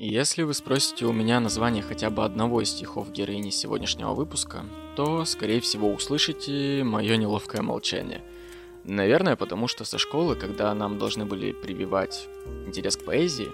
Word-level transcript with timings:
Если 0.00 0.44
вы 0.44 0.54
спросите 0.54 1.06
у 1.06 1.12
меня 1.12 1.40
название 1.40 1.82
хотя 1.82 2.08
бы 2.08 2.24
одного 2.24 2.60
из 2.60 2.70
стихов 2.70 3.10
героини 3.10 3.50
сегодняшнего 3.50 4.14
выпуска, 4.14 4.64
то, 4.94 5.24
скорее 5.24 5.60
всего, 5.60 5.92
услышите 5.92 6.84
мое 6.84 7.16
неловкое 7.16 7.62
молчание. 7.62 8.22
Наверное, 8.84 9.34
потому 9.34 9.66
что 9.66 9.84
со 9.84 9.98
школы, 9.98 10.36
когда 10.36 10.72
нам 10.72 10.98
должны 10.98 11.24
были 11.24 11.50
прививать 11.50 12.28
интерес 12.64 12.96
к 12.96 13.04
поэзии, 13.04 13.48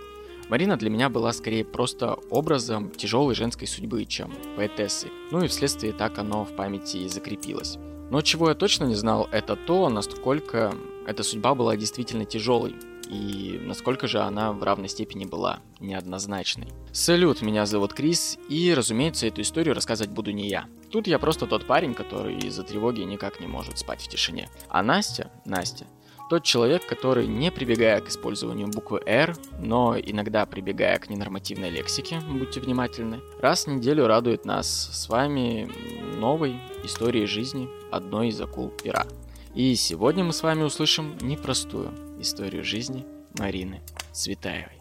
Марина 0.51 0.77
для 0.77 0.91
меня 0.91 1.09
была 1.09 1.33
скорее 1.33 1.65
просто 1.65 2.19
образом 2.29 2.91
тяжелой 2.91 3.35
женской 3.35 3.67
судьбы, 3.67 4.05
чем 4.05 4.31
поэтессой. 4.55 5.13
Ну 5.31 5.43
и 5.43 5.49
вследствие 5.49 5.95
так 5.95 6.19
оно 6.19 6.45
в 6.45 6.55
памяти 6.55 6.99
и 6.99 7.09
закрепилось. 7.09 7.79
Но 8.11 8.21
чего 8.21 8.51
я 8.51 8.55
точно 8.55 8.85
не 8.85 8.97
знал, 8.97 9.31
это 9.33 9.57
то, 9.57 9.89
насколько 9.89 10.75
эта 11.07 11.23
судьба 11.23 11.55
была 11.55 11.75
действительно 11.79 12.27
тяжелой, 12.27 12.75
и 13.09 13.59
насколько 13.62 14.07
же 14.07 14.20
она 14.20 14.52
в 14.52 14.62
равной 14.62 14.89
степени 14.89 15.25
была 15.25 15.61
неоднозначной. 15.80 16.68
Салют, 16.93 17.43
меня 17.43 17.66
зовут 17.66 17.93
Крис, 17.93 18.38
и, 18.48 18.73
разумеется, 18.74 19.27
эту 19.27 19.42
историю 19.42 19.74
рассказывать 19.74 20.12
буду 20.12 20.30
не 20.30 20.48
я. 20.48 20.66
Тут 20.91 21.06
я 21.06 21.19
просто 21.19 21.46
тот 21.46 21.66
парень, 21.66 21.95
который 21.95 22.38
из-за 22.38 22.62
тревоги 22.62 23.01
никак 23.01 23.41
не 23.41 23.46
может 23.46 23.79
спать 23.79 24.02
в 24.02 24.09
тишине. 24.09 24.48
А 24.69 24.82
Настя, 24.82 25.30
Настя, 25.45 25.87
тот 26.30 26.43
человек, 26.43 26.87
который, 26.87 27.27
не 27.27 27.51
прибегая 27.51 28.01
к 28.01 28.09
использованию 28.09 28.69
буквы 28.69 29.02
R, 29.05 29.37
но 29.59 29.96
иногда 29.98 30.46
прибегая 30.46 30.98
к 30.98 31.10
ненормативной 31.10 31.71
лексике, 31.71 32.21
будьте 32.21 32.60
внимательны, 32.60 33.21
раз 33.41 33.66
в 33.66 33.71
неделю 33.71 34.07
радует 34.07 34.45
нас 34.45 34.68
с 34.68 35.09
вами 35.09 35.71
новой 36.18 36.57
историей 36.82 37.27
жизни 37.27 37.68
одной 37.91 38.29
из 38.29 38.41
акул 38.41 38.71
пера. 38.71 39.07
И 39.55 39.74
сегодня 39.77 40.24
мы 40.24 40.32
с 40.32 40.43
вами 40.43 40.62
услышим 40.62 41.16
непростую 41.21 41.93
историю 42.24 42.64
жизни 42.64 43.05
Марины 43.38 43.83
Цветаевой. 44.12 44.80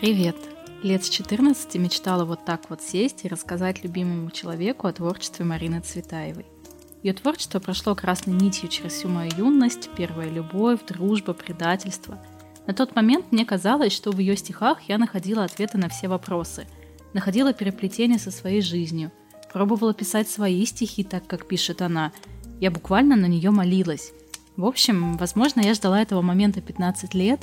Привет! 0.00 0.36
Лет 0.82 1.04
с 1.04 1.08
14 1.08 1.76
мечтала 1.76 2.24
вот 2.24 2.44
так 2.44 2.70
вот 2.70 2.82
сесть 2.82 3.24
и 3.24 3.28
рассказать 3.28 3.84
любимому 3.84 4.30
человеку 4.30 4.88
о 4.88 4.92
творчестве 4.92 5.44
Марины 5.44 5.80
Цветаевой– 5.80 6.46
ее 7.02 7.14
творчество 7.14 7.60
прошло 7.60 7.94
красной 7.94 8.34
нитью 8.34 8.68
через 8.68 8.92
всю 8.92 9.08
мою 9.08 9.30
юность, 9.34 9.88
первая 9.96 10.28
любовь, 10.28 10.80
дружба, 10.86 11.32
предательство. 11.32 12.18
На 12.66 12.74
тот 12.74 12.94
момент 12.94 13.32
мне 13.32 13.44
казалось, 13.44 13.92
что 13.92 14.10
в 14.10 14.18
ее 14.18 14.36
стихах 14.36 14.82
я 14.82 14.98
находила 14.98 15.44
ответы 15.44 15.78
на 15.78 15.88
все 15.88 16.08
вопросы, 16.08 16.66
находила 17.12 17.52
переплетение 17.52 18.18
со 18.18 18.30
своей 18.30 18.60
жизнью, 18.60 19.10
пробовала 19.52 19.94
писать 19.94 20.28
свои 20.28 20.64
стихи 20.66 21.04
так, 21.04 21.26
как 21.26 21.46
пишет 21.46 21.82
она. 21.82 22.12
Я 22.60 22.70
буквально 22.70 23.16
на 23.16 23.26
нее 23.26 23.50
молилась. 23.50 24.12
В 24.56 24.64
общем, 24.64 25.16
возможно, 25.16 25.60
я 25.60 25.74
ждала 25.74 26.00
этого 26.00 26.22
момента 26.22 26.60
15 26.60 27.14
лет, 27.14 27.40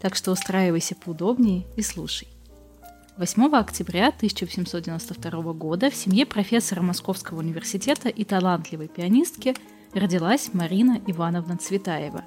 так 0.00 0.14
что 0.14 0.32
устраивайся 0.32 0.94
поудобнее 0.94 1.66
и 1.76 1.82
слушай. 1.82 2.28
8 3.18 3.54
октября 3.54 4.08
1792 4.08 5.52
года 5.52 5.90
в 5.90 5.94
семье 5.94 6.24
профессора 6.24 6.80
Московского 6.80 7.40
университета 7.40 8.08
и 8.08 8.24
талантливой 8.24 8.88
пианистки 8.88 9.54
родилась 9.92 10.54
Марина 10.54 11.00
Ивановна 11.06 11.58
Цветаева. 11.58 12.24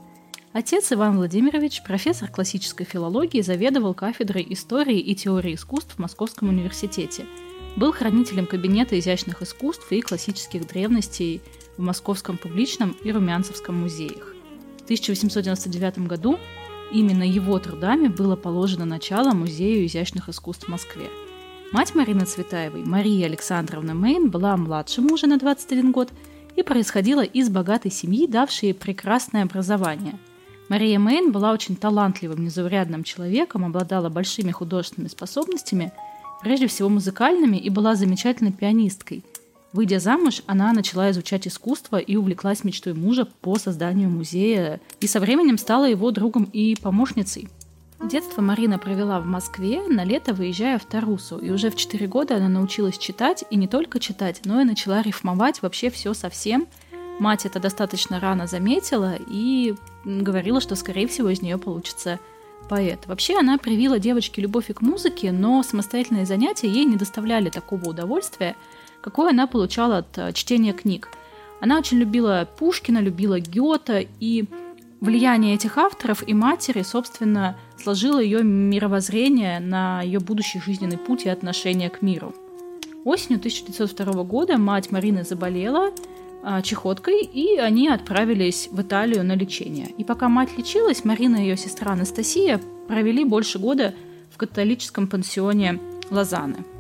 Отец 0.54 0.94
Иван 0.94 1.18
Владимирович, 1.18 1.84
профессор 1.84 2.30
классической 2.30 2.86
филологии, 2.86 3.42
заведовал 3.42 3.94
кафедрой 3.94 4.46
истории 4.50 5.00
и 5.00 5.16
теории 5.16 5.56
искусств 5.56 5.96
в 5.96 6.00
Московском 6.00 6.50
университете. 6.50 7.26
Был 7.76 7.92
хранителем 7.92 8.46
кабинета 8.46 8.98
изящных 9.00 9.42
искусств 9.42 9.92
и 9.92 10.02
классических 10.02 10.68
древностей 10.68 11.42
в 11.78 11.82
Московском 11.82 12.38
публичном 12.38 12.96
и 13.04 13.12
Румянцевском 13.12 13.76
музеях. 13.76 14.36
В 14.80 14.84
1899 14.84 16.08
году 16.08 16.38
Именно 16.94 17.24
его 17.24 17.58
трудами 17.58 18.08
было 18.08 18.36
положено 18.36 18.86
начало 18.86 19.32
Музею 19.32 19.88
изящных 19.88 20.30
искусств 20.30 20.66
в 20.66 20.70
Москве. 20.70 21.10
Мать 21.72 21.96
Марины 21.96 22.26
Цветаевой, 22.26 22.84
Мария 22.84 23.26
Александровна 23.26 23.96
Мейн, 23.96 24.30
была 24.30 24.56
младше 24.58 25.02
мужа 25.02 25.26
на 25.26 25.40
21 25.40 25.92
год 25.92 26.10
и 26.56 26.62
происходила 26.62 27.24
из 27.24 27.50
богатой 27.50 27.90
семьи, 27.90 28.28
давшей 28.28 28.70
ей 28.70 28.74
прекрасное 28.76 29.42
образование. 29.42 30.20
Мария 30.70 31.00
Мейн 31.00 31.32
была 31.32 31.52
очень 31.52 31.76
талантливым, 31.76 32.44
незаурядным 32.44 33.04
человеком, 33.04 33.66
обладала 33.66 34.10
большими 34.10 34.52
художественными 34.52 35.10
способностями, 35.10 35.92
прежде 36.42 36.68
всего 36.68 36.90
музыкальными, 36.90 37.58
и 37.58 37.70
была 37.70 37.96
замечательной 37.96 38.52
пианисткой– 38.52 39.24
Выйдя 39.74 40.00
замуж, 40.00 40.44
она 40.46 40.72
начала 40.72 41.10
изучать 41.10 41.48
искусство 41.48 41.98
и 41.98 42.16
увлеклась 42.16 42.64
мечтой 42.64 42.94
мужа 42.94 43.28
по 43.42 43.58
созданию 43.58 44.08
музея, 44.08 44.80
и 45.00 45.08
со 45.08 45.20
временем 45.20 45.58
стала 45.58 45.86
его 45.90 46.12
другом 46.12 46.44
и 46.54 46.76
помощницей. 46.76 47.50
Детство 48.04 48.42
Марина 48.42 48.78
провела 48.78 49.20
в 49.20 49.26
Москве, 49.26 49.82
на 49.88 50.04
лето 50.04 50.34
выезжая 50.34 50.78
в 50.78 50.86
Тарусу, 50.86 51.40
и 51.40 51.50
уже 51.50 51.72
в 51.72 51.76
4 51.76 52.06
года 52.06 52.36
она 52.36 52.50
научилась 52.50 53.00
читать, 53.00 53.46
и 53.50 53.56
не 53.56 53.68
только 53.68 54.00
читать, 54.00 54.42
но 54.46 54.62
и 54.62 54.66
начала 54.66 55.02
рифмовать 55.02 55.64
вообще 55.64 55.90
все 55.90 56.14
совсем. 56.14 56.68
Мать 57.20 57.46
это 57.46 57.60
достаточно 57.60 58.20
рано 58.20 58.48
заметила 58.48 59.16
и 59.28 59.76
говорила, 60.04 60.60
что, 60.62 60.76
скорее 60.76 61.08
всего, 61.08 61.30
из 61.30 61.42
нее 61.42 61.58
получится 61.58 62.20
поэт. 62.70 63.08
Вообще 63.08 63.38
она 63.38 63.58
привила 63.58 64.00
девочке 64.00 64.42
любовь 64.42 64.70
и 64.70 64.74
к 64.74 64.82
музыке, 64.82 65.32
но 65.32 65.64
самостоятельные 65.64 66.26
занятия 66.26 66.68
ей 66.68 66.86
не 66.86 66.96
доставляли 66.96 67.50
такого 67.50 67.90
удовольствия– 67.90 68.56
какое 69.04 69.32
она 69.32 69.46
получала 69.48 69.98
от 69.98 70.18
э, 70.18 70.32
чтения 70.34 70.74
книг. 70.74 71.10
Она 71.60 71.78
очень 71.78 71.98
любила 71.98 72.48
Пушкина, 72.58 73.00
любила 73.00 73.40
Гёта, 73.40 74.04
и 74.20 74.46
влияние 75.02 75.56
этих 75.56 75.78
авторов 75.78 76.28
и 76.28 76.34
матери, 76.34 76.82
собственно, 76.82 77.58
сложило 77.78 78.20
ее 78.20 78.44
мировоззрение 78.44 79.60
на 79.60 80.02
ее 80.02 80.20
будущий 80.20 80.60
жизненный 80.62 80.98
путь 80.98 81.26
и 81.26 81.30
отношение 81.30 81.90
к 81.90 82.02
миру. 82.02 82.34
Осенью 83.04 83.40
1902 83.40 84.24
года 84.24 84.58
мать 84.58 84.92
Марины 84.92 85.24
заболела 85.24 85.92
чехоткой, 86.64 87.24
и 87.24 87.58
они 87.58 87.88
отправились 87.90 88.70
в 88.72 88.82
Италию 88.82 89.24
на 89.24 89.36
лечение. 89.36 89.90
И 89.98 90.04
пока 90.04 90.30
мать 90.30 90.58
лечилась, 90.58 91.06
Марина 91.06 91.38
и 91.38 91.42
ее 91.42 91.58
сестра 91.58 91.94
Анастасия 91.94 92.60
провели 92.88 93.24
больше 93.24 93.60
года 93.60 93.94
в 94.32 94.38
католическом 94.38 95.08
пансионе 95.08 95.80
Лозаны– 96.10 96.66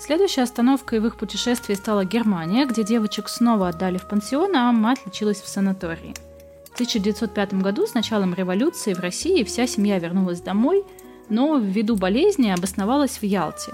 Следующей 0.00 0.40
остановкой 0.40 0.98
в 0.98 1.06
их 1.06 1.16
путешествии 1.16 1.74
стала 1.74 2.06
Германия, 2.06 2.64
где 2.64 2.82
девочек 2.82 3.28
снова 3.28 3.68
отдали 3.68 3.98
в 3.98 4.08
пансион, 4.08 4.56
а 4.56 4.72
мать 4.72 5.00
лечилась 5.04 5.42
в 5.42 5.48
санатории. 5.48 6.14
В 6.70 6.72
1905 6.72 7.54
году 7.60 7.86
с 7.86 7.92
началом 7.92 8.32
революции 8.32 8.94
в 8.94 9.00
России 9.00 9.44
вся 9.44 9.66
семья 9.66 9.98
вернулась 9.98 10.40
домой, 10.40 10.84
но 11.28 11.58
ввиду 11.58 11.96
болезни 11.96 12.48
обосновалась 12.48 13.18
в 13.18 13.24
Ялте. 13.24 13.72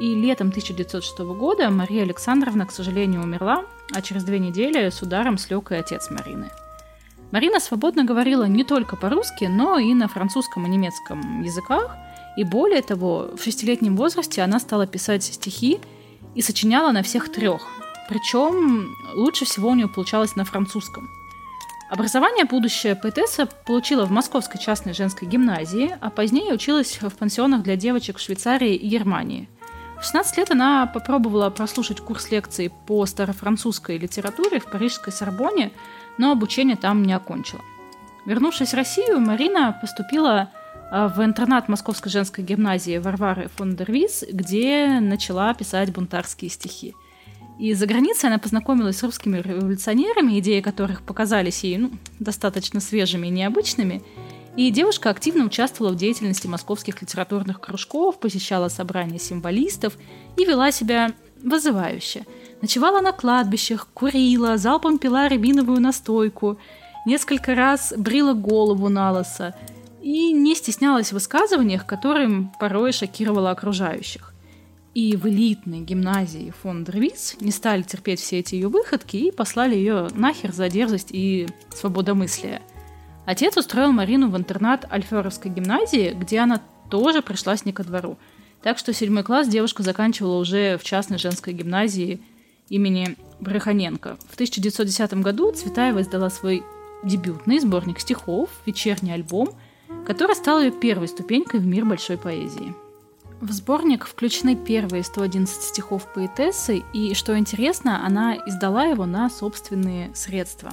И 0.00 0.14
летом 0.14 0.48
1906 0.48 1.18
года 1.18 1.70
Мария 1.70 2.02
Александровна, 2.02 2.66
к 2.66 2.72
сожалению, 2.72 3.22
умерла, 3.22 3.64
а 3.94 4.02
через 4.02 4.24
две 4.24 4.38
недели 4.38 4.88
с 4.88 5.02
ударом 5.02 5.36
слег 5.38 5.72
и 5.72 5.74
отец 5.74 6.10
Марины. 6.10 6.50
Марина 7.30 7.60
свободно 7.60 8.04
говорила 8.04 8.44
не 8.44 8.64
только 8.64 8.96
по-русски, 8.96 9.44
но 9.44 9.78
и 9.78 9.94
на 9.94 10.08
французском 10.08 10.66
и 10.66 10.68
немецком 10.68 11.42
языках– 11.42 11.96
и 12.36 12.44
более 12.44 12.82
того, 12.82 13.30
в 13.36 13.42
шестилетнем 13.42 13.96
возрасте 13.96 14.42
она 14.42 14.60
стала 14.60 14.86
писать 14.86 15.24
стихи 15.24 15.80
и 16.34 16.42
сочиняла 16.42 16.92
на 16.92 17.02
всех 17.02 17.30
трех. 17.30 17.66
Причем 18.08 18.88
лучше 19.14 19.44
всего 19.44 19.70
у 19.70 19.74
нее 19.74 19.88
получалось 19.88 20.36
на 20.36 20.44
французском. 20.44 21.08
Образование 21.90 22.44
будущая 22.44 22.94
поэтесса 22.94 23.46
получила 23.66 24.06
в 24.06 24.12
Московской 24.12 24.60
частной 24.60 24.94
женской 24.94 25.26
гимназии, 25.26 25.96
а 26.00 26.10
позднее 26.10 26.54
училась 26.54 26.98
в 27.00 27.10
пансионах 27.10 27.62
для 27.62 27.74
девочек 27.74 28.18
в 28.18 28.20
Швейцарии 28.20 28.76
и 28.76 28.88
Германии. 28.88 29.48
В 30.00 30.04
16 30.04 30.38
лет 30.38 30.50
она 30.50 30.86
попробовала 30.86 31.50
прослушать 31.50 32.00
курс 32.00 32.30
лекций 32.30 32.72
по 32.86 33.04
старофранцузской 33.04 33.98
литературе 33.98 34.58
в 34.58 34.64
парижской 34.64 35.12
Сорбоне, 35.12 35.72
но 36.16 36.32
обучение 36.32 36.76
там 36.76 37.02
не 37.02 37.12
окончила. 37.12 37.60
Вернувшись 38.24 38.70
в 38.70 38.76
Россию, 38.76 39.20
Марина 39.20 39.76
поступила 39.78 40.50
а, 40.90 41.08
в 41.08 41.22
интернат 41.22 41.68
Московской 41.68 42.10
женской 42.10 42.42
гимназии 42.42 42.96
Варвары 42.96 43.48
фон 43.56 43.76
дер 43.76 43.92
Вис, 43.92 44.24
где 44.32 45.00
начала 45.00 45.52
писать 45.52 45.92
бунтарские 45.92 46.50
стихи. 46.50 46.94
И 47.58 47.74
за 47.74 47.86
границей 47.86 48.30
она 48.30 48.38
познакомилась 48.38 48.96
с 48.96 49.02
русскими 49.02 49.36
революционерами, 49.36 50.38
идеи 50.38 50.62
которых 50.62 51.02
показались 51.02 51.62
ей 51.62 51.76
ну, 51.76 51.90
достаточно 52.18 52.80
свежими 52.80 53.26
и 53.26 53.30
необычными. 53.30 54.02
И 54.56 54.70
девушка 54.70 55.10
активно 55.10 55.44
участвовала 55.44 55.92
в 55.92 55.96
деятельности 55.96 56.46
московских 56.46 57.00
литературных 57.00 57.60
кружков, 57.60 58.18
посещала 58.18 58.68
собрания 58.68 59.18
символистов 59.18 59.96
и 60.36 60.44
вела 60.44 60.72
себя 60.72 61.12
вызывающе. 61.42 62.26
Ночевала 62.60 63.00
на 63.00 63.12
кладбищах, 63.12 63.86
курила, 63.94 64.58
залпом 64.58 64.98
пила 64.98 65.28
рябиновую 65.28 65.80
настойку, 65.80 66.58
несколько 67.06 67.54
раз 67.54 67.94
брила 67.96 68.34
голову 68.34 68.88
на 68.88 69.12
лосо 69.12 69.54
и 70.02 70.32
не 70.32 70.54
стеснялась 70.54 71.10
в 71.10 71.12
высказываниях, 71.12 71.86
которым 71.86 72.52
порой 72.58 72.92
шокировала 72.92 73.50
окружающих. 73.50 74.34
и 74.92 75.14
в 75.16 75.28
элитной 75.28 75.80
гимназии 75.80 76.52
фон 76.62 76.82
Дрвиц 76.82 77.36
не 77.40 77.52
стали 77.52 77.82
терпеть 77.82 78.18
все 78.18 78.40
эти 78.40 78.56
ее 78.56 78.66
выходки 78.66 79.16
и 79.16 79.30
послали 79.30 79.76
ее 79.76 80.08
нахер 80.14 80.52
за 80.52 80.68
дерзость 80.68 81.10
и 81.12 81.46
свободомыслие. 81.72 82.60
Отец 83.30 83.56
устроил 83.56 83.92
Марину 83.92 84.28
в 84.28 84.36
интернат 84.36 84.92
Альферовской 84.92 85.52
гимназии, 85.52 86.12
где 86.18 86.40
она 86.40 86.60
тоже 86.90 87.22
пришлась 87.22 87.64
не 87.64 87.72
ко 87.72 87.84
двору. 87.84 88.18
Так 88.60 88.76
что 88.76 88.92
седьмой 88.92 89.22
класс 89.22 89.46
девушка 89.46 89.84
заканчивала 89.84 90.40
уже 90.40 90.76
в 90.78 90.82
частной 90.82 91.16
женской 91.16 91.52
гимназии 91.52 92.20
имени 92.70 93.16
Бреханенко. 93.38 94.16
В 94.28 94.34
1910 94.34 95.14
году 95.22 95.52
Цветаева 95.52 96.02
издала 96.02 96.28
свой 96.28 96.64
дебютный 97.04 97.60
сборник 97.60 98.00
стихов 98.00 98.50
«Вечерний 98.66 99.12
альбом», 99.12 99.50
который 100.08 100.34
стал 100.34 100.60
ее 100.60 100.72
первой 100.72 101.06
ступенькой 101.06 101.60
в 101.60 101.66
мир 101.66 101.84
большой 101.84 102.18
поэзии. 102.18 102.74
В 103.40 103.52
сборник 103.52 104.06
включены 104.06 104.56
первые 104.56 105.04
111 105.04 105.62
стихов 105.62 106.12
поэтессы, 106.12 106.82
и, 106.92 107.14
что 107.14 107.38
интересно, 107.38 108.04
она 108.04 108.34
издала 108.34 108.86
его 108.86 109.06
на 109.06 109.30
собственные 109.30 110.12
средства. 110.16 110.72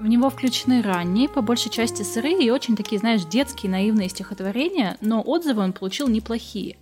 В 0.00 0.06
него 0.06 0.30
включены 0.30 0.80
ранние, 0.80 1.28
по 1.28 1.42
большей 1.42 1.72
части 1.72 2.02
сырые 2.02 2.44
и 2.44 2.50
очень 2.50 2.76
такие, 2.76 3.00
знаешь, 3.00 3.24
детские 3.24 3.72
наивные 3.72 4.08
стихотворения, 4.08 4.96
но 5.00 5.20
отзывы 5.20 5.62
он 5.62 5.72
получил 5.72 6.06
неплохие. 6.06 6.76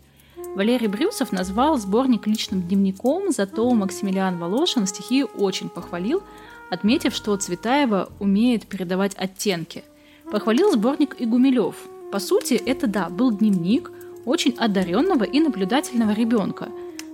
Валерий 0.55 0.87
Брюсов 0.87 1.33
назвал 1.33 1.79
сборник 1.79 2.27
личным 2.27 2.61
дневником, 2.61 3.31
зато 3.31 3.71
Максимилиан 3.71 4.39
Волошин 4.39 4.87
стихи 4.87 5.25
очень 5.25 5.71
похвалил, 5.71 6.23
отметив, 6.71 7.15
что 7.15 7.37
Цветаева 7.37 8.11
умеет 8.21 8.67
передавать 8.67 9.15
оттенки. 9.17 9.83
Похвалил 10.31 10.73
сборник 10.73 11.17
и 11.19 11.25
Гумилев. 11.25 11.77
По 12.13 12.19
сути, 12.19 12.55
это 12.55 12.87
да, 12.87 13.09
был 13.09 13.31
дневник, 13.31 13.93
очень 14.27 14.55
одаренного 14.59 15.25
и 15.25 15.41
наблюдательного 15.41 16.13
ребенка. 16.13 16.69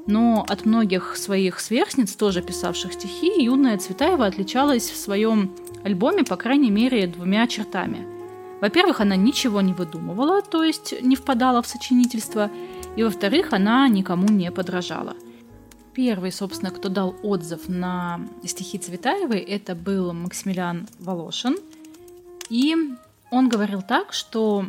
Но 0.07 0.45
от 0.49 0.65
многих 0.65 1.17
своих 1.17 1.61
сверстниц, 1.61 2.15
тоже 2.17 2.43
писавших 2.43 2.93
стихи, 2.93 3.45
юная 3.45 3.79
Цветаева 3.79 4.27
отличалась 4.27 4.91
в 4.91 4.97
своем 4.97 5.53
альбоме, 5.85 6.25
по 6.25 6.37
крайней 6.37 6.71
мере, 6.71 7.07
двумя 7.07 7.47
чертами. 7.47 8.07
Во-первых, 8.61 9.01
она 9.01 9.17
ничего 9.17 9.61
не 9.61 9.73
выдумывала, 9.73 10.43
то 10.43 10.63
есть 10.63 10.95
не 11.03 11.17
впадала 11.17 11.63
в 11.63 11.67
сочинительство, 11.67 12.51
и 12.95 13.03
во-вторых, 13.03 13.53
она 13.53 13.89
никому 13.89 14.29
не 14.29 14.51
подражала. 14.53 15.17
Первый, 15.95 16.33
собственно, 16.33 16.71
кто 16.71 16.89
дал 16.89 17.17
отзыв 17.23 17.69
на 17.69 18.21
стихи 18.45 18.79
Цветаевой, 18.79 19.41
это 19.41 19.75
был 19.75 20.13
Максимилиан 20.13 20.89
Волошин. 21.01 21.57
И 22.49 22.77
он 23.31 23.49
говорил 23.49 23.83
так, 23.83 24.13
что 24.13 24.67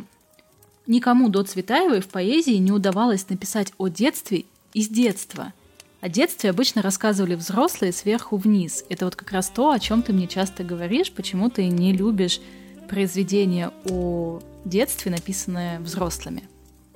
Никому 0.86 1.30
до 1.30 1.42
Цветаевой 1.42 2.00
в 2.00 2.08
поэзии 2.08 2.56
не 2.56 2.70
удавалось 2.70 3.28
написать 3.30 3.72
о 3.78 3.88
детстве 3.88 4.44
из 4.74 4.88
детства. 4.88 5.54
О 6.04 6.08
детстве 6.10 6.50
обычно 6.50 6.82
рассказывали 6.82 7.34
взрослые 7.34 7.90
сверху 7.90 8.36
вниз. 8.36 8.84
Это 8.90 9.06
вот 9.06 9.16
как 9.16 9.32
раз 9.32 9.48
то, 9.48 9.70
о 9.70 9.78
чем 9.78 10.02
ты 10.02 10.12
мне 10.12 10.26
часто 10.26 10.62
говоришь, 10.62 11.10
почему 11.10 11.48
ты 11.48 11.66
не 11.68 11.94
любишь 11.94 12.42
произведения 12.90 13.70
о 13.88 14.42
детстве, 14.66 15.10
написанные 15.10 15.78
взрослыми. 15.80 16.42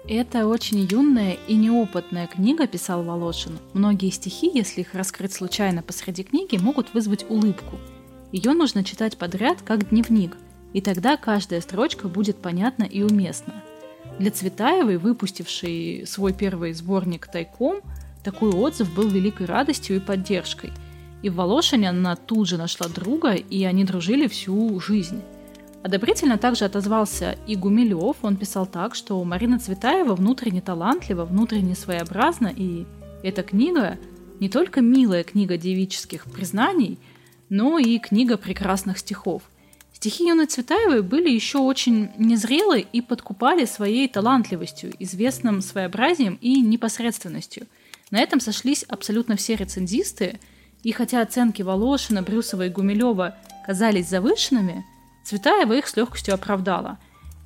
Это 0.06 0.46
очень 0.46 0.80
юная 0.80 1.38
и 1.48 1.54
неопытная 1.54 2.26
книга, 2.26 2.66
писал 2.66 3.02
Волошин. 3.02 3.58
Многие 3.72 4.10
стихи, 4.10 4.50
если 4.52 4.82
их 4.82 4.92
раскрыть 4.92 5.32
случайно 5.32 5.80
посреди 5.80 6.22
книги, 6.22 6.58
могут 6.58 6.92
вызвать 6.92 7.24
улыбку. 7.30 7.78
Ее 8.30 8.52
нужно 8.52 8.84
читать 8.84 9.16
подряд, 9.16 9.62
как 9.62 9.88
дневник, 9.88 10.36
и 10.74 10.82
тогда 10.82 11.16
каждая 11.16 11.62
строчка 11.62 12.08
будет 12.08 12.42
понятна 12.42 12.84
и 12.84 13.02
уместна. 13.02 13.54
Для 14.18 14.30
Цветаевой, 14.30 14.98
выпустившей 14.98 16.06
свой 16.06 16.34
первый 16.34 16.74
сборник 16.74 17.26
«Тайком», 17.26 17.80
такой 18.30 18.50
отзыв 18.50 18.94
был 18.94 19.08
великой 19.08 19.46
радостью 19.46 19.96
и 19.96 20.00
поддержкой. 20.00 20.70
И 21.22 21.30
в 21.30 21.36
Волошине 21.36 21.88
она 21.88 22.14
тут 22.14 22.46
же 22.46 22.58
нашла 22.58 22.86
друга, 22.86 23.32
и 23.32 23.64
они 23.64 23.84
дружили 23.84 24.26
всю 24.26 24.78
жизнь. 24.80 25.22
Одобрительно 25.82 26.36
также 26.36 26.66
отозвался 26.66 27.38
и 27.46 27.56
Гумилев. 27.56 28.16
Он 28.20 28.36
писал 28.36 28.66
так, 28.66 28.94
что 28.94 29.24
Марина 29.24 29.58
Цветаева 29.58 30.14
внутренне 30.14 30.60
талантлива, 30.60 31.24
внутренне 31.24 31.74
своеобразна, 31.74 32.52
и 32.54 32.84
эта 33.22 33.42
книга 33.42 33.96
не 34.40 34.50
только 34.50 34.82
милая 34.82 35.24
книга 35.24 35.56
девических 35.56 36.24
признаний, 36.24 36.98
но 37.48 37.78
и 37.78 37.98
книга 37.98 38.36
прекрасных 38.36 38.98
стихов– 38.98 39.42
Стихи 39.98 40.28
Юны 40.28 40.46
Цветаевой 40.46 41.02
были 41.02 41.28
еще 41.28 41.58
очень 41.58 42.10
незрелы 42.16 42.86
и 42.92 43.00
подкупали 43.00 43.64
своей 43.64 44.06
талантливостью, 44.06 44.92
известным 45.00 45.60
своеобразием 45.60 46.38
и 46.40 46.60
непосредственностью. 46.60 47.66
На 48.10 48.20
этом 48.20 48.40
сошлись 48.40 48.84
абсолютно 48.84 49.36
все 49.36 49.56
рецензисты, 49.56 50.40
и 50.82 50.92
хотя 50.92 51.20
оценки 51.20 51.62
Волошина, 51.62 52.22
Брюсова 52.22 52.66
и 52.66 52.70
Гумилева 52.70 53.36
казались 53.66 54.08
завышенными, 54.08 54.84
Цветаева 55.24 55.74
их 55.74 55.86
с 55.86 55.96
легкостью 55.96 56.34
оправдала. 56.34 56.98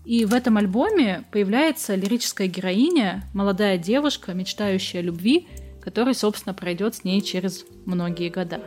И 0.05 0.25
в 0.25 0.35
этом 0.35 0.56
альбоме 0.56 1.25
появляется 1.32 1.94
лирическая 1.94 2.47
героиня, 2.47 3.25
молодая 3.35 3.79
девушка, 3.79 4.35
мечтающая 4.35 5.00
о 5.00 5.05
любви, 5.05 5.49
которая, 5.81 6.14
собственно, 6.14 6.55
пройдет 6.55 6.94
с 6.94 7.05
ней 7.05 7.20
через 7.23 7.65
многие 7.87 8.29
года. 8.29 8.61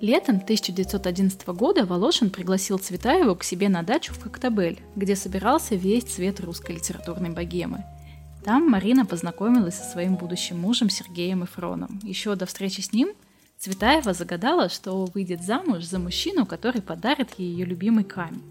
Летом 0.00 0.36
1911 0.36 1.46
года 1.48 1.84
Волошин 1.84 2.30
пригласил 2.30 2.78
Цветаеву 2.78 3.36
к 3.36 3.44
себе 3.44 3.68
на 3.68 3.82
дачу 3.82 4.12
в 4.12 4.18
Коктебель, 4.18 4.80
где 4.96 5.14
собирался 5.16 5.74
весь 5.74 6.04
цвет 6.04 6.40
русской 6.40 6.76
литературной 6.76 7.30
богемы. 7.30 7.84
Там 8.44 8.68
Марина 8.68 9.06
познакомилась 9.06 9.76
со 9.76 9.84
своим 9.84 10.16
будущим 10.16 10.60
мужем 10.60 10.90
Сергеем 10.90 11.44
Эфроном. 11.44 12.00
Еще 12.02 12.34
до 12.34 12.46
встречи 12.46 12.80
с 12.80 12.92
ним 12.92 13.10
Цветаева 13.58 14.12
загадала, 14.12 14.68
что 14.68 15.04
выйдет 15.06 15.42
замуж 15.42 15.84
за 15.84 15.98
мужчину, 15.98 16.46
который 16.46 16.82
подарит 16.82 17.30
ей 17.38 17.52
ее 17.52 17.64
любимый 17.64 18.04
камень. 18.04 18.42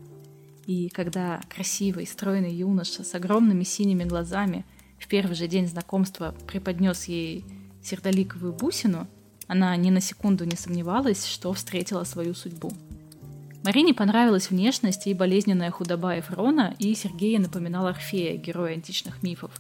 И 0.65 0.89
когда 0.89 1.41
красивый, 1.49 2.07
стройный 2.07 2.53
юноша 2.53 3.03
с 3.03 3.13
огромными 3.15 3.63
синими 3.63 4.03
глазами 4.03 4.65
в 4.99 5.07
первый 5.07 5.35
же 5.35 5.47
день 5.47 5.67
знакомства 5.67 6.33
преподнес 6.47 7.05
ей 7.05 7.45
сердоликовую 7.83 8.53
бусину– 8.53 9.07
она 9.51 9.75
ни 9.75 9.89
на 9.89 9.99
секунду 9.99 10.45
не 10.45 10.55
сомневалась, 10.55 11.25
что 11.25 11.51
встретила 11.51 12.05
свою 12.05 12.33
судьбу. 12.33 12.71
Марине 13.65 13.93
понравилась 13.93 14.49
внешность 14.49 15.07
и 15.07 15.13
болезненная 15.13 15.71
худоба 15.71 16.17
Эфрона, 16.17 16.73
и 16.79 16.95
Сергея 16.95 17.37
напоминал 17.37 17.87
Орфея, 17.87 18.37
героя 18.37 18.75
античных 18.75 19.21
мифов. 19.21 19.51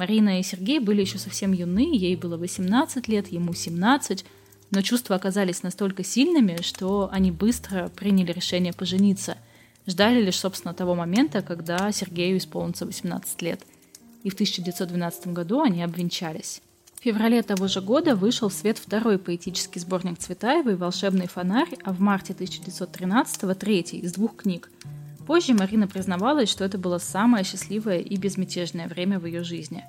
Марина 0.00 0.40
и 0.40 0.42
Сергей 0.42 0.78
были 0.78 1.02
еще 1.02 1.18
совсем 1.18 1.52
юны, 1.52 1.94
ей 1.94 2.16
было 2.16 2.38
18 2.38 3.06
лет, 3.06 3.28
ему 3.28 3.52
17, 3.52 4.24
но 4.70 4.80
чувства 4.80 5.16
оказались 5.16 5.62
настолько 5.62 6.02
сильными, 6.04 6.62
что 6.62 7.10
они 7.12 7.30
быстро 7.30 7.90
приняли 7.94 8.32
решение 8.32 8.72
пожениться. 8.72 9.36
Ждали 9.86 10.22
лишь, 10.22 10.38
собственно, 10.38 10.72
того 10.72 10.94
момента, 10.94 11.42
когда 11.42 11.92
Сергею 11.92 12.38
исполнится 12.38 12.86
18 12.86 13.42
лет. 13.42 13.60
И 14.22 14.30
в 14.30 14.34
1912 14.34 15.34
году 15.34 15.60
они 15.60 15.82
обвенчались. 15.82 16.62
В 16.98 17.04
феврале 17.04 17.42
того 17.42 17.68
же 17.68 17.82
года 17.82 18.16
вышел 18.16 18.48
в 18.48 18.54
свет 18.54 18.78
второй 18.78 19.18
поэтический 19.18 19.80
сборник 19.80 20.18
Цветаевой 20.18 20.76
«Волшебный 20.76 21.28
фонарь», 21.28 21.76
а 21.84 21.92
в 21.92 22.00
марте 22.00 22.32
1913 22.32 23.58
третий 23.58 23.98
из 23.98 24.14
двух 24.14 24.34
книг. 24.36 24.70
Позже 25.30 25.54
Марина 25.54 25.86
признавалась, 25.86 26.50
что 26.50 26.64
это 26.64 26.76
было 26.76 26.98
самое 26.98 27.44
счастливое 27.44 27.98
и 27.98 28.16
безмятежное 28.16 28.88
время 28.88 29.20
в 29.20 29.26
ее 29.26 29.44
жизни. 29.44 29.84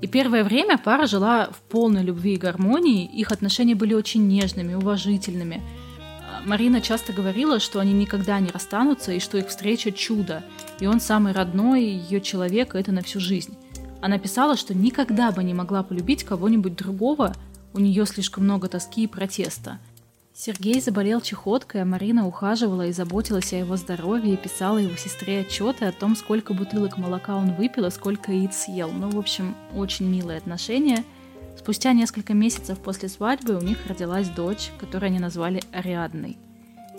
И 0.00 0.06
первое 0.06 0.42
время 0.42 0.78
пара 0.78 1.06
жила 1.06 1.50
в 1.50 1.60
полной 1.60 2.02
любви 2.02 2.32
и 2.32 2.38
гармонии, 2.38 3.04
их 3.04 3.30
отношения 3.30 3.74
были 3.74 3.92
очень 3.92 4.26
нежными, 4.26 4.72
уважительными. 4.72 5.60
Марина 6.46 6.80
часто 6.80 7.12
говорила, 7.12 7.60
что 7.60 7.80
они 7.80 7.92
никогда 7.92 8.40
не 8.40 8.48
расстанутся 8.48 9.12
и 9.12 9.20
что 9.20 9.36
их 9.36 9.48
встреча 9.48 9.92
чудо, 9.92 10.42
и 10.80 10.86
он 10.86 11.02
самый 11.02 11.34
родной 11.34 11.84
ее 11.84 12.22
человек, 12.22 12.74
и 12.74 12.78
это 12.78 12.90
на 12.90 13.02
всю 13.02 13.20
жизнь. 13.20 13.58
Она 14.00 14.16
писала, 14.18 14.56
что 14.56 14.72
никогда 14.72 15.32
бы 15.32 15.44
не 15.44 15.52
могла 15.52 15.82
полюбить 15.82 16.24
кого-нибудь 16.24 16.76
другого, 16.76 17.34
у 17.74 17.78
нее 17.78 18.06
слишком 18.06 18.44
много 18.44 18.68
тоски 18.68 19.04
и 19.04 19.06
протеста. 19.06 19.80
Сергей 20.40 20.80
заболел 20.80 21.20
чехоткой, 21.20 21.82
а 21.82 21.84
Марина 21.84 22.24
ухаживала 22.24 22.86
и 22.86 22.92
заботилась 22.92 23.52
о 23.52 23.56
его 23.56 23.74
здоровье 23.74 24.34
и 24.34 24.36
писала 24.36 24.78
его 24.78 24.94
сестре 24.94 25.40
отчеты 25.40 25.86
о 25.86 25.90
том, 25.90 26.14
сколько 26.14 26.54
бутылок 26.54 26.96
молока 26.96 27.34
он 27.34 27.54
выпил 27.54 27.86
и 27.86 27.90
сколько 27.90 28.30
яиц 28.30 28.56
съел. 28.56 28.92
Ну, 28.92 29.10
в 29.10 29.18
общем, 29.18 29.56
очень 29.74 30.06
милые 30.06 30.38
отношения. 30.38 31.02
Спустя 31.58 31.92
несколько 31.92 32.34
месяцев 32.34 32.78
после 32.78 33.08
свадьбы 33.08 33.56
у 33.56 33.60
них 33.60 33.84
родилась 33.88 34.28
дочь, 34.28 34.70
которую 34.78 35.08
они 35.08 35.18
назвали 35.18 35.60
Ариадной. 35.72 36.38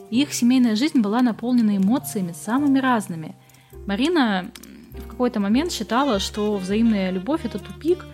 Их 0.09 0.33
семейная 0.33 0.75
жизнь 0.75 0.99
была 0.99 1.21
наполнена 1.21 1.77
эмоциями 1.77 2.33
самыми 2.33 2.79
разными. 2.79 3.37
Марина 3.85 4.51
в 4.97 5.07
какой-то 5.07 5.39
момент 5.39 5.71
считала, 5.71 6.19
что 6.19 6.57
взаимная 6.57 7.09
любовь 7.11 7.45
это 7.45 7.57
тупик, 7.57 8.05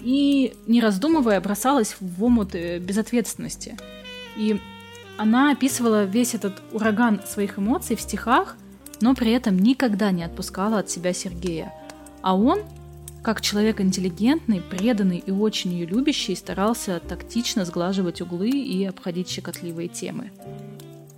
и, 0.00 0.54
не 0.66 0.80
раздумывая, 0.80 1.38
бросалась 1.42 1.96
в 2.00 2.24
омут 2.24 2.54
э, 2.54 2.78
безответственности. 2.78 3.76
И 4.36 4.60
она 5.18 5.52
описывала 5.52 6.04
весь 6.04 6.34
этот 6.34 6.62
ураган 6.72 7.20
своих 7.26 7.58
эмоций 7.58 7.96
в 7.96 8.00
стихах, 8.00 8.56
но 9.00 9.14
при 9.14 9.32
этом 9.32 9.58
никогда 9.58 10.10
не 10.10 10.22
отпускала 10.22 10.78
от 10.78 10.90
себя 10.90 11.12
Сергея. 11.12 11.72
А 12.22 12.36
он 12.36 12.60
Как 13.22 13.42
человек 13.42 13.82
интеллигентный, 13.82 14.62
преданный 14.62 15.18
и 15.18 15.30
очень 15.30 15.72
ее 15.74 15.84
любящий, 15.84 16.34
старался 16.34 17.00
тактично 17.00 17.66
сглаживать 17.66 18.22
углы 18.22 18.48
и 18.48 18.84
обходить 18.86 19.28
щекотливые 19.28 19.88
темы. 19.88 20.32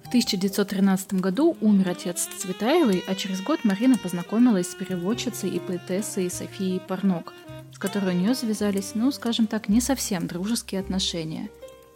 В 0.03 0.09
1913 0.09 1.15
году 1.15 1.57
умер 1.61 1.91
отец 1.91 2.29
Цветаевой, 2.39 3.05
а 3.07 3.15
через 3.15 3.41
год 3.41 3.61
Марина 3.63 3.97
познакомилась 3.97 4.71
с 4.71 4.75
переводчицей 4.75 5.51
и 5.51 5.61
поэтессой 5.61 6.29
Софией 6.29 6.81
Парнок, 6.81 7.33
с 7.73 7.79
которой 7.79 8.17
у 8.17 8.19
нее 8.19 8.35
завязались, 8.35 8.93
ну, 8.95 9.13
скажем 9.13 9.47
так, 9.47 9.69
не 9.69 9.81
совсем 9.81 10.27
дружеские 10.27 10.81
отношения. 10.81 11.49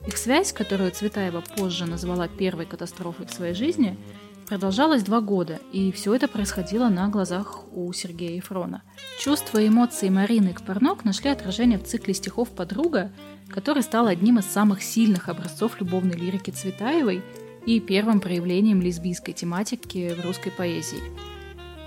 Их 0.06 0.16
связь, 0.16 0.52
которую 0.52 0.90
Цветаева 0.90 1.42
позже 1.56 1.86
назвала 1.86 2.28
первой 2.28 2.66
катастрофой 2.66 3.26
в 3.26 3.32
своей 3.32 3.54
жизни– 3.54 3.98
продолжалось 4.46 5.02
два 5.02 5.20
года, 5.20 5.58
и 5.72 5.92
все 5.92 6.14
это 6.14 6.28
происходило 6.28 6.88
на 6.88 7.08
глазах 7.08 7.64
у 7.72 7.92
Сергея 7.92 8.36
Ефрона. 8.36 8.82
Чувства 9.18 9.58
и 9.58 9.68
эмоции 9.68 10.08
Марины 10.08 10.54
к 10.54 10.62
Парнок 10.62 11.04
нашли 11.04 11.30
отражение 11.30 11.78
в 11.78 11.84
цикле 11.84 12.14
стихов 12.14 12.50
«Подруга», 12.50 13.12
который 13.48 13.82
стал 13.82 14.06
одним 14.06 14.38
из 14.38 14.46
самых 14.46 14.82
сильных 14.82 15.28
образцов 15.28 15.80
любовной 15.80 16.16
лирики 16.16 16.50
Цветаевой 16.50 17.22
и 17.66 17.80
первым 17.80 18.20
проявлением 18.20 18.80
лесбийской 18.80 19.34
тематики 19.34 20.14
в 20.14 20.24
русской 20.24 20.50
поэзии. 20.50 21.02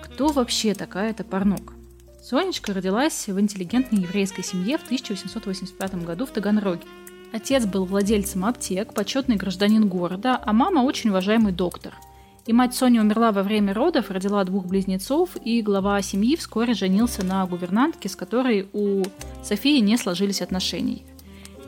Кто 0.04 0.28
вообще 0.28 0.74
такая 0.74 1.12
эта 1.12 1.24
Парнок? 1.24 1.74
Сонечка 2.22 2.74
родилась 2.74 3.28
в 3.28 3.40
интеллигентной 3.40 4.02
еврейской 4.02 4.44
семье 4.44 4.78
в 4.78 4.84
1885 4.84 6.04
году 6.04 6.26
в 6.26 6.32
Таганроге. 6.32 6.84
Отец 7.32 7.66
был 7.66 7.86
владельцем 7.86 8.46
аптек, 8.46 8.94
почетный 8.94 9.36
гражданин 9.36 9.88
города, 9.88 10.40
а 10.44 10.54
мама 10.54 10.80
очень 10.80 11.10
уважаемый 11.10 11.52
доктор– 11.52 11.94
и 12.50 12.54
мать 12.54 12.74
Соня 12.74 13.02
умерла 13.02 13.32
во 13.32 13.44
время 13.44 13.76
родов, 13.76 14.10
родила 14.10 14.44
двух 14.44 14.66
близнецов, 14.66 15.38
и 15.46 15.62
глава 15.62 16.02
семьи 16.02 16.36
вскоре 16.36 16.74
женился 16.74 17.24
на 17.24 17.46
гувернантке, 17.46 18.10
с 18.10 18.16
которой 18.16 18.68
у 18.74 19.04
Софии 19.44 19.80
не 19.82 19.98
сложились 19.98 20.42
отношения. 20.42 21.04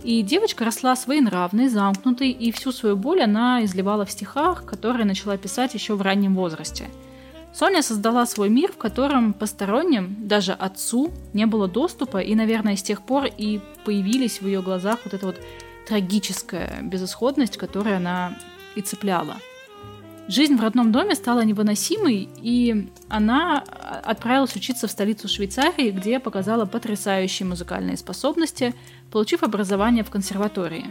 И 0.03 0.23
девочка 0.23 0.65
росла 0.65 0.95
своенравной, 0.95 1.67
замкнутой, 1.67 2.31
и 2.31 2.51
всю 2.51 2.71
свою 2.71 2.95
боль 2.95 3.21
она 3.21 3.63
изливала 3.63 4.05
в 4.05 4.11
стихах, 4.11 4.65
которые 4.65 5.05
начала 5.05 5.37
писать 5.37 5.75
еще 5.75 5.93
в 5.93 6.01
раннем 6.01 6.33
возрасте. 6.33 6.87
Соня 7.53 7.81
создала 7.81 8.25
свой 8.25 8.49
мир, 8.49 8.71
в 8.71 8.77
котором 8.77 9.33
посторонним, 9.33 10.27
даже 10.27 10.53
отцу, 10.53 11.11
не 11.33 11.45
было 11.45 11.67
доступа, 11.67 12.19
и, 12.19 12.33
наверное, 12.33 12.75
с 12.75 12.83
тех 12.83 13.01
пор 13.01 13.25
и 13.25 13.59
появились 13.83 14.41
в 14.41 14.47
ее 14.47 14.61
глазах 14.61 14.99
вот 15.03 15.13
эта 15.13 15.25
вот 15.25 15.35
трагическая 15.87 16.81
безысходность, 16.81 17.57
которую 17.57 17.97
она 17.97 18.37
и 18.75 18.81
цепляла– 18.81 19.35
Жизнь 20.31 20.55
в 20.55 20.61
родном 20.61 20.93
доме 20.93 21.15
стала 21.15 21.41
невыносимой, 21.43 22.29
и 22.41 22.89
она 23.09 23.65
отправилась 24.03 24.55
учиться 24.55 24.87
в 24.87 24.91
столицу 24.91 25.27
Швейцарии, 25.27 25.91
где 25.91 26.21
показала 26.21 26.65
потрясающие 26.65 27.45
музыкальные 27.45 27.97
способности, 27.97 28.73
получив 29.11 29.43
образование 29.43 30.05
в 30.05 30.09
консерватории. 30.09 30.85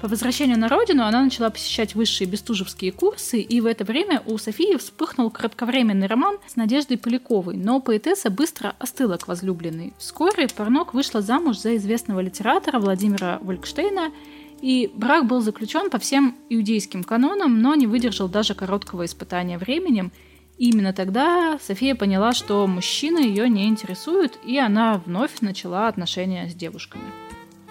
По 0.00 0.08
возвращению 0.08 0.58
на 0.58 0.68
родину 0.68 1.04
она 1.04 1.22
начала 1.22 1.48
посещать 1.48 1.94
высшие 1.94 2.28
бестужевские 2.28 2.92
курсы, 2.92 3.40
и 3.40 3.60
в 3.62 3.66
это 3.66 3.82
время 3.84 4.22
у 4.26 4.36
Софии 4.36 4.76
вспыхнул 4.76 5.30
кратковременный 5.30 6.06
роман 6.06 6.36
с 6.46 6.56
Надеждой 6.56 6.98
Поляковой, 6.98 7.56
но 7.56 7.80
поэтесса 7.80 8.28
быстро 8.28 8.76
остыла 8.78 9.16
к 9.16 9.26
возлюбленной. 9.26 9.94
Вскоре 9.96 10.48
Парнок 10.48 10.92
вышла 10.92 11.22
замуж 11.22 11.58
за 11.58 11.76
известного 11.76 12.20
литератора 12.20 12.78
Владимира 12.78 13.38
Волькштейна, 13.40 14.12
и 14.60 14.90
брак 14.94 15.26
был 15.26 15.40
заключен 15.40 15.88
по 15.88 15.98
всем 15.98 16.36
иудейским 16.50 17.02
канонам, 17.02 17.62
но 17.62 17.74
не 17.74 17.86
выдержал 17.86 18.28
даже 18.28 18.54
короткого 18.54 19.06
испытания 19.06 19.56
временем. 19.56 20.12
И 20.58 20.70
именно 20.70 20.92
тогда 20.92 21.58
София 21.62 21.94
поняла, 21.94 22.32
что 22.34 22.66
мужчины 22.66 23.18
ее 23.18 23.48
не 23.48 23.66
интересуют, 23.66 24.38
и 24.44 24.58
она 24.58 25.00
вновь 25.04 25.40
начала 25.40 25.88
отношения 25.88 26.48
с 26.48 26.54
девушками. 26.54 27.25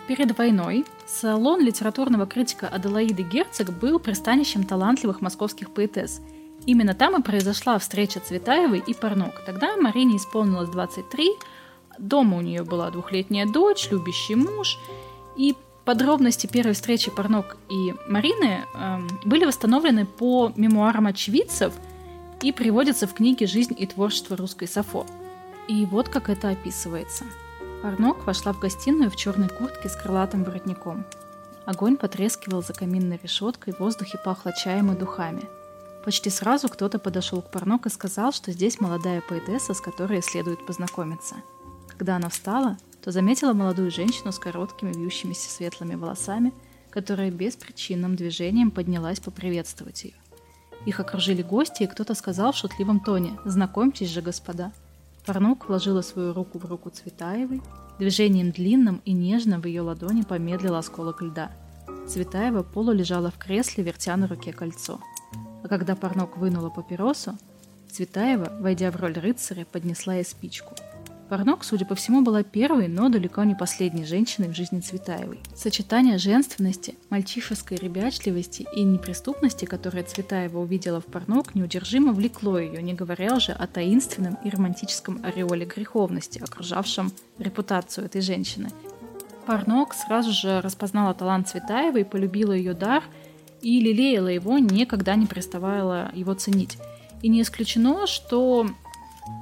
Перед 0.08 0.38
войной 0.38 0.86
салон 1.08 1.62
литературного 1.62 2.28
критика 2.28 2.68
Аделаиды 2.68 3.24
Герцог 3.24 3.72
был 3.72 4.00
пристанищем 4.00 4.64
талантливых 4.64 5.22
московских 5.22 5.72
поэтесс. 5.72 6.22
Именно 6.68 6.94
там 6.94 7.20
и 7.20 7.24
произошла 7.24 7.80
встреча 7.80 8.20
Цветаевой 8.20 8.84
и 8.86 8.94
Парнок. 8.94 9.44
Тогда 9.46 9.76
Марине 9.78 10.18
исполнилось 10.18 10.70
23, 10.70 11.32
дома 11.98 12.38
у 12.38 12.42
нее 12.42 12.64
была 12.64 12.92
двухлетняя 12.92 13.48
дочь, 13.48 13.90
любящий 13.92 14.36
муж, 14.36 14.78
и 15.38 15.56
Подробности 15.86 16.48
первой 16.48 16.74
встречи 16.74 17.12
Парнок 17.12 17.58
и 17.70 17.94
Марины 18.08 18.66
э, 18.74 19.00
были 19.24 19.46
восстановлены 19.46 20.08
по 20.08 20.52
мемуарам 20.56 21.06
очевидцев 21.06 21.76
и 22.42 22.52
приводятся 22.52 23.06
в 23.06 23.14
книге 23.14 23.46
«Жизнь 23.46 23.76
и 23.78 23.86
творчество 23.86 24.36
русской 24.36 24.68
Сафо». 24.68 25.06
И 25.68 25.86
вот 25.86 26.10
как 26.10 26.30
это 26.30 26.50
описывается. 26.50 27.26
Парнок 27.86 28.26
вошла 28.26 28.52
в 28.52 28.60
гостиную 28.60 29.12
в 29.12 29.16
черной 29.16 29.48
куртке 29.48 29.90
с 29.90 29.96
крылатым 29.96 30.44
воротником. 30.44 31.06
Огонь 31.66 31.98
потрескивал 31.98 32.64
за 32.64 32.74
каминной 32.74 33.20
решеткой, 33.22 33.74
в 33.74 33.80
воздухе 33.80 34.18
пахло 34.18 34.52
чаем 34.54 34.92
и 34.92 34.98
духами. 34.98 35.44
Почти 36.04 36.32
сразу 36.32 36.68
кто-то 36.68 36.98
подошел 36.98 37.44
к 37.44 37.52
Парнок 37.52 37.86
и 37.86 37.92
сказал, 37.92 38.32
что 38.32 38.52
здесь 38.52 38.80
молодая 38.80 39.22
поэтесса, 39.22 39.76
с 39.76 39.82
которой 39.82 40.24
следует 40.24 40.66
познакомиться. 40.66 41.36
Когда 41.90 42.16
она 42.16 42.30
встала, 42.30 42.80
то 43.04 43.12
заметила 43.12 43.54
молодую 43.54 43.92
женщину 43.92 44.32
с 44.32 44.40
короткими 44.40 44.92
вьющимися 44.92 45.48
светлыми 45.52 45.94
волосами, 45.94 46.54
которая 46.90 47.30
беспричинным 47.30 48.16
движением 48.16 48.72
поднялась 48.72 49.20
поприветствовать 49.20 50.06
ее. 50.06 50.16
Их 50.88 51.00
окружили 51.00 51.44
гости, 51.44 51.84
и 51.84 51.88
кто-то 51.88 52.16
сказал 52.16 52.52
в 52.52 52.58
шутливом 52.58 53.00
тоне 53.00 53.38
«Знакомьтесь 53.46 54.10
же, 54.10 54.24
господа». 54.24 54.72
Парнук 55.26 55.68
вложила 55.68 56.02
свою 56.02 56.34
руку 56.34 56.60
в 56.60 56.66
руку 56.66 56.90
Цветаевой, 56.90 57.62
движением 57.98 58.52
длинным 58.52 59.02
и 59.06 59.14
нежным 59.14 59.62
в 59.62 59.66
ее 59.66 59.82
ладони 59.82 60.22
помедлил 60.22 60.76
осколок 60.76 61.22
льда. 61.22 61.52
Цветаева 62.08 62.62
полулежала 62.62 63.32
в 63.32 63.38
кресле, 63.38 63.84
вертя 63.84 64.16
на 64.18 64.28
руке 64.28 64.54
кольцо. 64.54 65.00
А 65.64 65.68
когда 65.68 65.96
Парнок 65.96 66.38
вынула 66.38 66.70
папиросу, 66.70 67.38
Цветаева, 67.92 68.52
войдя 68.60 68.92
в 68.92 68.98
роль 68.98 69.14
рыцаря, 69.14 69.66
поднесла 69.66 70.16
ей 70.16 70.26
спичку– 70.26 70.76
Парнок, 71.30 71.64
судя 71.64 71.86
по 71.86 71.96
всему, 71.96 72.22
была 72.22 72.44
первой, 72.44 72.88
но 72.88 73.10
далеко 73.10 73.44
не 73.44 73.56
последней 73.56 74.06
женщиной 74.06 74.50
в 74.50 74.56
жизни 74.56 74.80
Цветаевой. 74.80 75.40
Сочетание 75.56 76.20
женственности, 76.20 76.96
мальчишеской 77.10 77.78
ребячливости 77.78 78.68
и 78.76 78.84
неприступности, 78.84 79.66
которое 79.66 80.04
Цветаева 80.04 80.60
увидела 80.60 81.02
в 81.02 81.06
Парнок, 81.06 81.56
неудержимо 81.56 82.14
влекло 82.14 82.60
ее, 82.60 82.80
не 82.84 82.94
говоря 82.94 83.36
уже 83.36 83.54
о 83.54 83.66
таинственном 83.66 84.38
и 84.44 84.52
романтическом 84.52 85.20
ореоле 85.26 85.66
греховности, 85.66 86.38
окружавшем 86.38 87.12
репутацию 87.40 88.06
этой 88.06 88.22
женщины. 88.22 88.70
Парнок 89.48 89.96
сразу 89.96 90.32
же 90.32 90.62
распознала 90.62 91.16
талант 91.16 91.50
Цветаевой, 91.50 92.06
полюбила 92.06 92.52
ее 92.52 92.74
дар 92.74 93.04
и 93.64 93.80
лелеяла 93.80 94.28
его, 94.28 94.60
никогда 94.60 95.16
не 95.16 95.26
переставала 95.26 96.12
его 96.14 96.36
ценить. 96.36 96.78
И 97.24 97.30
не 97.30 97.42
исключено, 97.42 98.06
что 98.06 98.68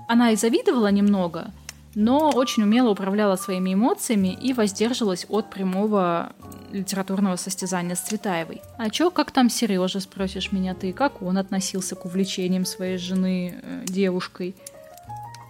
она 0.08 0.32
и 0.32 0.38
завидовала 0.38 0.88
немного– 0.88 1.52
но 1.96 2.32
очень 2.32 2.64
умело 2.64 2.90
управляла 2.90 3.36
своими 3.36 3.74
эмоциями 3.74 4.38
и 4.42 4.54
воздерживалась 4.54 5.26
от 5.30 5.50
прямого 5.50 6.32
литературного 6.72 7.36
состязания 7.36 7.96
с 7.96 8.02
Цветаевой. 8.02 8.62
А 8.78 8.90
чё, 8.90 9.12
как 9.12 9.32
там 9.32 9.50
Сережа, 9.50 10.00
спросишь 10.00 10.52
меня 10.52 10.74
ты, 10.74 10.92
как 10.92 11.22
он 11.22 11.38
относился 11.38 11.96
к 11.96 12.06
увлечениям 12.06 12.66
своей 12.66 12.98
жены 12.98 13.60
э, 13.62 13.84
девушкой? 13.86 14.56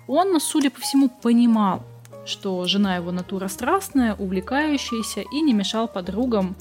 Он, 0.07 0.39
судя 0.41 0.69
по 0.69 0.81
всему, 0.81 1.09
понимал, 1.09 1.83
что 2.25 2.65
жена 2.65 2.97
его 2.97 3.11
натура 3.11 3.47
страстная, 3.47 4.15
увлекающаяся, 4.15 5.21
и 5.21 5.41
не 5.41 5.53
мешал 5.53 5.87
подругам 5.87 6.55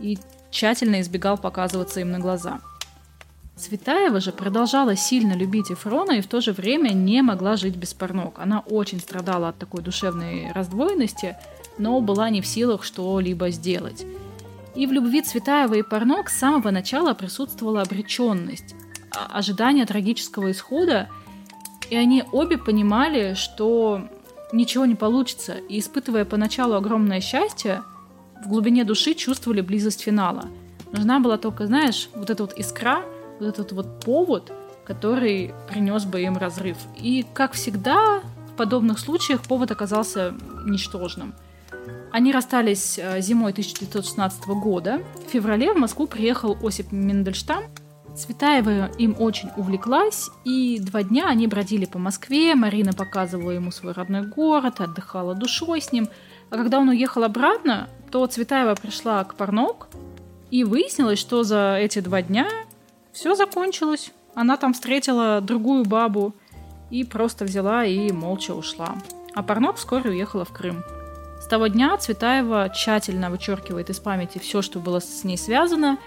и 0.00 0.18
тщательно 0.50 1.00
избегал 1.00 1.38
показываться 1.38 2.00
им 2.00 2.10
на 2.10 2.18
глаза. 2.18 2.60
Цветаева 3.58 4.20
же 4.20 4.30
продолжала 4.30 4.94
сильно 4.94 5.32
любить 5.32 5.72
Эфрона 5.72 6.12
и 6.12 6.20
в 6.20 6.28
то 6.28 6.40
же 6.40 6.52
время 6.52 6.90
не 6.90 7.22
могла 7.22 7.56
жить 7.56 7.74
без 7.74 7.92
Парнок. 7.92 8.38
Она 8.38 8.60
очень 8.60 9.00
страдала 9.00 9.48
от 9.48 9.58
такой 9.58 9.82
душевной 9.82 10.52
раздвоенности, 10.52 11.36
но 11.76 12.00
была 12.00 12.30
не 12.30 12.40
в 12.40 12.46
силах 12.46 12.84
что-либо 12.84 13.50
сделать. 13.50 14.06
И 14.76 14.86
в 14.86 14.92
любви 14.92 15.22
Цветаева 15.22 15.74
и 15.74 15.82
Парнок 15.82 16.30
с 16.30 16.38
самого 16.38 16.70
начала 16.70 17.14
присутствовала 17.14 17.82
обреченность, 17.82 18.76
а, 19.10 19.38
ожидание 19.38 19.86
трагического 19.86 20.52
исхода, 20.52 21.08
и 21.90 21.96
они 21.96 22.22
обе 22.30 22.58
понимали, 22.58 23.34
что 23.34 24.08
ничего 24.52 24.86
не 24.86 24.94
получится, 24.94 25.54
и 25.54 25.80
испытывая 25.80 26.24
поначалу 26.24 26.74
огромное 26.74 27.20
счастье, 27.20 27.82
в 28.44 28.48
глубине 28.48 28.84
души 28.84 29.14
чувствовали 29.14 29.62
близость 29.62 30.02
финала. 30.02 30.44
Нужна 30.92 31.18
была 31.18 31.38
только, 31.38 31.66
знаешь, 31.66 32.08
вот 32.14 32.30
эта 32.30 32.44
вот 32.44 32.52
искра– 32.56 33.02
вот 33.38 33.48
этот 33.48 33.72
вот 33.72 34.00
повод, 34.00 34.52
который 34.84 35.54
принес 35.68 36.04
бы 36.04 36.22
им 36.22 36.36
разрыв. 36.36 36.76
И, 36.96 37.24
как 37.34 37.52
всегда, 37.52 38.20
в 38.52 38.56
подобных 38.56 38.98
случаях 38.98 39.42
повод 39.42 39.70
оказался 39.70 40.34
ничтожным. 40.64 41.34
Они 42.10 42.32
расстались 42.32 42.98
э, 42.98 43.20
зимой 43.20 43.52
1916 43.52 44.46
года. 44.48 45.02
В 45.26 45.30
феврале 45.30 45.72
в 45.72 45.76
Москву 45.76 46.06
приехал 46.06 46.56
Осип 46.62 46.90
Мендельштам. 46.90 47.64
Цветаева 48.16 48.86
им 48.98 49.14
очень 49.18 49.50
увлеклась, 49.56 50.28
и 50.44 50.80
два 50.80 51.04
дня 51.04 51.28
они 51.28 51.46
бродили 51.46 51.84
по 51.84 51.98
Москве, 51.98 52.56
Марина 52.56 52.92
показывала 52.92 53.52
ему 53.52 53.70
свой 53.70 53.92
родной 53.92 54.22
город, 54.26 54.80
отдыхала 54.80 55.34
душой 55.36 55.80
с 55.80 55.92
ним. 55.92 56.08
А 56.50 56.56
когда 56.56 56.80
он 56.80 56.88
уехал 56.88 57.22
обратно, 57.22 57.88
то 58.10 58.26
Цветаева 58.26 58.74
пришла 58.74 59.22
к 59.22 59.34
Парнок, 59.36 59.88
и 60.50 60.64
выяснилось, 60.64 61.18
что 61.18 61.44
за 61.44 61.76
эти 61.78 62.00
два 62.00 62.22
дня 62.22 62.48
все 63.12 63.34
закончилось. 63.34 64.12
Она 64.34 64.56
там 64.56 64.72
встретила 64.72 65.40
другую 65.40 65.84
бабу 65.84 66.34
и 66.90 67.04
просто 67.04 67.44
взяла 67.44 67.84
и 67.84 68.12
молча 68.12 68.54
ушла. 68.54 68.96
А 69.34 69.42
Парнок 69.42 69.76
вскоре 69.76 70.10
уехала 70.10 70.44
в 70.44 70.52
Крым. 70.52 70.84
С 71.40 71.46
того 71.46 71.68
дня 71.68 71.96
Цветаева 71.96 72.68
тщательно 72.70 73.30
вычеркивает 73.30 73.90
из 73.90 74.00
памяти 74.00 74.38
все, 74.38 74.62
что 74.62 74.80
было 74.80 75.00
с 75.00 75.24
ней 75.24 75.38
связано, 75.38 75.98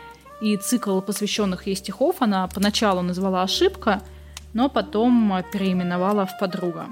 и 0.41 0.57
цикл 0.57 0.99
посвященных 1.01 1.67
ей 1.67 1.75
стихов 1.75 2.17
она 2.19 2.47
поначалу 2.47 3.01
назвала 3.01 3.43
«Ошибка», 3.43 4.01
но 4.53 4.69
потом 4.69 5.43
переименовала 5.51 6.25
в 6.25 6.37
«Подруга». 6.39 6.87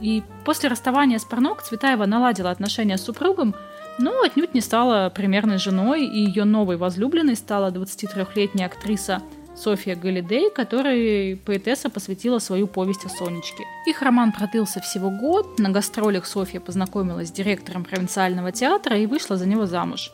И 0.00 0.22
после 0.44 0.68
расставания 0.68 1.18
с 1.18 1.24
Парнок 1.24 1.62
Цветаева 1.62 2.06
наладила 2.06 2.50
отношения 2.50 2.96
с 2.96 3.04
супругом, 3.04 3.54
но 3.98 4.22
отнюдь 4.22 4.54
не 4.54 4.60
стала 4.60 5.10
примерной 5.14 5.58
женой, 5.58 6.06
и 6.06 6.24
ее 6.24 6.44
новой 6.44 6.76
возлюбленной 6.76 7.36
стала 7.36 7.70
23-летняя 7.70 8.66
актриса 8.66 9.22
Софья 9.56 9.96
Галидей, 9.96 10.50
которой 10.50 11.36
поэтесса 11.36 11.90
посвятила 11.90 12.38
свою 12.38 12.66
повесть 12.68 13.04
о 13.04 13.08
Сонечке. 13.08 13.64
Их 13.86 14.02
роман 14.02 14.32
продлился 14.32 14.80
всего 14.80 15.10
год, 15.10 15.58
на 15.58 15.70
гастролях 15.70 16.26
Софья 16.26 16.60
познакомилась 16.60 17.28
с 17.28 17.32
директором 17.32 17.84
провинциального 17.84 18.52
театра 18.52 18.96
и 18.96 19.06
вышла 19.06 19.36
за 19.36 19.46
него 19.46 19.66
замуж. 19.66 20.12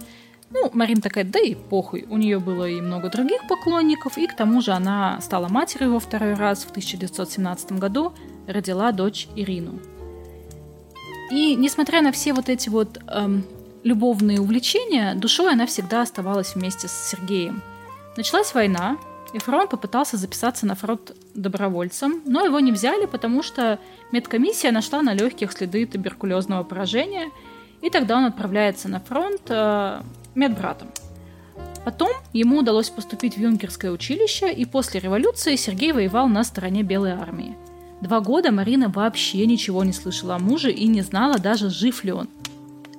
Ну, 0.50 0.70
Марин 0.72 1.00
такая, 1.00 1.24
да 1.24 1.40
и 1.40 1.54
похуй. 1.54 2.06
У 2.08 2.16
нее 2.16 2.38
было 2.38 2.68
и 2.68 2.80
много 2.80 3.10
других 3.10 3.46
поклонников, 3.48 4.16
и 4.18 4.26
к 4.26 4.36
тому 4.36 4.60
же 4.60 4.72
она 4.72 5.20
стала 5.20 5.48
матерью 5.48 5.94
во 5.94 6.00
второй 6.00 6.34
раз 6.34 6.64
в 6.64 6.70
1917 6.70 7.72
году, 7.72 8.12
родила 8.46 8.92
дочь 8.92 9.28
Ирину. 9.34 9.80
И 11.32 11.56
несмотря 11.56 12.02
на 12.02 12.12
все 12.12 12.32
вот 12.32 12.48
эти 12.48 12.68
вот 12.68 13.00
эм, 13.08 13.44
любовные 13.84 14.40
увлечения, 14.40 15.14
душой 15.14 15.52
она 15.52 15.66
всегда 15.66 16.02
оставалась 16.02 16.54
вместе 16.54 16.88
с 16.88 16.92
Сергеем. 16.92 17.62
Началась 18.16 18.54
война, 18.54 18.96
и 19.32 19.38
Фрон 19.38 19.68
попытался 19.68 20.16
записаться 20.16 20.66
на 20.66 20.74
фронт 20.74 21.12
добровольцем, 21.34 22.22
но 22.24 22.44
его 22.44 22.60
не 22.60 22.72
взяли, 22.72 23.06
потому 23.06 23.42
что 23.42 23.78
медкомиссия 24.10 24.72
нашла 24.72 25.02
на 25.02 25.12
легких 25.12 25.52
следы 25.52 25.86
туберкулезного 25.86 26.64
поражения, 26.64 27.30
и 27.82 27.90
тогда 27.90 28.16
он 28.16 28.24
отправляется 28.24 28.88
на 28.88 29.00
фронт 29.00 29.42
э, 29.48 30.00
медбратом. 30.34 30.88
Потом 31.84 32.10
ему 32.32 32.60
удалось 32.60 32.88
поступить 32.88 33.36
в 33.36 33.40
юнкерское 33.40 33.90
училище, 33.90 34.50
и 34.50 34.64
после 34.64 35.00
революции 35.00 35.56
Сергей 35.56 35.92
воевал 35.92 36.28
на 36.28 36.42
стороне 36.44 36.82
Белой 36.82 37.12
армии. 37.12 37.56
Два 38.00 38.20
года 38.20 38.52
Марина 38.52 38.88
вообще 38.88 39.44
ничего 39.46 39.84
не 39.84 39.92
слышала 39.92 40.36
о 40.36 40.38
муже 40.38 40.70
и 40.70 40.86
не 40.86 41.02
знала 41.02 41.38
даже, 41.38 41.68
жив 41.68 42.04
ли 42.04 42.12
он. 42.12 42.28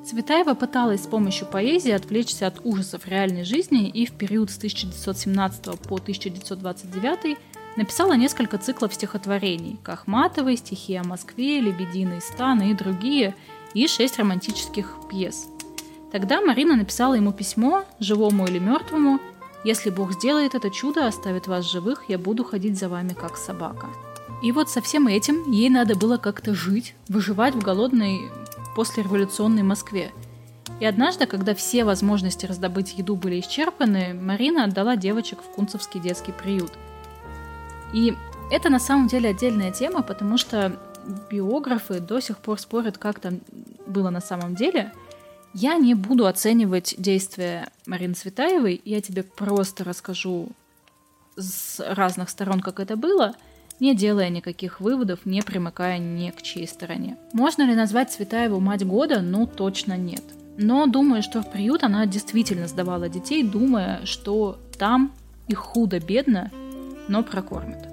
Цветаева 0.06 0.54
пыталась 0.54 1.04
с 1.04 1.08
помощью 1.08 1.48
поэзии 1.48 1.92
отвлечься 1.92 2.48
от 2.48 2.60
ужасов 2.64 3.08
реальной 3.08 3.44
жизни 3.44 3.90
и 3.90 4.06
в 4.06 4.12
период 4.12 4.52
с 4.52 4.58
1917 4.58 5.80
по 5.82 5.96
1929 5.96 7.38
написала 7.76 8.14
несколько 8.14 8.58
циклов 8.58 8.94
стихотворений 8.94 9.78
«Кахматовой», 9.84 10.58
«Стихи 10.58 10.96
о 10.96 11.04
Москве», 11.04 11.60
«Лебединый 11.60 12.22
стан» 12.22 12.62
и 12.62 12.74
другие, 12.74 13.36
и 13.74 13.88
шесть 13.88 14.18
романтических 14.20 14.98
пьес– 15.10 15.48
Тогда 16.16 16.40
Марина 16.40 16.78
написала 16.78 17.16
ему 17.16 17.34
письмо, 17.34 17.84
живому 18.00 18.48
или 18.48 18.58
мертвому, 18.58 19.20
«Если 19.66 19.90
Бог 19.90 20.14
сделает 20.14 20.56
это 20.56 20.70
чудо, 20.70 21.08
оставит 21.08 21.48
вас 21.48 21.70
живых, 21.70 22.06
я 22.08 22.18
буду 22.18 22.46
ходить 22.46 22.80
за 22.80 22.88
вами, 22.88 23.10
как 23.10 23.36
собака». 23.36 23.90
И 24.42 24.54
вот 24.54 24.70
со 24.70 24.82
всем 24.82 25.08
этим 25.08 25.52
ей 25.52 25.70
надо 25.70 25.98
было 25.98 26.16
как-то 26.16 26.56
жить, 26.56 26.96
выживать 27.10 27.54
в 27.54 27.62
голодной 27.62 28.32
послереволюционной 28.76 29.64
Москве. 29.64 30.12
И 30.80 30.86
однажды, 30.86 31.26
когда 31.26 31.56
все 31.56 31.86
возможности 31.86 32.46
раздобыть 32.46 32.98
еду 32.98 33.16
были 33.16 33.40
исчерпаны, 33.40 34.14
Марина 34.14 34.66
отдала 34.66 34.96
девочек 34.96 35.40
в 35.42 35.56
Кунцевский 35.56 36.00
детский 36.00 36.32
приют. 36.32 36.74
И 37.94 38.14
это 38.52 38.70
на 38.70 38.80
самом 38.80 39.08
деле 39.08 39.30
отдельная 39.30 39.72
тема, 39.72 40.02
потому 40.02 40.38
что 40.38 40.78
биографы 41.32 42.00
до 42.00 42.20
сих 42.20 42.38
пор 42.40 42.60
спорят, 42.60 42.98
как 42.98 43.20
там 43.20 43.40
было 43.88 44.10
на 44.10 44.22
самом 44.22 44.56
деле– 44.56 44.92
я 45.58 45.78
не 45.78 45.94
буду 45.94 46.28
оценивать 46.28 46.96
действия 46.98 47.70
Марины 47.86 48.14
Цветаевой, 48.14 48.82
я 48.84 49.00
тебе 49.00 49.24
просто 49.24 49.86
расскажу 49.86 50.50
с 51.38 51.80
разных 51.80 52.30
сторон, 52.30 52.60
как 52.60 52.82
это 52.82 52.98
было, 52.98 53.36
не 53.80 53.96
делая 53.96 54.30
никаких 54.30 54.80
выводов, 54.80 55.26
не 55.26 55.42
примыкая 55.42 55.98
ни 55.98 56.30
к 56.32 56.42
чьей 56.42 56.68
стороне. 56.68 57.18
Можно 57.34 57.64
ли 57.64 57.76
назвать 57.76 58.12
Цветаеву 58.12 58.60
мать 58.60 58.86
года? 58.86 59.22
Ну, 59.22 59.48
точно 59.48 59.98
нет. 59.98 60.24
Но 60.58 60.86
думаю, 60.88 61.22
что 61.22 61.42
в 61.42 61.52
приют 61.52 61.84
она 61.84 62.06
действительно 62.06 62.68
сдавала 62.68 63.10
детей, 63.10 63.44
думая, 63.44 64.06
что 64.06 64.58
там 64.78 65.12
их 65.48 65.60
худо-бедно, 65.60 66.52
но 67.08 67.24
прокормят. 67.24 67.88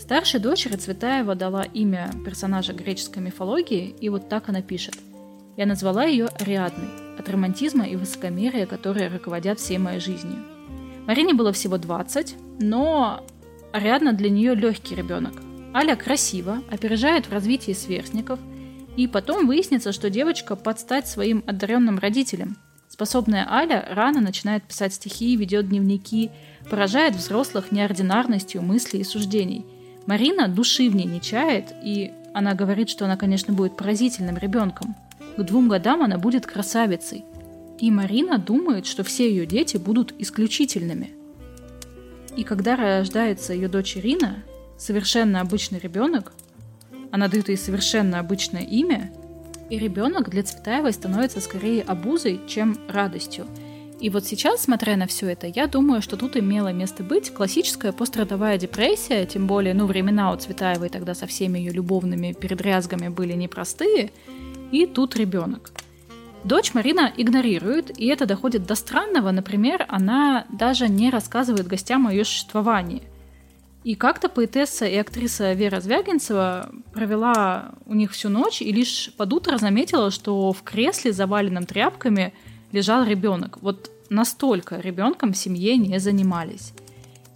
Старшей 0.00 0.40
дочери 0.40 0.76
Цветаева 0.76 1.34
дала 1.34 1.62
имя 1.62 2.10
персонажа 2.24 2.72
греческой 2.72 3.22
мифологии, 3.22 3.94
и 4.00 4.08
вот 4.08 4.28
так 4.28 4.48
она 4.48 4.62
пишет– 4.62 4.94
я 5.60 5.66
назвала 5.66 6.04
ее 6.04 6.28
Ариадной, 6.38 6.88
от 7.18 7.28
романтизма 7.28 7.84
и 7.84 7.94
высокомерия, 7.94 8.64
которые 8.64 9.08
руководят 9.08 9.58
всей 9.58 9.76
моей 9.76 10.00
жизнью. 10.00 10.38
Марине 11.06 11.34
было 11.34 11.52
всего 11.52 11.76
20, 11.76 12.34
но 12.60 13.22
Ариадна 13.72 14.12
для 14.12 14.30
нее 14.30 14.54
легкий 14.54 14.94
ребенок. 14.94 15.34
Аля 15.74 15.96
красиво, 15.96 16.62
опережает 16.70 17.26
в 17.26 17.32
развитии 17.32 17.72
сверстников, 17.72 18.38
и 18.96 19.06
потом 19.06 19.46
выяснится, 19.46 19.92
что 19.92 20.10
девочка 20.10 20.56
подстать 20.56 21.06
своим 21.06 21.44
одаренным 21.46 21.98
родителям. 21.98 22.56
Способная 22.88 23.48
Аля 23.48 23.86
рано 23.90 24.20
начинает 24.20 24.64
писать 24.64 24.94
стихи, 24.94 25.36
ведет 25.36 25.68
дневники, 25.68 26.30
поражает 26.68 27.14
взрослых 27.14 27.70
неординарностью 27.70 28.62
мыслей 28.62 29.00
и 29.00 29.04
суждений. 29.04 29.64
Марина 30.06 30.48
души 30.48 30.90
в 30.90 30.96
ней 30.96 31.06
не 31.06 31.20
чает, 31.20 31.72
и 31.84 32.12
она 32.34 32.54
говорит, 32.54 32.90
что 32.90 33.04
она, 33.04 33.16
конечно, 33.16 33.54
будет 33.54 33.76
поразительным 33.76 34.36
ребенком– 34.36 34.96
к 35.36 35.42
двум 35.42 35.68
годам 35.68 36.02
она 36.02 36.18
будет 36.18 36.46
красавицей. 36.46 37.24
И 37.78 37.90
Марина 37.90 38.38
думает, 38.38 38.86
что 38.86 39.04
все 39.04 39.30
ее 39.30 39.46
дети 39.46 39.76
будут 39.76 40.12
исключительными. 40.18 41.12
И 42.40 42.42
когда 42.42 42.74
рождается 42.74 43.52
ее 43.52 43.68
дочь 43.68 43.98
Ирина, 43.98 44.42
совершенно 44.78 45.42
обычный 45.42 45.78
ребенок, 45.78 46.32
она 47.12 47.28
дает 47.28 47.50
ей 47.50 47.58
совершенно 47.58 48.18
обычное 48.18 48.62
имя, 48.62 49.12
и 49.68 49.78
ребенок 49.78 50.30
для 50.30 50.42
Цветаевой 50.42 50.94
становится 50.94 51.42
скорее 51.42 51.82
обузой, 51.82 52.40
чем 52.48 52.78
радостью. 52.88 53.46
И 54.00 54.08
вот 54.08 54.24
сейчас, 54.24 54.62
смотря 54.62 54.96
на 54.96 55.06
все 55.06 55.28
это, 55.28 55.48
я 55.48 55.66
думаю, 55.66 56.00
что 56.00 56.16
тут 56.16 56.34
имело 56.34 56.72
место 56.72 57.02
быть 57.02 57.30
классическая 57.30 57.92
пострадовая 57.92 58.56
депрессия, 58.56 59.26
тем 59.26 59.46
более, 59.46 59.74
ну, 59.74 59.84
времена 59.84 60.32
у 60.32 60.36
Цветаевой 60.38 60.88
тогда 60.88 61.14
со 61.14 61.26
всеми 61.26 61.58
ее 61.58 61.72
любовными 61.72 62.32
передрязгами 62.32 63.08
были 63.08 63.34
непростые, 63.34 64.12
и 64.72 64.86
тут 64.86 65.14
ребенок. 65.14 65.72
Дочь 66.44 66.72
Марина 66.72 67.12
игнорирует, 67.16 67.98
и 67.98 68.06
это 68.06 68.24
доходит 68.24 68.66
до 68.66 68.74
странного. 68.74 69.30
Например, 69.30 69.84
она 69.88 70.46
даже 70.48 70.88
не 70.88 71.10
рассказывает 71.10 71.66
гостям 71.66 72.06
о 72.06 72.12
ее 72.12 72.24
существовании. 72.24 73.02
И 73.84 73.94
как-то 73.94 74.28
поэтесса 74.28 74.86
и 74.86 74.96
актриса 74.96 75.52
Вера 75.52 75.80
Звягинцева 75.80 76.70
провела 76.92 77.72
у 77.86 77.94
них 77.94 78.12
всю 78.12 78.28
ночь 78.28 78.60
и 78.62 78.72
лишь 78.72 79.10
под 79.16 79.32
утро 79.32 79.58
заметила, 79.58 80.10
что 80.10 80.52
в 80.52 80.62
кресле, 80.62 81.12
заваленном 81.12 81.66
тряпками, 81.66 82.32
лежал 82.72 83.04
ребенок. 83.04 83.58
Вот 83.62 83.90
настолько 84.10 84.80
ребенком 84.80 85.32
в 85.32 85.36
семье 85.36 85.76
не 85.76 85.98
занимались. 85.98 86.72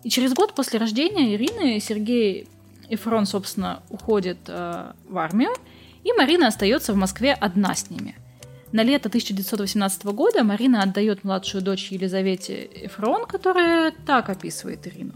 И 0.03 0.11
через 0.11 0.35
год 0.35 0.55
после 0.55 0.79
рождения 0.79 1.35
Ирины 1.35 1.81
Сергей 1.81 2.47
Эфрон, 2.91 3.25
собственно, 3.25 3.83
уходит 3.89 4.39
э, 4.49 4.93
в 5.09 5.17
армию, 5.17 5.51
и 6.05 6.13
Марина 6.13 6.49
остается 6.49 6.93
в 6.93 6.97
Москве 6.97 7.33
одна 7.33 7.75
с 7.75 7.89
ними. 7.89 8.15
На 8.75 8.83
лето 8.83 9.07
1918 9.07 10.05
года 10.07 10.43
Марина 10.43 10.83
отдает 10.83 11.23
младшую 11.23 11.63
дочь 11.63 11.93
Елизавете 11.93 12.69
Эфрон, 12.87 13.25
которая 13.25 13.93
так 14.05 14.29
описывает 14.29 14.85
Ирину. 14.89 15.13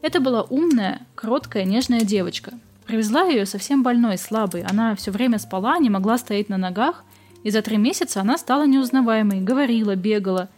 Это 0.00 0.20
была 0.20 0.42
умная, 0.42 1.00
кроткая, 1.16 1.64
нежная 1.64 2.02
девочка. 2.02 2.52
Привезла 2.86 3.24
ее 3.24 3.46
совсем 3.46 3.82
больной, 3.82 4.16
слабой. 4.16 4.62
Она 4.62 4.94
все 4.94 5.10
время 5.10 5.40
спала, 5.40 5.76
не 5.78 5.90
могла 5.90 6.18
стоять 6.18 6.48
на 6.48 6.56
ногах, 6.56 7.02
и 7.42 7.50
за 7.50 7.62
три 7.62 7.78
месяца 7.78 8.20
она 8.20 8.38
стала 8.38 8.64
неузнаваемой, 8.64 9.40
говорила, 9.40 9.96
бегала. 9.96 10.48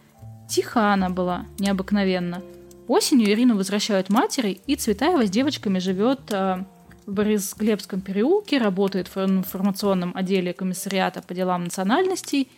Тиха 0.47 0.93
она 0.93 1.09
была, 1.09 1.47
необыкновенно. 1.57 2.43
Осенью 2.87 3.31
Ирину 3.31 3.57
возвращают 3.57 4.09
матери, 4.09 4.61
и 4.67 4.75
Цветаева 4.75 5.25
с 5.25 5.31
девочками 5.31 5.79
живет 5.79 6.19
э, 6.29 6.65
в 7.07 7.13
Борисглебском 7.13 8.01
переулке, 8.01 8.59
работает 8.59 9.07
в 9.07 9.17
информационном 9.17 10.11
отделе 10.13 10.53
комиссариата 10.53 11.23
по 11.23 11.33
делам 11.33 11.63
национальностей 11.63 12.49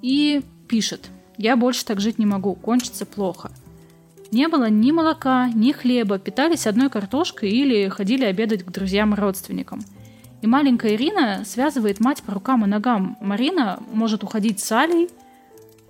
и 0.00 0.40
пишет 0.68 1.10
«Я 1.36 1.56
больше 1.56 1.84
так 1.84 2.00
жить 2.00 2.18
не 2.18 2.24
могу, 2.24 2.54
кончится 2.54 3.04
плохо». 3.04 3.50
Не 4.30 4.48
было 4.48 4.70
ни 4.70 4.92
молока, 4.92 5.50
ни 5.52 5.72
хлеба, 5.72 6.18
питались 6.18 6.66
одной 6.66 6.88
картошкой 6.88 7.50
или 7.50 7.88
ходили 7.88 8.24
обедать 8.24 8.62
к 8.62 8.70
друзьям 8.70 9.12
и 9.12 9.16
родственникам. 9.16 9.80
И 10.40 10.46
маленькая 10.46 10.94
Ирина 10.94 11.42
связывает 11.44 12.00
мать 12.00 12.22
по 12.22 12.32
рукам 12.32 12.64
и 12.64 12.68
ногам. 12.68 13.18
Марина 13.20 13.80
может 13.92 14.24
уходить 14.24 14.60
с 14.60 14.72
Алей, 14.72 15.10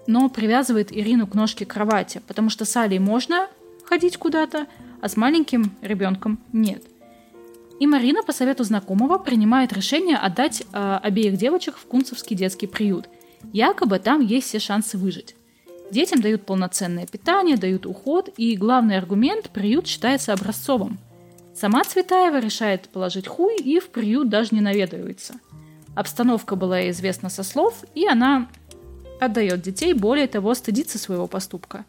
но 0.09 0.29
привязывает 0.29 0.93
Ирину 0.93 1.29
к 1.29 1.35
ножке 1.35 1.65
кровати, 1.65 2.21
потому 2.27 2.51
что 2.51 2.65
с 2.65 2.77
Алей 2.77 2.99
можно 2.99 3.49
ходить 3.85 4.17
куда-то, 4.17 4.67
а 5.01 5.09
с 5.09 5.17
маленьким 5.17 5.71
ребенком 5.81 6.41
нет. 6.53 6.83
И 7.81 7.87
Марина 7.87 8.23
по 8.23 8.33
совету 8.33 8.65
знакомого 8.65 9.19
принимает 9.19 9.73
решение 9.73 10.17
отдать 10.17 10.63
э, 10.73 10.99
обеих 11.03 11.37
девочек 11.37 11.77
в 11.77 11.87
Кунцевский 11.87 12.37
детский 12.37 12.67
приют. 12.67 13.09
Якобы 13.53 13.99
там 13.99 14.21
есть 14.21 14.49
все 14.49 14.59
шансы 14.59 14.97
выжить. 14.99 15.35
Детям 15.91 16.21
дают 16.21 16.47
полноценное 16.47 17.07
питание, 17.07 17.57
дают 17.57 17.87
уход, 17.87 18.31
и 18.37 18.57
главный 18.57 18.97
аргумент– 18.97 19.51
приют 19.53 19.87
считается 19.87 20.33
образцовым. 20.33 20.99
Сама 21.55 21.85
Цветаева 21.85 22.39
решает 22.41 22.89
положить 22.89 23.27
хуй 23.27 23.57
и 23.57 23.79
в 23.79 23.89
приют 23.91 24.29
даже 24.29 24.55
не 24.55 24.61
наведывается. 24.61 25.35
Обстановка 25.95 26.57
была 26.57 26.89
известна 26.91 27.29
со 27.29 27.43
слов, 27.43 27.85
и 27.95 28.07
она 28.07 28.49
отдает 29.21 29.61
детей, 29.61 29.93
более 29.93 30.27
того, 30.27 30.55
стыдится 30.55 30.99
своего 30.99 31.27
поступка. 31.27 31.85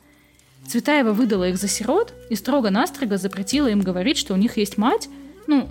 Цветаева 0.68 1.14
выдала 1.14 1.48
их 1.48 1.58
за 1.58 1.68
сирот 1.68 2.14
и 2.30 2.36
строго-настрого 2.36 3.18
запретила 3.18 3.68
им 3.68 3.82
говорить, 3.82 4.18
что 4.18 4.34
у 4.34 4.38
них 4.38 4.58
есть 4.58 4.78
мать, 4.78 5.08
ну, 5.48 5.68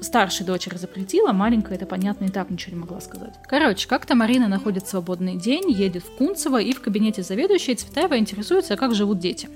старшей 0.00 0.46
дочери 0.46 0.76
запретила, 0.76 1.32
маленькая 1.32 1.74
это, 1.74 1.86
понятно, 1.86 2.26
и 2.26 2.28
так 2.28 2.50
ничего 2.50 2.74
не 2.74 2.80
могла 2.80 3.00
сказать. 3.00 3.34
Короче, 3.46 3.88
как-то 3.88 4.14
Марина 4.14 4.48
находит 4.48 4.86
свободный 4.86 5.36
день, 5.36 5.70
едет 5.70 6.04
в 6.04 6.16
Кунцево, 6.16 6.60
и 6.60 6.72
в 6.72 6.80
кабинете 6.80 7.22
заведующей 7.22 7.74
Цветаева 7.74 8.18
интересуется, 8.18 8.76
как 8.76 8.94
живут 8.94 9.18
дети. 9.18 9.48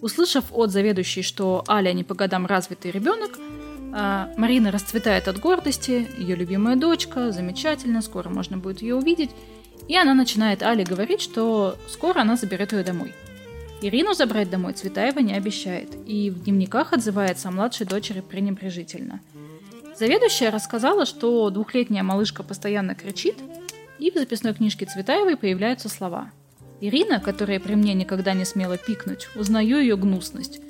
Услышав 0.00 0.44
от 0.52 0.70
заведующей, 0.70 1.22
что 1.22 1.64
Аля 1.68 1.92
не 1.92 2.04
по 2.04 2.14
годам 2.14 2.46
развитый 2.46 2.90
ребенок, 2.90 3.38
а, 3.96 4.30
Марина 4.36 4.70
расцветает 4.70 5.28
от 5.28 5.38
гордости, 5.38 6.08
ее 6.18 6.36
любимая 6.36 6.76
дочка, 6.76 7.32
замечательно, 7.32 8.02
скоро 8.02 8.28
можно 8.28 8.58
будет 8.58 8.82
ее 8.82 8.96
увидеть, 8.96 9.30
и 9.88 9.96
она 9.96 10.14
начинает 10.14 10.62
Але 10.62 10.84
говорить, 10.84 11.20
что 11.20 11.76
скоро 11.88 12.20
она 12.20 12.36
заберет 12.36 12.72
ее 12.72 12.82
домой. 12.82 13.14
Ирину 13.86 14.14
забрать 14.14 14.50
домой 14.50 14.72
Цветаева 14.72 15.18
не 15.20 15.34
обещает, 15.34 15.90
и 16.06 16.30
в 16.30 16.44
дневниках 16.44 16.92
отзывается 16.92 17.48
о 17.48 17.52
младшей 17.52 17.86
дочери 17.86 18.20
пренебрежительно– 18.20 19.20
Заведующая 19.96 20.50
рассказала, 20.50 21.06
что 21.06 21.50
двухлетняя 21.50 22.02
малышка 22.02 22.42
постоянно 22.42 22.94
кричит, 22.94 23.36
и 23.98 24.10
в 24.10 24.14
записной 24.14 24.52
книжке 24.52 24.86
Цветаевой 24.86 25.36
появляются 25.36 25.88
слова. 25.88 26.32
Ирина, 26.80 27.20
которая 27.20 27.60
при 27.60 27.74
мне 27.74 27.94
никогда 27.94 28.34
не 28.34 28.44
смела 28.44 28.76
пикнуть, 28.76 29.28
узнаю 29.36 29.78
ее 29.78 29.96
гнусность. 29.96 30.60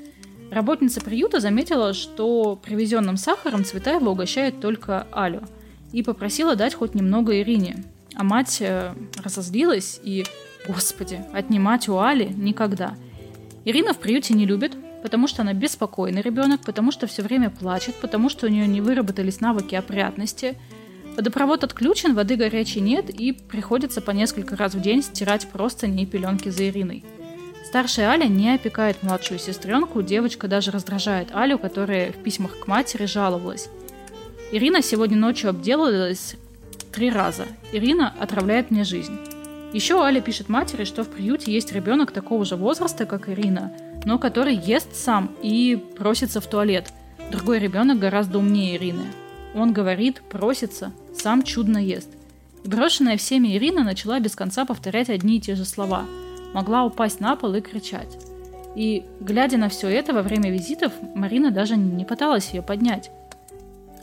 Работница 0.51 1.01
приюта 1.01 1.41
заметила, 1.41 1.95
что 1.95 2.55
привезенным 2.57 3.17
сахаром 3.17 3.65
Цветаева 3.65 4.11
угощает 4.11 4.61
только 4.61 5.07
Алю 5.11 5.43
и 5.91 6.03
попросила 6.03 6.55
дать 6.55 6.75
хоть 6.75 6.95
немного 6.95 7.41
Ирине. 7.41 7.83
А 8.17 8.25
мать 8.25 8.59
э, 8.61 8.95
разозлилась 9.23 10.01
и, 10.03 10.25
господи, 10.67 11.25
отнимать 11.33 11.89
у 11.89 11.99
Али 11.99 12.27
никогда. 12.27 12.95
Ирина 13.65 13.95
в 13.95 13.99
приюте 13.99 14.35
не 14.35 14.47
любит, 14.47 14.77
потому 15.03 15.27
что 15.27 15.43
она 15.43 15.53
беспокойный 15.53 16.23
ребенок, 16.23 16.61
потому 16.63 16.93
что 16.93 17.07
все 17.07 17.23
время 17.23 17.51
плачет, 17.51 17.95
потому 17.97 18.29
что 18.29 18.47
у 18.47 18.49
нее 18.49 18.67
не 18.67 18.81
выработались 18.81 19.41
навыки 19.41 19.75
опрятности. 19.75 20.57
Водопровод 21.17 21.65
отключен, 21.65 22.15
воды 22.15 22.37
горячей 22.37 22.81
нет, 22.81 23.11
и 23.11 23.33
приходится 23.33 24.01
по 24.01 24.13
несколько 24.13 24.57
раз 24.57 24.75
в 24.75 24.81
день 24.81 25.03
стирать 25.03 25.49
простыни 25.49 26.03
и 26.03 26.07
пеленки 26.07 26.49
за 26.49 26.69
Ириной. 26.69 27.05
Старшая 27.67 28.09
Аля 28.09 28.27
не 28.27 28.55
опекает 28.55 29.03
младшую 29.03 29.39
сестренку, 29.41 30.03
девочка 30.03 30.47
даже 30.47 30.71
раздражает 30.71 31.35
Алю, 31.35 31.59
которая 31.59 32.13
в 32.13 32.17
письмах 32.17 32.59
к 32.59 32.67
матери 32.67 33.07
жаловалась. 33.07 33.69
Ирина 34.53 34.83
сегодня 34.83 35.17
ночью 35.17 35.51
обделалась 35.51 36.37
три 36.95 37.11
раза. 37.11 37.47
Ирина 37.73 38.15
отравляет 38.21 38.71
мне 38.71 38.85
жизнь. 38.85 39.19
Еще 39.73 40.01
Аля 40.01 40.21
пишет 40.21 40.49
матери, 40.49 40.85
что 40.85 41.03
в 41.03 41.09
приюте 41.09 41.53
есть 41.53 41.73
ребенок 41.73 42.13
такого 42.13 42.45
же 42.45 42.55
возраста, 42.55 43.05
как 43.05 43.29
Ирина, 43.29 43.73
но 44.05 44.19
который 44.21 44.55
ест 44.55 44.95
сам 44.95 45.35
и 45.43 45.77
просится 45.99 46.41
в 46.41 46.47
туалет. 46.47 46.93
Другой 47.33 47.59
ребенок 47.59 47.99
гораздо 47.99 48.39
умнее 48.39 48.77
Ирины. 48.77 49.07
Он 49.57 49.73
говорит, 49.73 50.23
просится, 50.31 50.93
сам 51.17 51.43
чудно 51.43 51.79
ест. 51.79 52.11
И 52.63 52.69
брошенная 52.69 53.17
всеми 53.17 53.57
Ирина 53.57 53.83
начала 53.83 54.21
без 54.21 54.37
конца 54.37 54.65
повторять 54.65 55.11
одни 55.11 55.39
и 55.39 55.41
те 55.41 55.57
же 55.57 55.65
слова. 55.65 56.05
Могла 56.53 56.85
упасть 56.85 57.19
на 57.19 57.35
пол 57.35 57.55
и 57.55 57.61
кричать. 57.61 58.17
И, 58.77 59.05
глядя 59.19 59.59
на 59.59 59.69
все 59.69 59.89
это 59.89 60.13
во 60.13 60.23
время 60.23 60.53
визитов, 60.53 60.93
Марина 61.17 61.51
даже 61.51 61.77
не 61.77 62.05
пыталась 62.05 62.51
ее 62.53 62.63
поднять. 62.63 63.11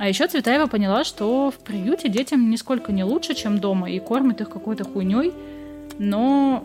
А 0.01 0.07
еще 0.07 0.25
Цветаева 0.25 0.65
поняла, 0.65 1.03
что 1.03 1.51
в 1.51 1.59
приюте 1.59 2.09
детям 2.09 2.49
нисколько 2.49 2.91
не 2.91 3.03
лучше, 3.03 3.35
чем 3.35 3.59
дома, 3.59 3.87
и 3.87 3.99
кормят 3.99 4.41
их 4.41 4.49
какой-то 4.49 4.83
хуйней, 4.83 5.31
но 5.99 6.63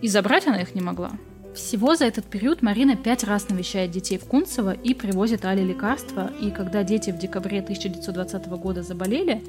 и 0.00 0.06
забрать 0.06 0.46
она 0.46 0.62
их 0.62 0.72
не 0.76 0.80
могла. 0.80 1.10
Всего 1.56 1.96
за 1.96 2.04
этот 2.04 2.24
период 2.26 2.62
Марина 2.62 2.94
пять 2.94 3.24
раз 3.24 3.48
навещает 3.48 3.90
детей 3.90 4.16
в 4.16 4.26
Кунцево 4.26 4.74
и 4.74 4.94
привозит 4.94 5.44
Али 5.44 5.64
лекарства, 5.64 6.30
и 6.40 6.52
когда 6.52 6.84
дети 6.84 7.10
в 7.10 7.18
декабре 7.18 7.58
1920 7.62 8.46
года 8.50 8.84
заболели, 8.84 9.42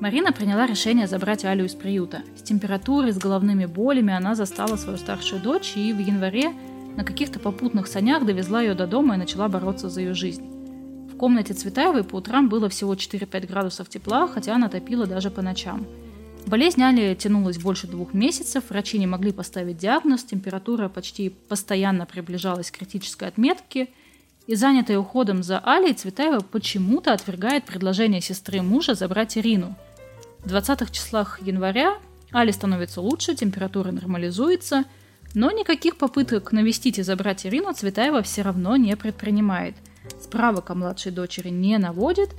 Марина 0.00 0.32
приняла 0.32 0.66
решение 0.66 1.06
забрать 1.06 1.44
Алю 1.44 1.64
из 1.64 1.76
приюта. 1.76 2.22
С 2.36 2.42
температурой, 2.42 3.12
с 3.12 3.18
головными 3.18 3.66
болями 3.66 4.12
она 4.12 4.34
застала 4.34 4.74
свою 4.74 4.98
старшую 4.98 5.40
дочь 5.40 5.74
и 5.76 5.92
в 5.92 6.00
январе 6.00 6.50
на 6.96 7.04
каких-то 7.04 7.38
попутных 7.38 7.86
санях 7.86 8.26
довезла 8.26 8.62
ее 8.62 8.74
до 8.74 8.88
дома 8.88 9.14
и 9.14 9.18
начала 9.18 9.46
бороться 9.46 9.88
за 9.88 10.00
ее 10.00 10.14
жизнь. 10.14 10.57
Комнате 11.18 11.54
Цветаевой 11.54 12.04
по 12.04 12.16
утрам 12.16 12.48
было 12.48 12.68
всего 12.68 12.94
4-5 12.94 13.46
градусов 13.46 13.88
тепла, 13.88 14.26
хотя 14.28 14.54
она 14.54 14.68
топила 14.68 15.06
даже 15.06 15.30
по 15.30 15.42
ночам– 15.42 15.86
Болезнь 16.48 16.82
Али 16.82 17.14
тянулась 17.14 17.58
больше 17.58 17.86
двух 17.86 18.14
месяцев, 18.14 18.64
врачи 18.70 18.98
не 18.98 19.06
могли 19.06 19.32
поставить 19.32 19.76
диагноз, 19.76 20.24
температура 20.24 20.88
почти 20.88 21.28
постоянно 21.28 22.06
приближалась 22.06 22.70
к 22.70 22.78
критической 22.78 23.28
отметке, 23.28 23.88
и 24.46 24.54
занятая 24.54 24.98
уходом 24.98 25.42
за 25.42 25.58
Алей, 25.58 25.92
Цветаева 25.92 26.40
почему-то 26.40 27.12
отвергает 27.12 27.64
предложение 27.64 28.22
сестры 28.22 28.62
мужа 28.62 28.94
забрать 28.94 29.36
Ирину. 29.36 29.76
В 30.38 30.48
20 30.48 30.90
числах 30.90 31.42
января 31.42 31.98
Али 32.32 32.50
становится 32.50 33.02
лучше, 33.02 33.34
температура 33.34 33.90
нормализуется, 33.90 34.84
но 35.34 35.50
никаких 35.50 35.98
попыток 35.98 36.52
навестить 36.52 36.98
и 36.98 37.02
забрать 37.02 37.44
Ирину 37.44 37.74
Цветаева 37.74 38.22
все 38.22 38.40
равно 38.40 38.76
не 38.76 38.96
предпринимает. 38.96 39.74
Справок 40.20 40.70
о 40.70 40.74
младшей 40.74 41.12
дочери 41.12 41.48
не 41.48 41.78
наводит, 41.78 42.30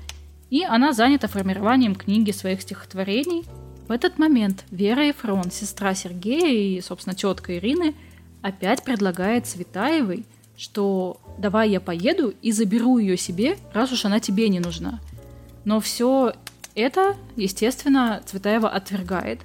и 0.50 0.64
она 0.64 0.94
занята 0.94 1.28
формированием 1.28 1.96
книги 1.96 2.32
своих 2.32 2.62
стихотворений– 2.62 3.46
в 3.90 3.92
этот 3.92 4.20
момент 4.20 4.66
Вера 4.70 5.08
Ефрон, 5.08 5.50
сестра 5.50 5.96
Сергея 5.96 6.78
и, 6.78 6.80
собственно, 6.80 7.16
тетка 7.16 7.58
Ирины, 7.58 7.96
опять 8.44 8.84
предлагает 8.84 9.48
Цветаевой, 9.48 10.26
что 10.56 11.20
давай 11.40 11.72
я 11.72 11.82
поеду 11.82 12.36
и 12.44 12.52
заберу 12.52 13.00
ее 13.00 13.18
себе, 13.18 13.58
раз 13.74 13.92
уж 13.92 14.06
она 14.06 14.20
тебе 14.20 14.48
не 14.48 14.60
нужна. 14.60 15.00
Но 15.66 15.80
все 15.80 16.34
это, 16.76 17.16
естественно, 17.36 18.22
Цветаева 18.28 18.70
отвергает, 18.70 19.40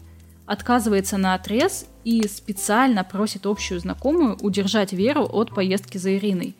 отказывается 0.44 1.16
на 1.16 1.32
отрез 1.32 1.86
и 2.04 2.28
специально 2.28 3.02
просит 3.02 3.46
общую 3.46 3.80
знакомую 3.80 4.36
удержать 4.42 4.92
Веру 4.92 5.24
от 5.24 5.54
поездки 5.54 5.96
за 5.96 6.18
Ириной. 6.18 6.54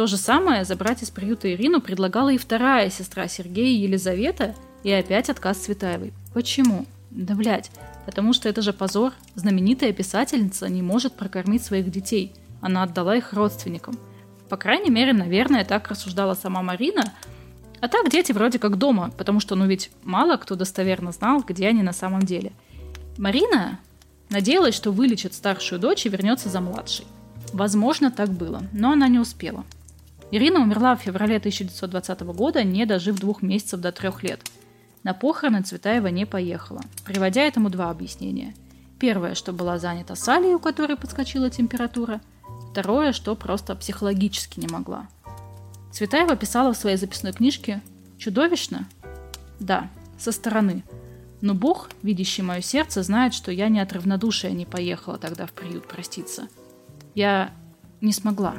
То 0.00 0.06
же 0.06 0.16
самое 0.16 0.64
забрать 0.64 1.02
из 1.02 1.10
приюта 1.10 1.52
Ирину 1.52 1.82
предлагала 1.82 2.32
и 2.32 2.38
вторая 2.38 2.88
сестра 2.88 3.28
Сергея 3.28 3.78
Елизавета, 3.78 4.54
и 4.82 4.90
опять 4.90 5.28
отказ 5.28 5.58
Цветаевой. 5.58 6.14
Почему? 6.32 6.86
Да 7.10 7.34
блять, 7.34 7.70
потому 8.06 8.32
что 8.32 8.48
это 8.48 8.62
же 8.62 8.72
позор. 8.72 9.12
Знаменитая 9.34 9.92
писательница 9.92 10.70
не 10.70 10.80
может 10.80 11.16
прокормить 11.16 11.62
своих 11.62 11.90
детей. 11.90 12.32
Она 12.62 12.84
отдала 12.84 13.14
их 13.14 13.34
родственникам. 13.34 13.98
По 14.48 14.56
крайней 14.56 14.88
мере, 14.88 15.12
наверное, 15.12 15.66
так 15.66 15.88
рассуждала 15.88 16.32
сама 16.32 16.62
Марина. 16.62 17.12
А 17.82 17.86
так 17.86 18.08
дети 18.08 18.32
вроде 18.32 18.58
как 18.58 18.78
дома, 18.78 19.10
потому 19.18 19.38
что, 19.38 19.54
ну 19.54 19.66
ведь 19.66 19.90
мало 20.02 20.38
кто 20.38 20.54
достоверно 20.54 21.12
знал, 21.12 21.44
где 21.46 21.68
они 21.68 21.82
на 21.82 21.92
самом 21.92 22.22
деле. 22.22 22.52
Марина 23.18 23.78
надеялась, 24.30 24.74
что 24.74 24.92
вылечит 24.92 25.34
старшую 25.34 25.78
дочь 25.78 26.06
и 26.06 26.08
вернется 26.08 26.48
за 26.48 26.62
младшей. 26.62 27.04
Возможно, 27.52 28.10
так 28.10 28.30
было, 28.30 28.62
но 28.72 28.92
она 28.92 29.06
не 29.06 29.18
успела. 29.18 29.62
Ирина 30.30 30.60
умерла 30.60 30.96
в 30.96 31.02
феврале 31.02 31.36
1920 31.36 32.20
года, 32.20 32.62
не 32.62 32.86
дожив 32.86 33.18
двух 33.18 33.42
месяцев 33.42 33.80
до 33.80 33.92
трех 33.92 34.22
лет– 34.22 34.40
на 35.02 35.14
похороны 35.14 35.62
Цветаева 35.62 36.08
не 36.08 36.26
поехала, 36.26 36.82
приводя 37.04 37.42
этому 37.42 37.70
два 37.70 37.90
объяснения. 37.90 38.54
Первое, 38.98 39.34
что 39.34 39.52
была 39.52 39.78
занята 39.78 40.14
Салей, 40.14 40.54
у 40.54 40.58
которой 40.58 40.96
подскочила 40.96 41.48
температура. 41.48 42.20
Второе, 42.70 43.12
что 43.12 43.34
просто 43.34 43.74
психологически 43.74 44.60
не 44.60 44.68
могла. 44.68 45.08
Цветаева 45.90 46.36
писала 46.36 46.74
в 46.74 46.76
своей 46.76 46.96
записной 46.96 47.32
книжке 47.32 47.80
«Чудовищно?» 48.18 48.86
Да, 49.58 49.88
со 50.18 50.32
стороны. 50.32 50.84
Но 51.40 51.54
Бог, 51.54 51.88
видящий 52.02 52.42
мое 52.42 52.60
сердце, 52.60 53.02
знает, 53.02 53.32
что 53.32 53.50
я 53.50 53.68
не 53.68 53.80
от 53.80 53.94
равнодушия 53.94 54.50
не 54.50 54.66
поехала 54.66 55.16
тогда 55.16 55.46
в 55.46 55.52
приют 55.52 55.88
проститься. 55.88 56.48
Я 57.14 57.52
не 58.02 58.12
смогла. 58.12 58.56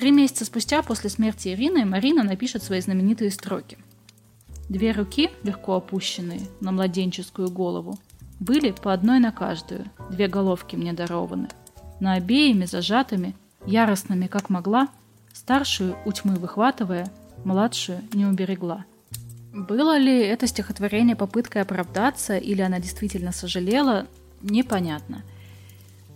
Три 0.00 0.12
месяца 0.12 0.46
спустя 0.46 0.80
после 0.80 1.10
смерти 1.10 1.48
Ирины 1.48 1.84
Марина 1.84 2.22
напишет 2.22 2.62
свои 2.62 2.80
знаменитые 2.80 3.30
строки. 3.30 3.76
Две 4.70 4.92
руки, 4.92 5.28
легко 5.42 5.74
опущенные 5.74 6.40
на 6.62 6.72
младенческую 6.72 7.50
голову, 7.50 7.98
были 8.38 8.70
по 8.70 8.94
одной 8.94 9.18
на 9.18 9.30
каждую, 9.30 9.84
две 10.10 10.26
головки 10.26 10.74
мне 10.74 10.94
дарованы. 10.94 11.48
На 12.00 12.14
обеими 12.14 12.64
зажатыми, 12.64 13.36
яростными 13.66 14.26
как 14.26 14.48
могла, 14.48 14.88
старшую 15.34 15.98
у 16.06 16.12
тьмы 16.12 16.36
выхватывая, 16.36 17.12
младшую 17.44 18.00
не 18.14 18.24
уберегла. 18.24 18.86
Было 19.52 19.98
ли 19.98 20.18
это 20.18 20.46
стихотворение 20.46 21.14
попыткой 21.14 21.60
оправдаться, 21.60 22.38
или 22.38 22.62
она 22.62 22.80
действительно 22.80 23.32
сожалела, 23.32 24.06
непонятно. 24.40 25.24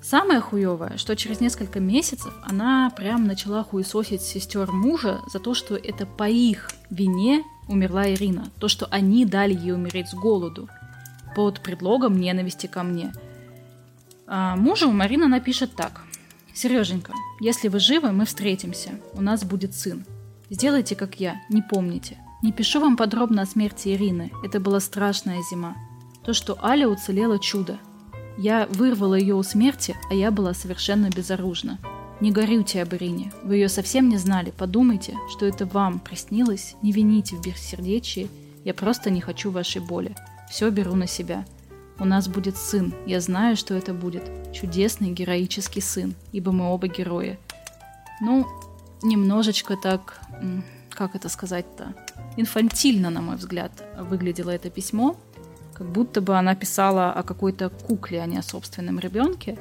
Самое 0.04 0.38
хуевое, 0.38 0.98
что 0.98 1.16
через 1.16 1.40
несколько 1.40 1.80
месяцев 1.80 2.30
она 2.42 2.90
прям 2.94 3.26
начала 3.26 3.64
хуесосить 3.64 4.20
сестер 4.20 4.70
мужа 4.70 5.22
за 5.32 5.38
то, 5.38 5.54
что 5.54 5.76
это 5.76 6.04
по 6.04 6.28
их 6.28 6.70
вине 6.90 7.42
умерла 7.68 8.10
Ирина, 8.10 8.50
то, 8.58 8.68
что 8.68 8.84
они 8.90 9.24
дали 9.24 9.54
ей 9.54 9.72
умереть 9.72 10.10
с 10.10 10.14
голоду, 10.14 10.68
под 11.34 11.62
предлогом 11.62 12.20
ненависти 12.20 12.66
ко 12.66 12.82
мне. 12.82 13.14
А 14.26 14.56
мужу 14.56 14.92
Марина 14.92 15.26
напишет 15.26 15.74
так. 15.74 16.02
«Сереженька, 16.52 17.14
если 17.40 17.68
вы 17.68 17.80
живы, 17.80 18.12
мы 18.12 18.26
встретимся. 18.26 19.00
У 19.14 19.22
нас 19.22 19.42
будет 19.42 19.74
сын. 19.74 20.04
Сделайте, 20.50 20.96
как 20.96 21.18
я, 21.18 21.40
не 21.48 21.62
помните. 21.62 22.18
Не 22.42 22.52
пишу 22.52 22.78
вам 22.78 22.98
подробно 22.98 23.40
о 23.40 23.46
смерти 23.46 23.88
Ирины. 23.88 24.30
Это 24.44 24.60
была 24.60 24.80
страшная 24.80 25.40
зима. 25.50 25.74
То, 26.22 26.34
что 26.34 26.62
Аля 26.62 26.86
уцелела 26.88 27.38
чудо. 27.38 27.78
Я 28.36 28.66
вырвала 28.66 29.14
ее 29.14 29.34
у 29.34 29.42
смерти, 29.42 29.96
а 30.10 30.14
я 30.14 30.30
была 30.30 30.54
совершенно 30.54 31.08
безоружна. 31.10 31.78
Не 32.20 32.32
горюйте 32.32 32.82
об 32.82 32.94
Ирине. 32.94 33.32
Вы 33.42 33.56
ее 33.56 33.68
совсем 33.68 34.08
не 34.08 34.16
знали. 34.16 34.52
Подумайте, 34.56 35.14
что 35.30 35.46
это 35.46 35.66
вам 35.66 35.98
приснилось. 35.98 36.74
Не 36.82 36.92
вините 36.92 37.36
в 37.36 37.42
бессердечии. 37.42 38.28
Я 38.64 38.74
просто 38.74 39.10
не 39.10 39.20
хочу 39.20 39.50
вашей 39.50 39.80
боли. 39.80 40.14
Все 40.50 40.70
беру 40.70 40.94
на 40.94 41.06
себя. 41.06 41.44
У 41.98 42.04
нас 42.04 42.28
будет 42.28 42.56
сын. 42.56 42.94
Я 43.06 43.20
знаю, 43.20 43.56
что 43.56 43.74
это 43.74 43.92
будет. 43.92 44.22
Чудесный 44.52 45.10
героический 45.10 45.80
сын, 45.80 46.14
ибо 46.32 46.50
мы 46.50 46.66
оба 46.66 46.88
герои. 46.88 47.38
Ну, 48.20 48.46
немножечко 49.02 49.76
так, 49.76 50.20
как 50.90 51.14
это 51.14 51.28
сказать-то, 51.28 51.94
инфантильно, 52.36 53.10
на 53.10 53.20
мой 53.20 53.36
взгляд, 53.36 53.72
выглядело 53.98 54.50
это 54.50 54.70
письмо, 54.70 55.16
как 55.74 55.86
будто 55.88 56.20
бы 56.20 56.36
она 56.38 56.54
писала 56.54 57.12
о 57.12 57.22
какой-то 57.22 57.68
кукле, 57.68 58.22
а 58.22 58.26
не 58.26 58.38
о 58.38 58.42
собственном 58.42 58.98
ребенке. 58.98 59.58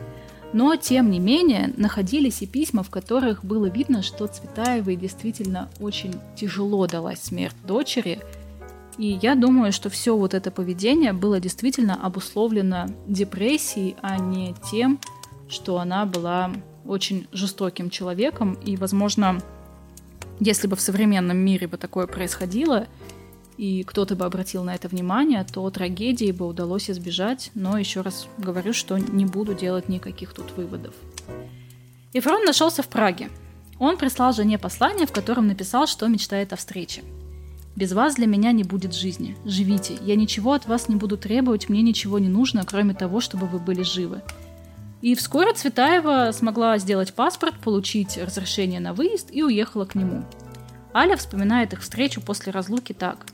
Но, 0.54 0.76
тем 0.76 1.10
не 1.10 1.20
менее, 1.20 1.74
находились 1.78 2.44
и 2.44 2.48
письма, 2.48 2.84
в 2.84 2.92
которых 2.92 3.44
было 3.44 3.66
видно, 3.66 4.04
что 4.04 4.28
Цветаевой 4.28 4.96
действительно 4.96 5.68
очень 5.80 6.14
тяжело 6.36 6.86
далась 6.86 7.24
смерть 7.24 7.56
дочери. 7.66 8.20
И 9.00 9.18
я 9.22 9.34
думаю, 9.34 9.72
что 9.72 9.90
все 9.90 10.16
вот 10.16 10.36
это 10.36 10.52
поведение 10.52 11.12
было 11.12 11.40
действительно 11.40 11.96
обусловлено 11.96 12.86
депрессией, 13.08 13.96
а 14.04 14.18
не 14.18 14.54
тем, 14.72 15.00
что 15.50 15.80
она 15.80 16.06
была 16.06 16.52
очень 16.86 17.28
жестоким 17.32 17.90
человеком. 17.90 18.54
И, 18.54 18.78
возможно, 18.78 19.42
если 20.40 20.68
бы 20.68 20.76
в 20.76 20.82
современном 20.82 21.38
мире 21.38 21.68
бы 21.68 21.78
такое 21.78 22.06
происходило, 22.06 22.88
и 23.58 23.84
кто-то 23.84 24.16
бы 24.16 24.26
обратил 24.26 24.64
на 24.64 24.76
это 24.76 24.88
внимание, 24.88 25.46
то 25.52 25.70
трагедии 25.70 26.32
бы 26.32 26.48
удалось 26.48 26.90
избежать, 26.90 27.52
но 27.54 27.78
еще 27.78 28.02
раз 28.02 28.28
говорю, 28.38 28.74
что 28.74 28.98
не 28.98 29.26
буду 29.26 29.54
делать 29.54 29.90
никаких 29.90 30.34
тут 30.34 30.52
выводов. 30.56 30.94
Ефрон 32.14 32.44
нашелся 32.46 32.84
в 32.84 32.88
Праге. 32.88 33.30
Он 33.80 33.98
прислал 33.98 34.34
жене 34.34 34.58
послание, 34.58 35.08
в 35.08 35.12
котором 35.12 35.48
написал, 35.48 35.88
что 35.88 36.08
мечтает 36.08 36.54
о 36.54 36.56
встрече. 36.56 37.04
«Без 37.76 37.92
вас 37.92 38.16
для 38.16 38.28
меня 38.28 38.52
не 38.52 38.64
будет 38.64 38.94
жизни. 38.94 39.36
Живите. 39.46 39.98
Я 40.02 40.16
ничего 40.16 40.54
от 40.54 40.68
вас 40.68 40.90
не 40.90 40.96
буду 40.96 41.18
требовать, 41.18 41.70
мне 41.70 41.82
ничего 41.82 42.20
не 42.20 42.30
нужно, 42.30 42.64
кроме 42.66 42.94
того, 42.94 43.20
чтобы 43.20 43.48
вы 43.48 43.58
были 43.58 43.82
живы. 43.82 44.22
И 45.02 45.16
вскоре 45.16 45.52
Цветаева 45.54 46.32
смогла 46.32 46.78
сделать 46.78 47.14
паспорт, 47.14 47.56
получить 47.60 48.18
разрешение 48.18 48.80
на 48.80 48.94
выезд 48.94 49.28
и 49.32 49.44
уехала 49.44 49.86
к 49.86 49.96
нему. 49.96 50.24
Аля 50.94 51.18
вспоминает 51.18 51.74
их 51.74 51.82
встречу 51.82 52.22
после 52.22 52.54
разлуки 52.54 52.94
так. 52.94 53.26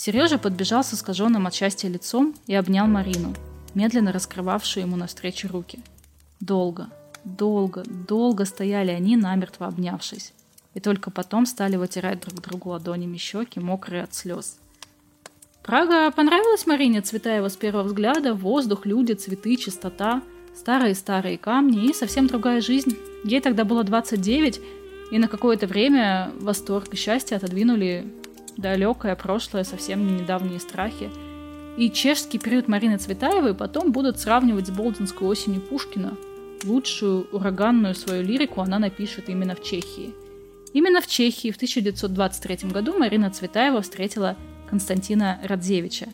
Сережа 0.00 0.38
подбежал 0.38 0.84
с 0.84 0.94
искаженным 0.94 1.48
от 1.48 1.54
счастья 1.54 1.88
лицом 1.88 2.32
и 2.46 2.54
обнял 2.54 2.86
Марину, 2.86 3.34
медленно 3.74 4.12
раскрывавшую 4.12 4.84
ему 4.84 4.94
навстречу 4.94 5.48
руки. 5.48 5.80
Долго, 6.38 6.86
долго, 7.24 7.82
долго 7.82 8.44
стояли 8.44 8.92
они, 8.92 9.16
намертво 9.16 9.66
обнявшись. 9.66 10.34
И 10.74 10.78
только 10.78 11.10
потом 11.10 11.46
стали 11.46 11.74
вытирать 11.74 12.20
друг 12.20 12.40
другу 12.40 12.70
ладонями 12.70 13.16
щеки, 13.16 13.58
мокрые 13.58 14.04
от 14.04 14.14
слез. 14.14 14.60
Прага 15.64 16.12
понравилась 16.12 16.64
Марине 16.64 17.00
Цветаева 17.00 17.48
с 17.48 17.56
первого 17.56 17.82
взгляда. 17.82 18.34
Воздух, 18.34 18.86
люди, 18.86 19.14
цветы, 19.14 19.56
чистота– 19.56 20.22
старые-старые 20.56 21.38
камни 21.38 21.86
и 21.86 21.92
совсем 21.92 22.28
другая 22.28 22.60
жизнь. 22.60 22.96
Ей 23.24 23.40
тогда 23.40 23.64
было 23.64 23.82
29, 23.82 24.60
и 25.10 25.18
на 25.18 25.26
какое-то 25.26 25.66
время 25.66 26.30
восторг 26.38 26.94
и 26.94 26.96
счастье 26.96 27.36
отодвинули 27.36 28.06
далекое 28.58 29.16
прошлое, 29.16 29.64
совсем 29.64 30.06
не 30.06 30.20
недавние 30.20 30.60
страхи. 30.60 31.10
И 31.78 31.90
чешский 31.90 32.38
период 32.38 32.68
Марины 32.68 32.98
Цветаевой 32.98 33.54
потом 33.54 33.92
будут 33.92 34.18
сравнивать 34.18 34.66
с 34.66 34.70
Болдинской 34.70 35.26
осенью 35.26 35.62
Пушкина. 35.62 36.16
Лучшую 36.64 37.28
ураганную 37.30 37.94
свою 37.94 38.24
лирику 38.24 38.60
она 38.60 38.80
напишет 38.80 39.28
именно 39.28 39.54
в 39.54 39.62
Чехии. 39.62 40.12
Именно 40.72 41.00
в 41.00 41.06
Чехии 41.06 41.52
в 41.52 41.56
1923 41.56 42.68
году 42.70 42.98
Марина 42.98 43.30
Цветаева 43.30 43.80
встретила 43.80 44.36
Константина 44.68 45.38
Радзевича. 45.44 46.08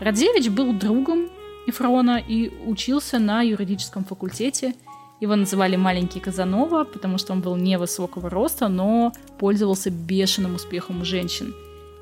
Радзевич 0.00 0.48
был 0.48 0.72
другом 0.72 1.28
Ефрона 1.66 2.22
и 2.26 2.50
учился 2.66 3.18
на 3.18 3.42
юридическом 3.42 4.04
факультете. 4.04 4.74
Его 5.20 5.34
называли 5.34 5.74
«маленький 5.74 6.20
Казанова», 6.20 6.84
потому 6.84 7.18
что 7.18 7.32
он 7.32 7.42
был 7.42 7.56
невысокого 7.56 8.30
роста, 8.30 8.68
но 8.68 9.12
пользовался 9.38 9.90
бешеным 9.90 10.54
успехом 10.54 11.02
у 11.02 11.04
женщин. 11.04 11.52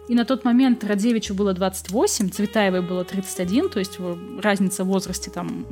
И 0.08 0.14
на 0.14 0.24
тот 0.24 0.44
момент 0.44 0.84
Радзевичу 0.84 1.34
было 1.34 1.52
28, 1.52 2.30
Цветаевой 2.30 2.80
было 2.80 3.04
31, 3.04 3.68
то 3.68 3.78
есть 3.78 3.98
разница 4.40 4.84
в 4.84 4.88
возрасте 4.88 5.30
там 5.30 5.66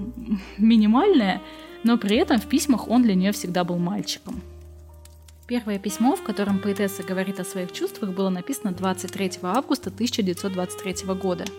минимальная, 0.59 1.41
но 1.85 1.97
при 1.97 2.17
этом 2.17 2.39
в 2.39 2.47
письмах 2.47 2.89
он 2.89 3.03
для 3.03 3.15
нее 3.15 3.33
всегда 3.33 3.65
был 3.65 3.79
мальчиком. 3.79 4.43
Первое 5.47 5.79
письмо, 5.79 6.17
в 6.17 6.23
котором 6.23 6.59
поэтесса 6.59 7.03
говорит 7.03 7.41
о 7.41 7.45
своих 7.45 7.73
чувствах, 7.73 8.11
было 8.11 8.29
написано 8.29 8.73
23 8.73 9.33
августа 9.43 9.91
1923 9.91 11.15
года– 11.15 11.45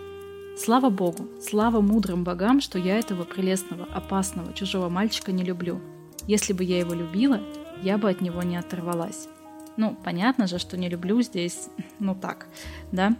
Слава 0.57 0.89
Богу, 0.89 1.27
слава 1.39 1.81
мудрым 1.81 2.23
богам, 2.23 2.61
что 2.61 2.79
я 2.79 2.97
этого 2.97 3.25
прелестного, 3.25 3.85
опасного, 3.93 4.53
чужого 4.53 4.89
мальчика 4.89 5.31
не 5.31 5.43
люблю. 5.43 5.79
Если 6.25 6.51
бы 6.51 6.63
я 6.63 6.79
его 6.79 6.95
любила, 6.95 7.39
я 7.83 7.99
бы 7.99 8.09
от 8.09 8.21
него 8.21 8.41
не 8.41 8.57
оторвалась. 8.57 9.27
Ну, 9.77 9.95
понятно 10.03 10.47
же, 10.47 10.59
что 10.59 10.77
не 10.77 10.89
люблю 10.89 11.21
здесь, 11.21 11.69
ну 11.99 12.15
так, 12.15 12.47
да. 12.91 13.15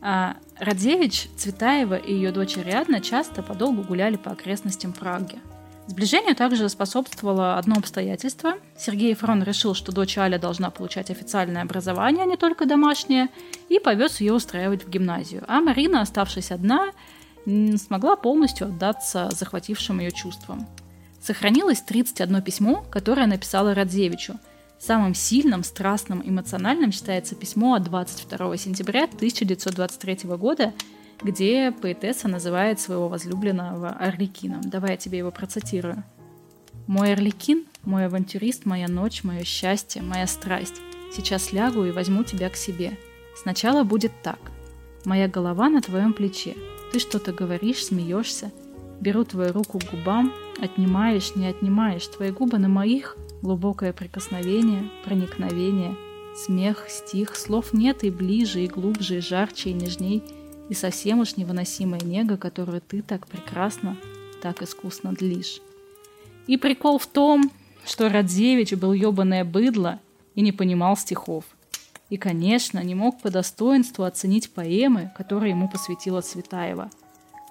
А 0.00 0.36
Радзевич, 0.58 1.28
Цветаева 1.36 1.96
и 1.96 2.14
ее 2.14 2.32
дочь 2.32 2.56
Ариадна 2.56 3.00
часто 3.00 3.42
подолгу 3.42 3.82
гуляли 3.82 4.16
по 4.16 4.30
окрестностям 4.30 4.92
Праги– 4.92 5.38
Сближению 5.86 6.34
также 6.34 6.68
способствовало 6.68 7.58
одно 7.58 7.76
обстоятельство. 7.76 8.54
Сергей 8.76 9.14
Фрон 9.14 9.44
решил, 9.44 9.74
что 9.74 9.92
дочь 9.92 10.18
Аля 10.18 10.36
должна 10.36 10.70
получать 10.70 11.10
официальное 11.10 11.62
образование, 11.62 12.24
а 12.24 12.26
не 12.26 12.36
только 12.36 12.66
домашнее, 12.66 13.28
и 13.68 13.78
повез 13.78 14.20
ее 14.20 14.32
устраивать 14.32 14.84
в 14.84 14.90
гимназию. 14.90 15.44
А 15.46 15.60
Марина, 15.60 16.00
оставшись 16.00 16.50
одна, 16.50 16.88
смогла 17.44 18.16
полностью 18.16 18.66
отдаться 18.66 19.30
захватившим 19.32 20.00
ее 20.00 20.10
чувствам. 20.10 20.66
Сохранилось 21.20 21.80
31 21.82 22.42
письмо, 22.42 22.84
которое 22.90 23.28
написала 23.28 23.72
Радзевичу. 23.72 24.34
Самым 24.78 25.14
сильным, 25.14 25.64
страстным, 25.64 26.22
эмоциональным 26.24 26.92
считается 26.92 27.34
письмо 27.34 27.74
от 27.74 27.84
22 27.84 28.56
сентября 28.56 29.04
1923 29.04 30.30
года, 30.36 30.74
где 31.22 31.72
поэтесса 31.72 32.28
называет 32.28 32.78
своего 32.78 33.08
возлюбленного 33.08 33.90
Орликином. 33.90 34.60
Давай 34.60 34.92
я 34.92 34.96
тебе 34.96 35.18
его 35.18 35.30
процитирую. 35.30 36.04
«Мой 36.86 37.14
Орликин, 37.14 37.64
мой 37.84 38.06
авантюрист, 38.06 38.64
моя 38.64 38.86
ночь, 38.86 39.24
мое 39.24 39.42
счастье, 39.42 40.02
моя 40.02 40.26
страсть. 40.28 40.80
Сейчас 41.12 41.52
лягу 41.52 41.84
и 41.84 41.90
возьму 41.90 42.22
тебя 42.22 42.48
к 42.48 42.54
себе. 42.56 42.96
Сначала 43.34 43.82
будет 43.82 44.12
так. 44.22 44.38
Моя 45.04 45.26
голова 45.26 45.68
на 45.68 45.80
твоем 45.80 46.12
плече. 46.12 46.54
Ты 46.92 47.00
что-то 47.00 47.32
говоришь, 47.32 47.86
смеешься. 47.86 48.52
Беру 49.00 49.24
твою 49.24 49.52
руку 49.52 49.78
к 49.80 49.90
губам, 49.90 50.32
отнимаешь, 50.60 51.34
не 51.34 51.46
отнимаешь. 51.46 52.06
Твои 52.06 52.30
губы 52.30 52.58
на 52.58 52.68
моих, 52.68 53.16
глубокое 53.46 53.92
прикосновение, 53.92 54.90
проникновение, 55.04 55.96
смех, 56.36 56.86
стих, 56.88 57.34
слов 57.36 57.72
нет 57.72 58.04
и 58.04 58.10
ближе, 58.10 58.62
и 58.62 58.68
глубже, 58.68 59.18
и 59.18 59.20
жарче, 59.20 59.70
и 59.70 59.72
нежней– 59.72 60.22
и 60.68 60.74
совсем 60.74 61.20
уж 61.20 61.36
невыносимая 61.36 62.00
нега, 62.00 62.36
которую 62.36 62.80
ты 62.80 63.02
так 63.02 63.26
прекрасно, 63.26 63.96
так 64.42 64.62
искусно 64.62 65.12
длишь. 65.12 65.60
И 66.46 66.56
прикол 66.56 66.98
в 66.98 67.06
том, 67.06 67.50
что 67.84 68.08
Радзевич 68.08 68.74
был 68.74 68.92
ебаное 68.92 69.44
быдло 69.44 70.00
и 70.34 70.40
не 70.40 70.52
понимал 70.52 70.96
стихов. 70.96 71.44
И, 72.08 72.16
конечно, 72.16 72.82
не 72.82 72.94
мог 72.94 73.20
по 73.20 73.30
достоинству 73.30 74.04
оценить 74.04 74.50
поэмы, 74.50 75.12
которые 75.16 75.50
ему 75.50 75.68
посвятила 75.68 76.20
Цветаева. 76.20 76.90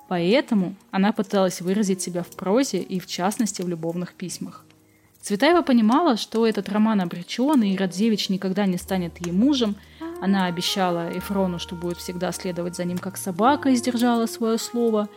Поэтому 0.08 0.76
она 0.92 1.12
пыталась 1.12 1.62
выразить 1.62 2.02
себя 2.02 2.24
в 2.24 2.30
прозе 2.30 2.82
и, 2.82 3.00
в 3.00 3.08
частности, 3.08 3.62
в 3.62 3.68
любовных 3.68 4.14
письмах. 4.14 4.64
Цветаева 5.26 5.62
понимала, 5.62 6.18
что 6.18 6.46
этот 6.46 6.70
роман 6.70 7.02
обречен, 7.02 7.64
и 7.64 7.76
Радзевич 7.76 8.30
никогда 8.30 8.66
не 8.66 8.78
станет 8.78 9.26
ей 9.26 9.32
мужем. 9.32 9.76
Она 10.22 10.46
обещала 10.46 11.10
Эфрону, 11.18 11.60
что 11.60 11.76
будет 11.76 11.98
всегда 11.98 12.32
следовать 12.32 12.76
за 12.76 12.86
ним 12.86 12.98
как 12.98 13.18
собака, 13.18 13.70
и 13.70 13.76
сдержала 13.76 14.28
свое 14.28 14.58
слово. 14.58 15.10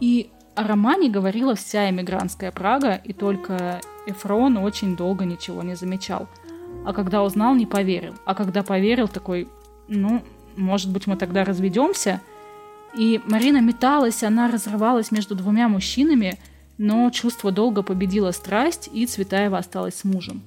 И 0.00 0.30
о 0.54 0.66
романе 0.66 1.10
говорила 1.10 1.54
вся 1.54 1.90
эмигрантская 1.90 2.52
Прага, 2.52 2.94
и 2.94 3.12
только 3.12 3.80
Эфрон 4.06 4.56
очень 4.56 4.96
долго 4.96 5.24
ничего 5.24 5.62
не 5.62 5.74
замечал– 5.74 6.28
а 6.84 6.92
когда 6.92 7.22
узнал, 7.22 7.54
не 7.54 7.66
поверил. 7.66 8.14
А 8.24 8.34
когда 8.34 8.62
поверил, 8.62 9.08
такой, 9.08 9.48
ну, 9.88 10.22
может 10.56 10.90
быть, 10.90 11.06
мы 11.06 11.16
тогда 11.16 11.44
разведемся. 11.44 12.20
И 12.94 13.20
Марина 13.26 13.60
металась, 13.60 14.22
она 14.22 14.50
разрывалась 14.50 15.10
между 15.10 15.34
двумя 15.34 15.68
мужчинами, 15.68 16.38
но 16.80 17.10
чувство 17.10 17.52
долго 17.52 17.82
победило 17.82 18.30
страсть, 18.30 18.88
и 18.90 19.04
Цветаева 19.04 19.58
осталась 19.58 19.96
с 19.96 20.04
мужем. 20.04 20.40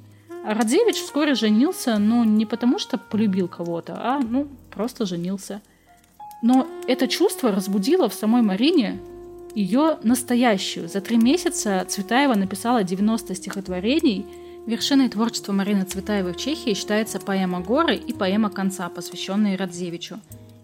А 0.44 0.56
Радзевич 0.56 0.98
вскоре 0.98 1.36
женился, 1.36 2.00
но 2.00 2.26
не 2.26 2.48
потому, 2.48 2.80
что 2.80 2.98
полюбил 2.98 3.48
кого-то, 3.48 3.94
а, 3.98 4.20
ну, 4.20 4.48
просто 4.72 5.06
женился. 5.06 5.62
Но 6.42 6.68
это 6.88 7.08
чувство 7.08 7.52
разбудило 7.52 8.10
в 8.10 8.16
самой 8.16 8.42
Марине 8.42 9.00
ее 9.54 10.00
настоящую. 10.02 10.90
За 10.90 11.02
три 11.02 11.18
месяца 11.18 11.86
Цветаева 11.88 12.34
написала 12.34 12.84
90 12.84 13.36
стихотворений– 13.36 14.26
Вершиной 14.66 15.10
творчества 15.10 15.52
Марины 15.52 15.84
Цветаевой 15.84 16.32
в 16.32 16.38
Чехии 16.38 16.74
считается 16.74 17.20
поэма 17.20 17.60
«Горы» 17.60 17.98
и 17.98 18.14
поэма 18.14 18.50
«Конца», 18.50 18.88
посвященные 18.88 19.58
Радзевичу. 19.58 20.22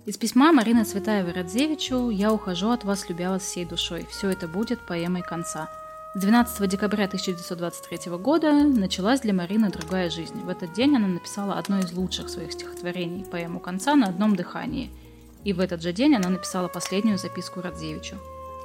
Из 0.09 0.17
письма 0.17 0.51
Марины 0.51 0.85
Цветаевой 0.85 1.33
Радзевичу 1.33 2.09
«Я 2.09 2.33
ухожу 2.33 2.71
от 2.71 2.83
вас, 2.83 3.07
любя 3.09 3.29
вас 3.29 3.43
всей 3.43 3.63
душой. 3.63 4.07
Все 4.09 4.31
это 4.31 4.47
будет 4.47 4.79
поэмой 4.79 5.21
конца». 5.21 5.69
С 6.15 6.21
12 6.21 6.67
декабря 6.67 7.05
1923 7.05 8.13
года 8.17 8.51
началась 8.51 9.19
для 9.19 9.35
Марины 9.35 9.69
другая 9.69 10.09
жизнь. 10.09 10.41
В 10.41 10.49
этот 10.49 10.73
день 10.73 10.95
она 10.95 11.05
написала 11.05 11.59
одно 11.59 11.77
из 11.77 11.93
лучших 11.93 12.29
своих 12.29 12.53
стихотворений– 12.53 13.23
поэму 13.31 13.59
«Конца» 13.59 13.93
на 13.93 14.07
одном 14.07 14.35
дыхании. 14.35 14.89
И 15.43 15.53
в 15.53 15.59
этот 15.59 15.83
же 15.83 15.93
день 15.93 16.15
она 16.15 16.29
написала 16.29 16.69
последнюю 16.69 17.19
записку 17.19 17.61
Радзевичу. 17.61 18.15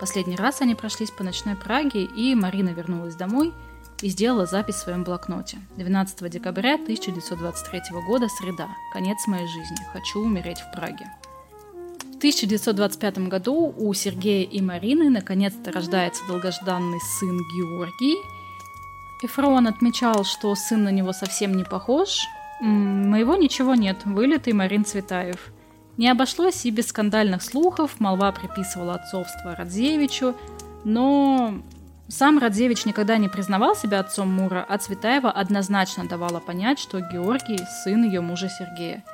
Последний 0.01 0.37
раз 0.37 0.63
они 0.63 0.75
прошлись 0.75 1.11
по 1.11 1.25
ночной 1.25 1.57
Праге, 1.57 2.05
и 2.05 2.35
Марина 2.35 2.71
вернулась 2.71 3.17
домой– 3.17 3.53
и 4.03 4.09
сделала 4.09 4.45
запись 4.45 4.77
в 4.77 4.79
своем 4.81 5.05
блокноте. 5.05 5.59
12 5.77 6.31
декабря 6.31 6.75
1923 6.75 7.81
года, 8.07 8.29
среда. 8.29 8.69
Конец 8.93 9.27
моей 9.27 9.47
жизни. 9.47 9.79
Хочу 9.93 10.21
умереть 10.21 10.59
в 10.59 10.77
Праге. 10.77 11.07
В 12.25 12.27
1925 12.27 13.29
году 13.29 13.75
у 13.77 13.93
Сергея 13.93 14.47
и 14.47 14.63
Марины 14.63 15.11
наконец-то 15.11 15.71
рождается 15.71 16.27
долгожданный 16.27 16.99
сын 17.21 17.37
Георгий. 17.55 18.17
Эфрон 19.23 19.67
отмечал, 19.67 20.25
что 20.25 20.55
сын 20.55 20.85
на 20.85 20.89
него 20.89 21.13
совсем 21.13 21.55
не 21.55 21.65
похож. 21.65 22.21
Моего 22.63 23.37
ничего 23.37 23.75
нет, 23.75 23.99
вылитый 24.07 24.55
Марин 24.55 24.87
Цветаев. 24.87 25.53
Не 25.99 26.09
обошлось 26.09 26.65
и 26.65 26.71
без 26.71 26.89
скандальных 26.89 27.43
слухов, 27.43 28.01
молва 28.01 28.33
приписывала 28.33 28.95
отцовство 28.95 29.55
Радзевичу, 29.55 30.35
но 30.83 31.57
сам 32.09 32.39
Радзевич 32.39 32.87
никогда 32.87 33.19
не 33.19 33.29
признавал 33.29 33.77
себя 33.77 34.01
отцом 34.01 34.33
Мура, 34.33 34.65
а 34.67 34.79
Цветаева 34.79 35.31
однозначно 35.31 36.09
давала 36.09 36.41
понять, 36.41 36.79
что 36.79 37.01
Георгий– 37.01 37.59
сын 37.85 38.03
ее 38.03 38.23
мужа 38.23 38.49
Сергея. 38.49 39.05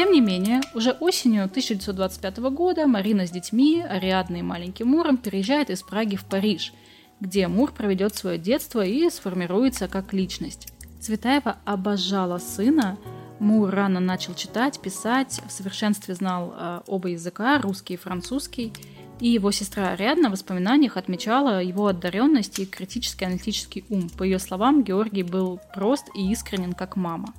Тем 0.00 0.12
не 0.12 0.22
менее, 0.22 0.62
уже 0.72 0.92
осенью 0.92 1.44
1925 1.44 2.38
года 2.38 2.86
Марина 2.86 3.26
с 3.26 3.30
детьми, 3.30 3.82
Ариадной 3.82 4.38
и 4.38 4.42
маленьким 4.42 4.88
Муром 4.88 5.18
переезжает 5.18 5.68
из 5.68 5.82
Праги 5.82 6.16
в 6.16 6.24
Париж, 6.24 6.72
где 7.20 7.48
Мур 7.48 7.70
проведет 7.70 8.14
свое 8.14 8.38
детство 8.38 8.82
и 8.82 9.10
сформируется 9.10 9.88
как 9.88 10.14
личность. 10.14 10.72
Цветаева 11.02 11.58
обожала 11.66 12.38
сына, 12.38 12.96
Мур 13.40 13.68
рано 13.68 14.00
начал 14.00 14.32
читать, 14.32 14.80
писать, 14.80 15.42
в 15.46 15.52
совершенстве 15.52 16.14
знал 16.14 16.54
э, 16.56 16.80
оба 16.86 17.08
языка, 17.08 17.60
русский 17.60 17.92
и 17.92 17.98
французский– 17.98 18.72
и 19.20 19.28
его 19.28 19.50
сестра 19.50 19.90
Ариадна 19.90 20.28
в 20.28 20.32
воспоминаниях 20.32 20.96
отмечала 20.96 21.62
его 21.62 21.88
одаренность 21.88 22.58
и 22.58 22.64
критический 22.64 23.26
аналитический 23.26 23.84
ум. 23.90 24.08
По 24.08 24.22
ее 24.22 24.38
словам, 24.38 24.82
Георгий 24.82 25.24
был 25.24 25.60
прост 25.74 26.08
и 26.14 26.32
искренен, 26.32 26.72
как 26.72 26.96
мама. 26.96 27.34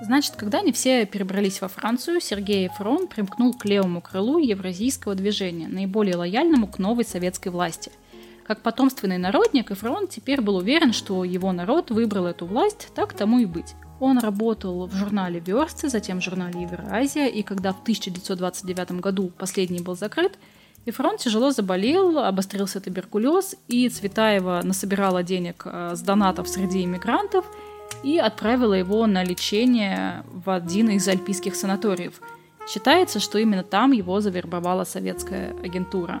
Значит, 0.00 0.36
когда 0.36 0.58
они 0.58 0.72
все 0.72 1.06
перебрались 1.06 1.60
во 1.60 1.68
Францию, 1.68 2.20
Сергей 2.20 2.68
Фрон 2.68 3.08
примкнул 3.08 3.52
к 3.52 3.64
левому 3.64 4.00
крылу 4.00 4.38
евразийского 4.38 5.16
движения, 5.16 5.66
наиболее 5.66 6.16
лояльному 6.16 6.68
к 6.68 6.78
новой 6.78 7.04
советской 7.04 7.48
власти. 7.48 7.90
Как 8.46 8.62
потомственный 8.62 9.18
народник, 9.18 9.70
Эфрон 9.70 10.06
теперь 10.08 10.40
был 10.40 10.56
уверен, 10.56 10.94
что 10.94 11.22
его 11.24 11.52
народ 11.52 11.90
выбрал 11.90 12.26
эту 12.26 12.46
власть, 12.46 12.88
так 12.94 13.12
тому 13.12 13.40
и 13.40 13.44
быть. 13.44 13.74
Он 14.00 14.18
работал 14.18 14.86
в 14.86 14.94
журнале 14.94 15.40
«Версты», 15.40 15.90
затем 15.90 16.20
в 16.20 16.24
журнале 16.24 16.62
«Евразия», 16.62 17.26
и 17.26 17.42
когда 17.42 17.72
в 17.72 17.82
1929 17.82 18.92
году 19.00 19.30
последний 19.36 19.80
был 19.80 19.96
закрыт, 19.96 20.38
и 20.86 20.90
фронт 20.90 21.20
тяжело 21.20 21.50
заболел, 21.50 22.18
обострился 22.20 22.80
туберкулез, 22.80 23.56
и 23.66 23.88
Цветаева 23.90 24.62
насобирала 24.64 25.22
денег 25.22 25.64
э, 25.66 25.94
с 25.94 26.00
донатов 26.00 26.48
среди 26.48 26.84
иммигрантов 26.84 27.44
и 28.02 28.18
отправила 28.18 28.74
его 28.74 29.06
на 29.06 29.24
лечение 29.24 30.24
в 30.32 30.50
один 30.50 30.90
из 30.90 31.06
альпийских 31.08 31.54
санаториев. 31.54 32.20
Считается, 32.68 33.18
что 33.18 33.38
именно 33.38 33.62
там 33.62 33.92
его 33.92 34.20
завербовала 34.20 34.84
советская 34.84 35.54
агентура. 35.62 36.20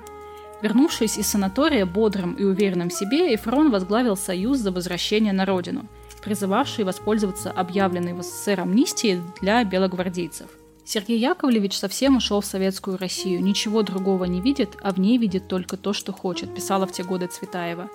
Вернувшись 0.60 1.18
из 1.18 1.26
санатория 1.28 1.86
бодрым 1.86 2.34
и 2.34 2.42
уверенным 2.42 2.88
в 2.88 2.94
себе, 2.94 3.34
Эфрон 3.34 3.70
возглавил 3.70 4.16
Союз 4.16 4.58
за 4.58 4.72
возвращение 4.72 5.32
на 5.32 5.46
родину, 5.46 5.86
призывавший 6.22 6.84
воспользоваться 6.84 7.50
объявленной 7.50 8.12
в 8.12 8.22
СССР 8.22 8.60
амнистией 8.60 9.22
для 9.40 9.62
белогвардейцев. 9.62 10.48
Сергей 10.84 11.18
Яковлевич 11.18 11.78
совсем 11.78 12.16
ушел 12.16 12.40
в 12.40 12.46
советскую 12.46 12.96
Россию, 12.96 13.42
ничего 13.42 13.82
другого 13.82 14.24
не 14.24 14.40
видит, 14.40 14.70
а 14.82 14.92
в 14.92 14.98
ней 14.98 15.18
видит 15.18 15.46
только 15.46 15.76
то, 15.76 15.92
что 15.92 16.12
хочет, 16.12 16.54
писала 16.54 16.86
в 16.86 16.92
те 16.92 17.04
годы 17.04 17.26
Цветаева. 17.26 17.88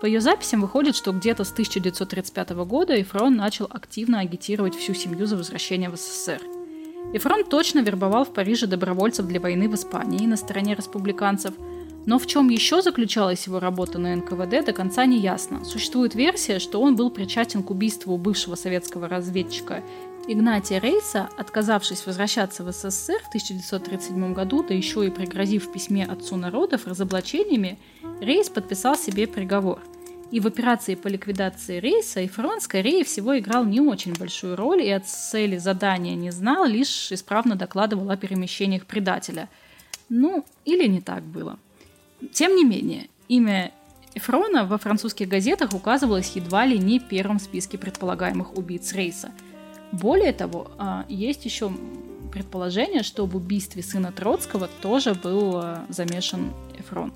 По 0.00 0.06
ее 0.06 0.20
записям 0.20 0.60
выходит, 0.60 0.94
что 0.94 1.12
где-то 1.12 1.44
с 1.44 1.52
1935 1.52 2.50
года 2.50 3.00
Эфрон 3.00 3.34
начал 3.34 3.66
активно 3.70 4.20
агитировать 4.20 4.74
всю 4.74 4.92
семью 4.92 5.26
за 5.26 5.36
возвращение 5.36 5.88
в 5.88 5.96
СССР. 5.96 6.40
Эфрон 7.14 7.44
точно 7.44 7.78
вербовал 7.78 8.24
в 8.24 8.32
Париже 8.34 8.66
добровольцев 8.66 9.26
для 9.26 9.40
войны 9.40 9.70
в 9.70 9.74
Испании 9.74 10.26
на 10.26 10.36
стороне 10.36 10.74
республиканцев, 10.74 11.54
но 12.04 12.18
в 12.18 12.26
чем 12.26 12.50
еще 12.50 12.82
заключалась 12.82 13.46
его 13.46 13.58
работа 13.58 13.98
на 13.98 14.14
НКВД, 14.14 14.66
до 14.66 14.72
конца 14.72 15.06
не 15.06 15.18
ясно. 15.18 15.64
Существует 15.64 16.14
версия, 16.14 16.58
что 16.58 16.82
он 16.82 16.94
был 16.94 17.10
причастен 17.10 17.62
к 17.62 17.70
убийству 17.70 18.18
бывшего 18.18 18.54
советского 18.54 19.08
разведчика 19.08 19.82
Игнатия 20.28 20.80
Рейса, 20.80 21.28
отказавшись 21.36 22.04
возвращаться 22.04 22.64
в 22.64 22.72
СССР 22.72 23.22
в 23.22 23.28
1937 23.28 24.34
году, 24.34 24.64
да 24.64 24.74
еще 24.74 25.06
и 25.06 25.10
пригрозив 25.10 25.68
в 25.68 25.72
письме 25.72 26.04
отцу 26.04 26.34
народов 26.34 26.88
разоблачениями, 26.88 27.78
Рейс 28.20 28.48
подписал 28.48 28.96
себе 28.96 29.28
приговор. 29.28 29.80
И 30.32 30.40
в 30.40 30.48
операции 30.48 30.96
по 30.96 31.06
ликвидации 31.06 31.78
Рейса 31.78 32.22
Эйфрон, 32.22 32.60
скорее 32.60 33.04
всего, 33.04 33.38
играл 33.38 33.64
не 33.64 33.80
очень 33.80 34.14
большую 34.14 34.56
роль 34.56 34.82
и 34.82 34.90
от 34.90 35.06
цели 35.06 35.58
задания 35.58 36.16
не 36.16 36.32
знал, 36.32 36.66
лишь 36.66 37.12
исправно 37.12 37.54
докладывал 37.54 38.10
о 38.10 38.16
перемещениях 38.16 38.84
предателя. 38.84 39.48
Ну, 40.08 40.44
или 40.64 40.88
не 40.88 41.00
так 41.00 41.22
было. 41.22 41.56
Тем 42.32 42.56
не 42.56 42.64
менее, 42.64 43.06
имя 43.28 43.70
Эфрона 44.16 44.64
во 44.64 44.78
французских 44.78 45.28
газетах 45.28 45.72
указывалось 45.72 46.32
едва 46.34 46.66
ли 46.66 46.80
не 46.80 46.98
первым 46.98 47.38
в 47.38 47.42
списке 47.42 47.78
предполагаемых 47.78 48.58
убийц 48.58 48.92
Рейса– 48.92 49.30
более 49.92 50.32
того, 50.32 50.70
а, 50.78 51.04
есть 51.08 51.44
еще 51.44 51.72
предположение, 52.32 53.02
что 53.02 53.26
в 53.26 53.36
убийстве 53.36 53.82
сына 53.82 54.12
Троцкого 54.12 54.68
тоже 54.82 55.14
был 55.14 55.56
а, 55.56 55.86
замешан 55.88 56.52
Эфрон. 56.78 57.12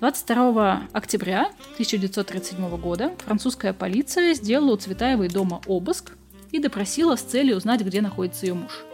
22 0.00 0.82
октября 0.92 1.50
1937 1.74 2.76
года 2.76 3.12
французская 3.24 3.72
полиция 3.72 4.34
сделала 4.34 4.74
у 4.74 4.76
Цветаевой 4.76 5.28
дома 5.28 5.60
обыск 5.66 6.12
и 6.52 6.60
допросила 6.60 7.16
с 7.16 7.22
целью 7.22 7.56
узнать, 7.56 7.80
где 7.80 8.00
находится 8.00 8.46
ее 8.46 8.54
муж. 8.54 8.84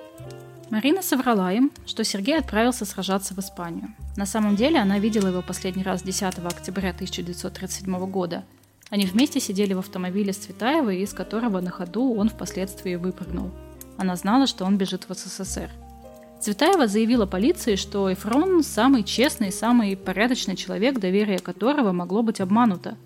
Марина 0.70 1.02
соврала 1.02 1.52
им, 1.52 1.70
что 1.84 2.04
Сергей 2.04 2.38
отправился 2.38 2.86
сражаться 2.86 3.34
в 3.34 3.38
Испанию. 3.38 3.94
На 4.16 4.24
самом 4.24 4.56
деле 4.56 4.78
она 4.78 4.98
видела 4.98 5.28
его 5.28 5.42
последний 5.42 5.82
раз 5.82 6.02
10 6.02 6.38
октября 6.38 6.90
1937 6.90 8.06
года– 8.06 8.44
они 8.90 9.06
вместе 9.06 9.40
сидели 9.40 9.74
в 9.74 9.78
автомобиле 9.78 10.32
с 10.32 10.38
Цветаевой, 10.38 11.00
из 11.00 11.12
которого 11.12 11.60
на 11.60 11.70
ходу 11.70 12.14
он 12.14 12.28
впоследствии 12.28 12.96
выпрыгнул. 12.96 13.50
Она 13.96 14.16
знала, 14.16 14.46
что 14.46 14.64
он 14.64 14.76
бежит 14.76 15.08
в 15.08 15.14
СССР. 15.14 15.70
Цветаева 16.40 16.86
заявила 16.86 17.26
полиции, 17.26 17.76
что 17.76 18.12
Эфрон– 18.12 18.62
самый 18.64 19.02
честный, 19.02 19.50
самый 19.50 19.96
порядочный 19.96 20.56
человек, 20.56 20.98
доверие 20.98 21.38
которого 21.38 21.92
могло 21.92 22.22
быть 22.22 22.40
обмануто. 22.40 22.96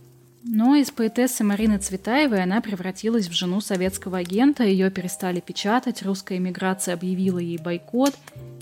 Но 0.42 0.74
из 0.74 0.90
поэтессы 0.90 1.44
Марины 1.44 1.78
Цветаевой 1.78 2.42
она 2.42 2.60
превратилась 2.60 3.28
в 3.28 3.32
жену 3.32 3.60
советского 3.60 4.18
агента, 4.18 4.64
ее 4.64 4.90
перестали 4.90 5.40
печатать, 5.40 6.02
русская 6.02 6.38
эмиграция 6.38 6.94
объявила 6.94 7.38
ей 7.38 7.58
бойкот, 7.58 8.14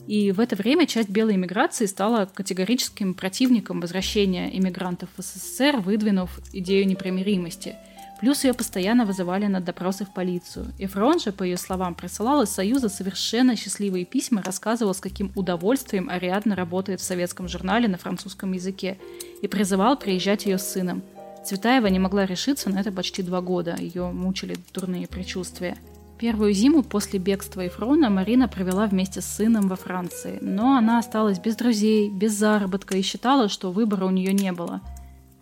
и 0.06 0.32
в 0.32 0.40
это 0.40 0.56
время 0.56 0.86
часть 0.86 1.08
белой 1.08 1.34
эмиграции 1.34 1.86
стала 1.86 2.26
категорическим 2.26 3.14
противником 3.14 3.80
возвращения 3.80 4.56
иммигрантов 4.56 5.08
в 5.16 5.22
СССР, 5.22 5.78
выдвинув 5.78 6.40
идею 6.52 6.86
непримиримости– 6.86 7.76
Плюс 8.20 8.44
ее 8.44 8.54
постоянно 8.54 9.04
вызывали 9.04 9.46
на 9.46 9.60
допросы 9.60 10.06
в 10.06 10.12
полицию. 10.12 10.72
Эфрон 10.78 11.20
же, 11.20 11.32
по 11.32 11.42
ее 11.42 11.58
словам, 11.58 11.94
присылал 11.94 12.42
из 12.42 12.50
Союза 12.50 12.88
совершенно 12.88 13.56
счастливые 13.56 14.06
письма, 14.06 14.42
рассказывал, 14.42 14.94
с 14.94 15.00
каким 15.00 15.32
удовольствием 15.34 16.08
Ариадна 16.08 16.56
работает 16.56 17.00
в 17.00 17.04
советском 17.04 17.46
журнале 17.46 17.88
на 17.88 17.98
французском 17.98 18.52
языке 18.52 18.98
и 19.42 19.48
призывал 19.48 19.98
приезжать 19.98 20.46
ее 20.46 20.56
с 20.56 20.66
сыном. 20.66 21.02
Цветаева 21.44 21.88
не 21.88 21.98
могла 21.98 22.24
решиться 22.24 22.70
на 22.70 22.80
это 22.80 22.90
почти 22.90 23.22
два 23.22 23.40
года, 23.42 23.76
ее 23.78 24.10
мучили 24.10 24.56
дурные 24.72 25.06
предчувствия. 25.06 25.76
Первую 26.18 26.52
зиму 26.52 26.82
после 26.82 27.18
бегства 27.18 27.66
Эфрона 27.66 28.08
Марина 28.10 28.48
провела 28.48 28.86
вместе 28.86 29.20
с 29.20 29.26
сыном 29.26 29.68
во 29.68 29.76
Франции, 29.76 30.38
но 30.40 30.76
она 30.76 30.98
осталась 30.98 31.38
без 31.38 31.56
друзей, 31.56 32.10
без 32.10 32.32
заработка 32.32 32.96
и 32.96 33.02
считала, 33.02 33.48
что 33.48 33.70
выбора 33.70 34.06
у 34.06 34.10
нее 34.10 34.32
не 34.32 34.52
было– 34.52 34.80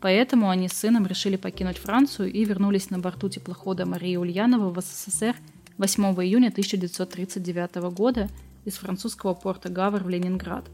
Поэтому 0.04 0.50
они 0.50 0.68
с 0.68 0.74
сыном 0.74 1.06
решили 1.06 1.36
покинуть 1.36 1.78
Францию 1.78 2.30
и 2.30 2.44
вернулись 2.44 2.90
на 2.90 2.98
борту 2.98 3.30
теплохода 3.30 3.86
Марии 3.86 4.16
Ульянова 4.16 4.68
в 4.68 4.78
СССР 4.78 5.34
8 5.78 6.04
июня 6.22 6.48
1939 6.48 7.76
года 7.90 8.28
из 8.66 8.74
французского 8.74 9.32
порта 9.32 9.70
Гавр 9.70 10.04
в 10.04 10.08
Ленинград. 10.10 10.66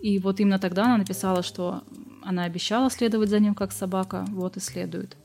И 0.00 0.18
вот 0.18 0.40
именно 0.40 0.58
тогда 0.58 0.86
она 0.86 0.96
написала, 0.96 1.42
что 1.42 1.82
она 2.22 2.44
обещала 2.44 2.90
следовать 2.90 3.28
за 3.28 3.40
ним 3.40 3.54
как 3.54 3.72
собака, 3.72 4.24
вот 4.30 4.56
и 4.56 4.60
следует. 4.60 5.18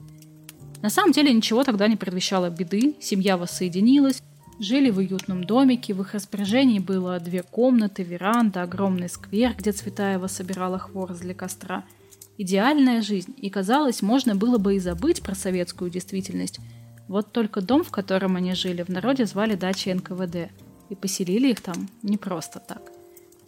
На 0.82 0.90
самом 0.90 1.12
деле 1.12 1.34
ничего 1.34 1.64
тогда 1.64 1.88
не 1.88 1.96
предвещало 1.96 2.50
беды, 2.50 2.96
семья 3.00 3.38
воссоединилась, 3.38 4.22
жили 4.60 4.90
в 4.90 4.98
уютном 4.98 5.44
домике, 5.44 5.94
в 5.94 6.02
их 6.02 6.14
распоряжении 6.14 6.80
было 6.80 7.20
две 7.20 7.44
комнаты, 7.44 8.04
веранда, 8.04 8.64
огромный 8.64 9.10
сквер, 9.10 9.54
где 9.58 9.72
Цветаева 9.72 10.28
собирала 10.28 10.80
хворост 10.80 11.22
для 11.22 11.34
костра– 11.34 11.84
идеальная 12.42 13.02
жизнь, 13.02 13.34
и 13.38 13.50
казалось, 13.50 14.02
можно 14.02 14.36
было 14.36 14.58
бы 14.58 14.76
и 14.76 14.80
забыть 14.80 15.22
про 15.22 15.36
советскую 15.36 15.92
действительность. 15.92 16.60
Вот 17.08 17.32
только 17.32 17.62
дом, 17.62 17.84
в 17.84 17.92
котором 17.92 18.36
они 18.36 18.56
жили, 18.56 18.84
в 18.84 18.90
народе 18.90 19.26
звали 19.26 19.56
дачей 19.56 19.94
НКВД, 19.94 20.52
и 20.90 20.96
поселили 20.96 21.52
их 21.52 21.62
там 21.62 21.90
не 22.02 22.18
просто 22.18 22.60
так. 22.60 22.82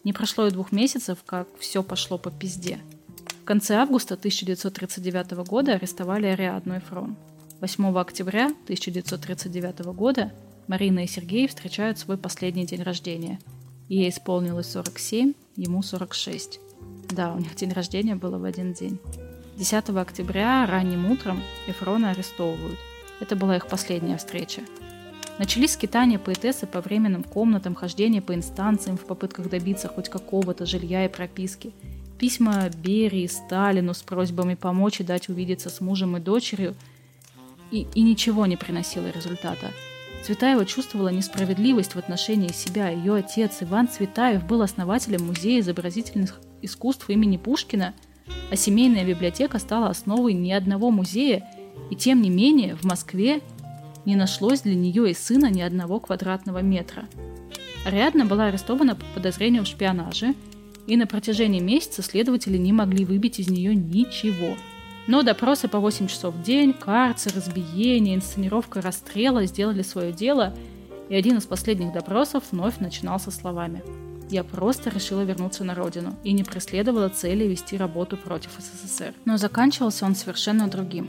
Не 0.04 0.14
прошло 0.14 0.48
и 0.48 0.52
двух 0.52 0.72
месяцев, 0.72 1.20
как 1.26 1.48
все 1.60 1.82
пошло 1.82 2.18
по 2.18 2.30
пизде. 2.30 2.80
В 3.44 3.46
конце 3.46 3.76
августа 3.76 4.14
1939 4.14 5.32
года 5.46 5.74
арестовали 5.74 6.28
Ариадну 6.28 6.78
и 6.78 6.80
Фрон. 6.80 7.18
8 7.60 8.00
октября 8.00 8.46
1939 8.46 9.80
года 9.88 10.32
Марина 10.68 11.04
и 11.04 11.08
Сергей 11.08 11.50
встречают 11.50 12.00
свой 12.00 12.18
последний 12.18 12.66
день 12.66 12.84
рождения. 12.84 13.40
Ей 13.90 14.10
исполнилось 14.10 14.72
47, 14.72 15.34
ему 15.58 15.84
46. 15.84 16.62
Да, 17.10 17.34
у 17.34 17.40
них 17.40 17.54
день 17.56 17.74
рождения 17.74 18.16
было 18.16 18.38
в 18.38 18.46
один 18.46 18.72
день. 18.72 18.98
10 19.58 19.90
октября 19.90 20.66
ранним 20.66 21.12
утром 21.12 21.44
Эфрона 21.68 22.12
арестовывают. 22.12 22.80
Это 23.20 23.36
была 23.36 23.58
их 23.58 23.68
последняя 23.68 24.16
встреча. 24.16 24.62
Начались 25.38 25.74
скитания 25.74 26.18
поэтессы 26.18 26.66
по 26.66 26.80
временным 26.80 27.26
комнатам, 27.26 27.76
хождение 27.76 28.22
по 28.22 28.34
инстанциям 28.34 28.96
в 28.96 29.06
попытках 29.06 29.50
добиться 29.50 29.90
хоть 29.90 30.08
какого-то 30.08 30.66
жилья 30.66 31.04
и 31.04 31.10
прописки. 31.10 31.74
Письма 32.24 32.70
Берии, 32.70 33.28
Сталину 33.28 33.94
с 33.94 34.02
просьбами 34.02 34.56
помочь 34.56 35.02
и 35.02 35.04
дать 35.04 35.28
увидеться 35.28 35.70
с 35.70 35.82
мужем 35.82 36.16
и 36.16 36.22
дочерью. 36.22 36.74
И, 37.70 37.86
и 37.96 38.02
ничего 38.02 38.46
не 38.46 38.56
приносило 38.56 39.10
результата. 39.10 39.74
Цветаева 40.24 40.66
чувствовала 40.66 41.10
несправедливость 41.10 41.96
в 41.96 41.98
отношении 41.98 42.54
себя. 42.54 42.88
Ее 42.88 43.16
отец 43.16 43.58
Иван 43.60 43.90
Цветаев 43.90 44.46
был 44.46 44.62
основателем 44.62 45.28
Музея 45.28 45.60
изобразительных 45.60 46.40
искусств 46.62 47.10
имени 47.10 47.36
Пушкина, 47.36 47.94
а 48.50 48.56
семейная 48.56 49.04
библиотека 49.04 49.60
стала 49.60 49.90
основой 49.90 50.32
ни 50.32 50.54
одного 50.54 50.92
музея, 50.92 51.46
и 51.92 51.96
тем 51.98 52.22
не 52.22 52.30
менее 52.30 52.78
в 52.78 52.86
Москве 52.86 53.42
не 54.06 54.16
нашлось 54.16 54.62
для 54.62 54.76
нее 54.76 55.12
и 55.12 55.14
сына 55.14 55.52
ни 55.52 55.60
одного 55.60 56.00
квадратного 56.00 56.60
метра. 56.60 57.04
Ариадна 57.86 58.24
была 58.24 58.46
арестована 58.46 58.96
по 58.96 59.04
подозрению 59.14 59.66
в 59.66 59.68
шпионаже, 59.68 60.36
и 60.88 60.98
на 60.98 61.08
протяжении 61.08 61.60
месяца 61.60 62.02
следователи 62.02 62.58
не 62.58 62.74
могли 62.74 63.06
выбить 63.06 63.40
из 63.40 63.50
нее 63.50 63.76
ничего. 63.76 64.56
Но 65.08 65.24
допросы 65.24 65.68
по 65.68 65.80
8 65.80 66.08
часов 66.08 66.36
в 66.36 66.44
день, 66.44 66.74
карцер, 66.74 67.34
избиение, 67.38 68.16
инсценировка 68.16 68.82
расстрела 68.82 69.46
сделали 69.46 69.82
свое 69.82 70.12
дело, 70.12 70.56
и 71.10 71.16
один 71.16 71.38
из 71.38 71.46
последних 71.46 71.94
допросов 71.94 72.44
вновь 72.52 72.80
начинался 72.80 73.32
словами– 73.32 73.84
я 74.30 74.44
просто 74.44 74.90
решила 74.90 75.22
вернуться 75.22 75.64
на 75.64 75.76
родину 75.76 76.16
и 76.24 76.32
не 76.32 76.44
преследовала 76.44 77.10
цели 77.10 77.44
вести 77.44 77.78
работу 77.78 78.18
против 78.18 78.50
СССР. 78.58 79.14
Но 79.26 79.38
заканчивался 79.38 80.06
он 80.06 80.16
совершенно 80.16 80.68
другим. 80.68 81.08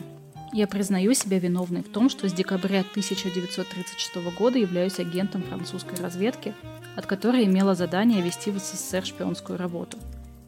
Я 0.55 0.69
признаю 0.69 1.15
себя 1.15 1.41
виновной 1.41 1.83
в 1.83 1.89
том, 1.89 2.09
что 2.09 2.29
с 2.29 2.33
декабря 2.33 2.83
1936 2.83 4.15
года 4.39 4.57
являюсь 4.57 5.01
агентом 5.01 5.43
французской 5.43 6.01
разведки, 6.01 6.55
от 6.95 7.07
которой 7.07 7.45
имела 7.45 7.75
задание 7.75 8.23
вести 8.23 8.53
в 8.53 8.61
СССР 8.61 9.05
шпионскую 9.05 9.59
работу. 9.59 9.99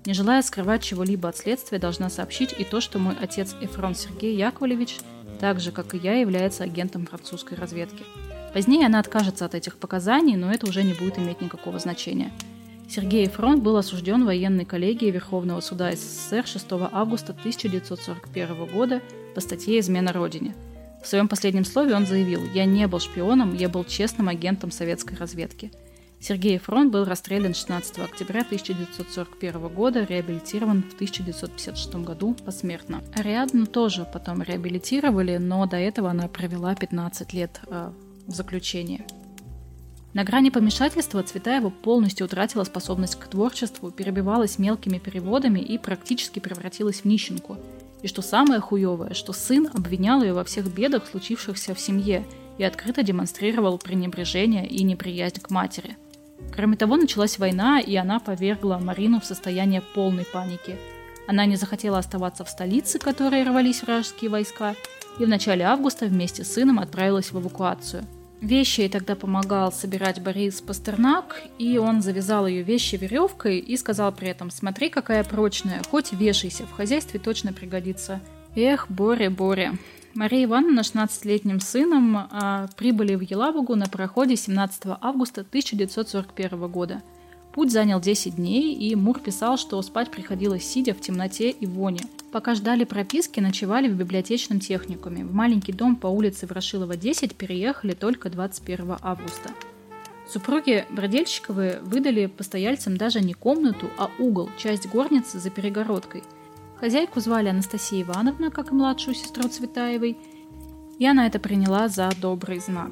Не 0.05 0.15
желая 0.15 0.43
скрывать 0.43 0.85
чего-либо 0.85 1.29
от 1.29 1.37
следствия, 1.37 1.81
должна 1.81 2.09
сообщить 2.09 2.55
и 2.57 2.63
то, 2.63 2.81
что 2.81 3.01
мой 3.01 3.17
отец 3.21 3.57
Эфрон 3.61 3.97
Сергей 3.97 4.37
Яковлевич, 4.37 4.99
так 5.41 5.59
же, 5.59 5.73
как 5.73 5.93
и 5.93 5.99
я, 5.99 6.21
является 6.21 6.63
агентом 6.63 7.05
французской 7.05 7.59
разведки. 7.59 8.05
Позднее 8.55 8.87
она 8.87 9.01
откажется 9.01 9.45
от 9.45 9.57
этих 9.57 9.77
показаний, 9.77 10.37
но 10.37 10.53
это 10.53 10.69
уже 10.69 10.85
не 10.85 10.93
будет 10.93 11.19
иметь 11.19 11.41
никакого 11.41 11.81
значения– 11.81 12.31
Сергей 12.89 13.29
Фронт 13.29 13.65
был 13.65 13.77
осужден 13.77 14.25
военной 14.25 14.65
коллегией 14.65 15.11
Верховного 15.11 15.61
суда 15.61 15.91
СССР 15.93 16.47
6 16.47 16.67
августа 16.93 17.33
1941 17.33 18.67
года 18.67 19.03
по 19.37 19.43
статье 19.43 19.79
«Измена 19.81 20.15
Родине». 20.15 20.55
В 21.05 21.07
своем 21.07 21.29
последнем 21.29 21.67
слове 21.67 21.95
он 21.95 22.07
заявил 22.07 22.43
«Я 22.55 22.65
не 22.65 22.87
был 22.87 23.01
шпионом, 23.01 23.55
я 23.55 23.69
был 23.69 23.85
честным 23.85 24.31
агентом 24.31 24.71
советской 24.71 25.15
разведки». 25.15 25.71
Сергей 26.19 26.57
Фронт 26.57 26.91
был 26.91 27.05
расстрелян 27.05 27.53
16 27.53 27.99
октября 27.99 28.41
1941 28.41 29.69
года, 29.69 30.05
реабилитирован 30.05 30.83
в 30.83 30.95
1956 30.95 31.97
году 31.97 32.35
посмертно. 32.47 33.03
Ариадну 33.15 33.67
тоже 33.67 34.09
потом 34.11 34.41
реабилитировали, 34.41 35.37
но 35.37 35.67
до 35.67 35.77
этого 35.77 36.09
она 36.09 36.29
провела 36.29 36.75
15 36.75 37.35
лет 37.35 37.61
э, 37.67 37.93
в 38.27 38.35
заключении. 38.35 39.05
На 40.15 40.25
грани 40.25 40.49
помешательства 40.49 41.23
Цветаева 41.23 41.69
полностью 41.69 42.25
утратила 42.25 42.65
способность 42.65 43.17
к 43.17 43.27
творчеству, 43.27 43.91
перебивалась 43.91 44.59
мелкими 44.59 44.97
переводами 44.97 45.61
и 45.61 45.77
практически 45.77 46.39
превратилась 46.39 47.03
в 47.03 47.05
нищенку. 47.05 47.59
И 48.07 48.09
что 48.09 48.23
самое 48.23 48.61
хуевое, 48.61 49.15
что 49.15 49.33
сын 49.33 49.69
обвинял 49.75 50.23
ее 50.23 50.33
во 50.33 50.45
всех 50.45 50.73
бедах, 50.73 51.09
случившихся 51.11 51.75
в 51.75 51.81
семье, 51.81 52.25
и 52.57 52.63
открыто 52.63 53.03
демонстрировал 53.03 53.79
пренебрежение 53.79 54.65
и 54.65 54.85
неприязнь 54.85 55.41
к 55.41 55.51
матери. 55.51 55.97
Кроме 56.55 56.77
того, 56.77 56.95
началась 56.95 57.37
война, 57.41 57.81
и 57.81 57.97
она 57.97 58.21
повергла 58.21 58.79
Марину 58.79 59.21
в 59.21 59.25
состояние 59.25 59.83
полной 59.93 60.25
паники. 60.25 60.77
Она 61.27 61.47
не 61.47 61.57
захотела 61.57 61.99
оставаться 61.99 62.45
в 62.45 62.49
столице, 62.49 63.01
которой 63.01 63.43
рвались 63.43 63.83
вражеские 63.83 64.31
войска, 64.31 64.77
и 65.19 65.25
в 65.25 65.29
начале 65.29 65.65
августа 65.65 66.07
вместе 66.07 66.45
с 66.45 66.53
сыном 66.53 66.79
отправилась 66.79 67.33
в 67.33 67.41
эвакуацию– 67.41 68.05
Вещи 68.41 68.81
ей 68.81 68.89
тогда 68.91 69.17
помогал 69.17 69.73
собирать 69.73 70.23
Борис 70.23 70.61
Пастернак, 70.61 71.43
и 71.59 71.79
он 71.79 72.03
завязал 72.03 72.47
ее 72.47 72.63
вещи 72.63 72.97
веревкой 72.97 73.59
и 73.59 73.77
сказал 73.77 74.13
при 74.13 74.29
этом 74.29 74.51
«Смотри, 74.51 74.91
какая 74.91 75.25
прочная, 75.25 75.83
хоть 75.91 76.13
вешайся, 76.13 76.65
в 76.67 76.73
хозяйстве 76.73 77.19
точно 77.19 77.53
пригодится». 77.53 78.21
Эх, 78.55 78.91
Боря, 78.91 79.31
Боря. 79.31 79.75
Мария 80.15 80.45
Ивановна 80.45 80.83
с 80.83 80.95
16-летним 80.95 81.61
сыном 81.61 82.17
а, 82.17 82.69
прибыли 82.77 83.15
в 83.15 83.21
Елабугу 83.21 83.75
на 83.75 83.87
пароходе 83.87 84.37
17 84.37 84.85
августа 85.01 85.43
1941 85.43 86.69
года. 86.69 87.03
Путь 87.57 87.73
занял 87.73 88.01
10 88.01 88.37
дней, 88.37 88.73
и 88.73 88.95
Мур 88.95 89.19
писал, 89.19 89.57
что 89.57 89.83
спать 89.83 90.13
приходилось 90.13 90.65
сидя 90.65 90.95
в 90.95 91.01
темноте 91.01 91.51
и 91.51 91.67
воне– 91.67 92.03
Пока 92.37 92.55
ждали 92.55 92.85
прописки, 92.85 93.41
ночевали 93.41 93.89
в 93.89 93.95
библиотечном 93.95 94.61
техникуме. 94.61 95.25
В 95.25 95.33
маленький 95.33 95.73
дом 95.73 95.97
по 95.97 96.09
улице 96.09 96.47
Ворошилова, 96.47 96.95
10 96.95 97.35
переехали 97.35 97.95
только 97.95 98.29
21 98.29 98.97
августа. 99.01 99.51
Супруги 100.29 100.85
Бродельщиковы 100.91 101.79
выдали 101.83 102.27
постояльцам 102.27 102.99
даже 102.99 103.23
не 103.23 103.33
комнату, 103.33 103.89
а 103.97 104.11
угол, 104.19 104.51
часть 104.59 104.87
горницы 104.87 105.39
за 105.39 105.49
перегородкой. 105.49 106.25
Хозяйку 106.79 107.21
звали 107.21 107.49
Анастасия 107.49 108.03
Ивановна, 108.03 108.51
как 108.51 108.71
и 108.71 108.75
младшую 108.75 109.15
сестру 109.15 109.49
Цветаевой, 109.49 110.19
и 110.99 111.07
она 111.07 111.27
это 111.27 111.39
приняла 111.39 111.89
за 111.89 112.11
добрый 112.21 112.59
знак. 112.59 112.91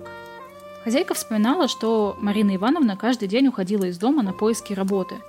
Хозяйка 0.84 1.14
вспоминала, 1.14 1.66
что 1.66 2.16
Марина 2.20 2.54
Ивановна 2.54 2.96
каждый 2.96 3.26
день 3.26 3.48
уходила 3.48 3.84
из 3.84 3.98
дома 3.98 4.22
на 4.22 4.32
поиски 4.32 4.72
работы– 4.72 5.16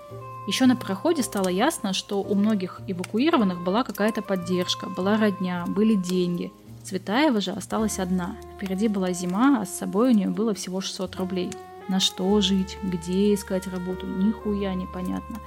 Еще 0.48 0.68
на 0.68 0.76
проходе 0.76 1.24
стало 1.24 1.48
ясно, 1.48 1.94
что 1.94 2.22
у 2.22 2.36
многих 2.36 2.82
эвакуированных 2.88 3.64
была 3.64 3.84
какая-то 3.84 4.22
поддержка, 4.22 4.88
была 4.88 5.18
родня, 5.18 5.66
были 5.68 5.96
деньги. 5.96 6.52
Цветаева 6.84 7.42
же 7.42 7.52
осталась 7.52 7.98
одна. 7.98 8.36
Впереди 8.56 8.88
была 8.88 9.12
зима, 9.12 9.62
а 9.62 9.66
с 9.66 9.76
собой 9.76 10.12
у 10.12 10.14
нее 10.14 10.30
было 10.30 10.54
всего 10.54 10.82
600 10.82 11.16
рублей. 11.16 11.50
На 11.88 12.00
что 12.00 12.40
жить, 12.42 12.78
где 12.84 13.34
искать 13.34 13.66
работу, 13.66 14.06
нихуя 14.06 14.76
непонятно. 14.76 15.38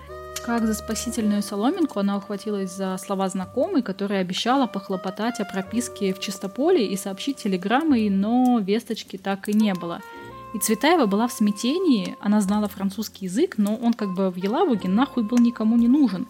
Как 0.49 0.67
за 0.67 0.73
спасительную 0.73 1.43
соломинку 1.43 2.01
она 2.01 2.17
ухватилась 2.17 2.73
за 2.73 2.97
слова 2.97 3.29
знакомой, 3.29 3.83
которая 3.83 4.23
обещала 4.23 4.67
похлопотать 4.67 5.41
о 5.41 5.45
прописке 5.45 6.15
в 6.15 6.21
Чистополе 6.21 6.87
и 6.87 6.97
сообщить 6.97 7.37
телеграммой, 7.37 8.09
но 8.09 8.59
весточки 8.59 9.19
так 9.19 9.51
и 9.51 9.53
не 9.53 9.75
было– 9.75 10.01
и 10.55 10.59
Цветаева 10.59 11.05
была 11.05 11.29
в 11.29 11.33
смятении, 11.33 12.17
она 12.21 12.41
знала 12.41 12.69
французский 12.69 13.27
язык, 13.27 13.59
но 13.59 13.77
он 13.77 13.93
как 13.93 14.15
бы 14.15 14.31
в 14.31 14.37
Елабуге 14.37 14.89
нахуй 14.89 15.23
был 15.23 15.37
никому 15.37 15.77
не 15.77 15.89
нужен. 15.89 16.27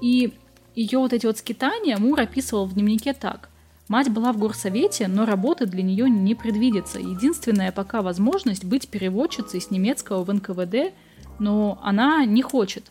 И 0.00 0.32
ее 0.76 1.00
вот 1.00 1.12
эти 1.12 1.26
вот 1.26 1.38
скитания 1.38 1.98
Мур 1.98 2.20
описывал 2.20 2.66
в 2.66 2.74
дневнике 2.74 3.12
так. 3.12 3.48
Мать 3.88 4.08
была 4.08 4.32
в 4.32 4.38
горсовете, 4.38 5.08
но 5.08 5.26
работы 5.26 5.66
для 5.66 5.82
нее 5.82 6.08
не 6.08 6.36
предвидится. 6.36 7.00
Единственная 7.00 7.72
пока 7.72 8.02
возможность 8.02 8.64
быть 8.64 8.88
переводчицей 8.88 9.60
с 9.60 9.72
немецкого 9.72 10.22
в 10.22 10.32
НКВД, 10.32 10.94
но 11.40 11.80
она 11.82 12.24
не 12.24 12.40
хочет. 12.40 12.84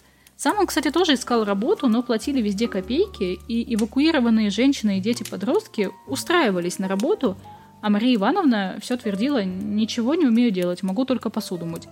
Сам 0.43 0.59
он, 0.59 0.67
кстати, 0.67 0.91
тоже 0.91 1.13
искал 1.13 1.45
работу, 1.45 1.87
но 1.87 2.03
платили 2.03 2.41
везде 2.41 2.67
копейки, 2.67 3.39
и 3.47 3.75
эвакуированные 3.75 4.49
женщины 4.49 4.97
и 4.97 5.01
дети-подростки 5.01 5.89
устраивались 6.07 6.79
на 6.79 6.87
работу– 6.87 7.37
а 7.83 7.89
Мария 7.89 8.15
Ивановна 8.15 8.77
все 8.79 8.95
твердила, 8.95 9.43
ничего 9.43 10.15
не 10.15 10.25
умею 10.25 10.51
делать, 10.51 10.83
могу 10.83 11.03
только 11.03 11.29
посуду 11.29 11.65
мыть. 11.65 11.89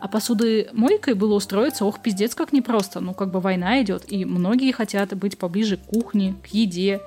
А 0.00 0.08
посуды 0.08 0.68
мойкой 0.72 1.14
было 1.14 1.34
устроиться, 1.34 1.84
ох, 1.84 2.02
пиздец, 2.02 2.34
как 2.34 2.52
непросто. 2.52 2.98
Ну, 2.98 3.14
как 3.14 3.30
бы 3.30 3.38
война 3.38 3.80
идет, 3.80 4.10
и 4.10 4.24
многие 4.24 4.72
хотят 4.72 5.16
быть 5.16 5.38
поближе 5.38 5.76
к 5.76 5.82
кухне, 5.82 6.34
к 6.42 6.48
еде. 6.48 7.00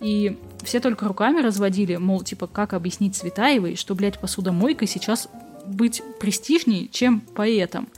И 0.00 0.38
все 0.64 0.80
только 0.80 1.06
руками 1.06 1.42
разводили, 1.42 1.96
мол, 1.96 2.22
типа, 2.22 2.46
как 2.46 2.72
объяснить 2.72 3.14
Светаевой, 3.14 3.76
что, 3.76 3.94
блядь, 3.94 4.18
посудомойкой 4.18 4.88
сейчас 4.88 5.28
быть 5.66 6.02
престижней, 6.18 6.88
чем 6.90 7.20
поэтом. 7.20 7.88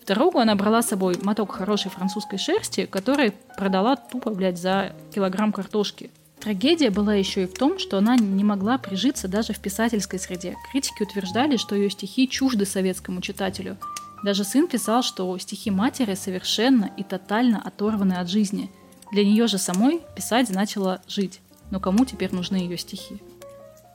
В 0.00 0.06
дорогу 0.06 0.38
она 0.38 0.54
брала 0.54 0.82
с 0.82 0.88
собой 0.88 1.16
моток 1.22 1.52
хорошей 1.52 1.90
французской 1.90 2.38
шерсти, 2.38 2.86
который 2.86 3.32
продала 3.56 3.96
тупо, 3.96 4.30
блядь, 4.30 4.58
за 4.58 4.92
килограмм 5.14 5.52
картошки. 5.52 6.10
Трагедия 6.40 6.88
была 6.88 7.14
еще 7.14 7.42
и 7.42 7.46
в 7.46 7.52
том, 7.52 7.78
что 7.78 7.98
она 7.98 8.16
не 8.16 8.44
могла 8.44 8.78
прижиться 8.78 9.28
даже 9.28 9.52
в 9.52 9.60
писательской 9.60 10.18
среде. 10.18 10.56
Критики 10.72 11.02
утверждали, 11.02 11.58
что 11.58 11.74
ее 11.74 11.90
стихи 11.90 12.28
чужды 12.28 12.64
советскому 12.64 13.20
читателю. 13.20 13.76
Даже 14.22 14.44
сын 14.44 14.66
писал, 14.66 15.02
что 15.02 15.36
стихи 15.38 15.70
матери 15.70 16.14
совершенно 16.14 16.90
и 16.96 17.02
тотально 17.02 17.60
оторваны 17.62 18.14
от 18.14 18.30
жизни. 18.30 18.70
Для 19.12 19.24
нее 19.24 19.48
же 19.48 19.58
самой 19.58 20.00
писать 20.16 20.48
значило 20.48 21.02
жить. 21.08 21.40
Но 21.70 21.78
кому 21.78 22.06
теперь 22.06 22.34
нужны 22.34 22.56
ее 22.56 22.78
стихи? 22.78 23.20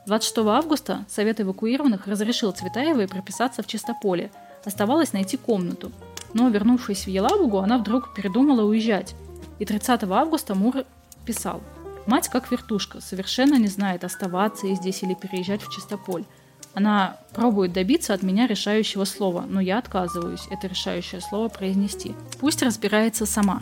26 0.06 0.38
августа 0.38 1.04
Совет 1.08 1.40
эвакуированных 1.40 2.06
разрешил 2.06 2.52
Цветаевой 2.52 3.08
прописаться 3.08 3.62
в 3.62 3.66
Чистополе. 3.66 4.30
Оставалось 4.66 5.14
найти 5.14 5.38
комнату. 5.38 5.90
Но, 6.34 6.50
вернувшись 6.50 7.06
в 7.06 7.08
Елабугу, 7.08 7.58
она 7.58 7.78
вдруг 7.78 8.12
передумала 8.14 8.62
уезжать. 8.62 9.14
И 9.58 9.64
30 9.64 10.04
августа 10.04 10.54
Мур 10.54 10.84
писал– 11.24 11.62
Мать 12.06 12.28
как 12.28 12.52
вертушка, 12.52 13.00
совершенно 13.00 13.56
не 13.56 13.66
знает, 13.66 14.04
оставаться 14.04 14.72
здесь 14.74 15.02
или 15.02 15.14
переезжать 15.14 15.62
в 15.62 15.72
Чистополь. 15.72 16.24
Она 16.72 17.16
пробует 17.34 17.72
добиться 17.72 18.14
от 18.14 18.22
меня 18.22 18.46
решающего 18.46 19.04
слова, 19.04 19.44
но 19.48 19.60
я 19.60 19.78
отказываюсь 19.78 20.46
это 20.50 20.68
решающее 20.68 21.20
слово 21.20 21.48
произнести. 21.48 22.14
Пусть 22.38 22.62
разбирается 22.62 23.26
сама. 23.26 23.58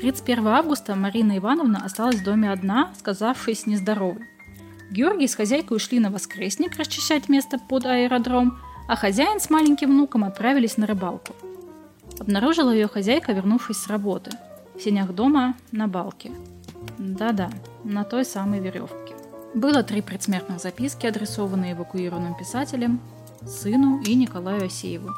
31 0.00 0.46
августа 0.48 0.94
Марина 0.96 1.38
Ивановна 1.38 1.82
осталась 1.82 2.16
в 2.16 2.24
доме 2.24 2.52
одна, 2.52 2.92
сказавшись 2.98 3.66
нездоровой. 3.66 4.22
Георгий 4.90 5.26
с 5.26 5.34
хозяйкой 5.34 5.76
ушли 5.76 5.98
на 5.98 6.10
воскресник 6.10 6.76
расчищать 6.76 7.28
место 7.28 7.58
под 7.58 7.86
аэродром, 7.86 8.58
а 8.88 8.96
хозяин 8.96 9.38
с 9.38 9.50
маленьким 9.50 9.90
внуком 9.90 10.24
отправились 10.24 10.78
на 10.78 10.86
рыбалку. 10.86 11.36
Обнаружила 12.18 12.70
ее 12.70 12.88
хозяйка, 12.88 13.32
вернувшись 13.32 13.76
с 13.76 13.86
работы. 13.86 14.30
В 14.74 14.82
сенях 14.82 15.12
дома 15.12 15.54
на 15.72 15.86
балке. 15.86 16.32
Да-да, 16.96 17.50
на 17.84 18.02
той 18.04 18.24
самой 18.24 18.60
веревке. 18.60 19.14
Было 19.54 19.82
три 19.82 20.00
предсмертных 20.00 20.60
записки, 20.60 21.06
адресованные 21.06 21.74
эвакуированным 21.74 22.34
писателям, 22.34 23.00
сыну 23.46 24.00
и 24.00 24.14
Николаю 24.14 24.66
Осееву. 24.66 25.10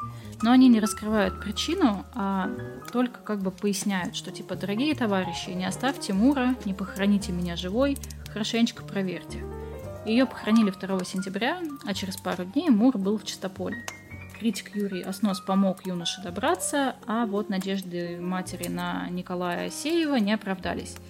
Но 0.43 0.51
они 0.51 0.69
не 0.69 0.81
раскрывают 0.81 1.41
причину, 1.41 2.05
а 2.15 2.51
только 2.93 3.21
как 3.21 3.41
бы 3.41 3.51
поясняют, 3.51 4.17
что 4.17 4.31
типа, 4.33 4.57
дорогие 4.57 4.95
товарищи, 4.95 5.51
не 5.51 5.67
оставьте 5.67 6.13
Мура, 6.13 6.57
не 6.65 6.75
похороните 6.75 7.31
меня 7.31 7.57
живой, 7.57 7.99
хорошенечко 8.33 8.83
проверьте. 8.83 9.45
Ее 10.07 10.27
похоронили 10.27 10.71
2 10.71 11.05
сентября, 11.05 11.61
а 11.87 11.95
через 11.95 12.17
пару 12.17 12.45
дней 12.45 12.71
Мур 12.71 12.97
был 12.97 13.19
в 13.19 13.25
Чистополе. 13.25 13.85
Критик 14.39 14.75
Юрий 14.75 15.03
Оснос 15.03 15.41
помог 15.41 15.87
юноше 15.87 16.23
добраться, 16.23 16.97
а 17.07 17.27
вот 17.27 17.51
надежды 17.51 18.19
матери 18.21 18.69
на 18.69 19.09
Николая 19.11 19.67
Осеева 19.67 20.17
не 20.17 20.33
оправдались– 20.33 20.97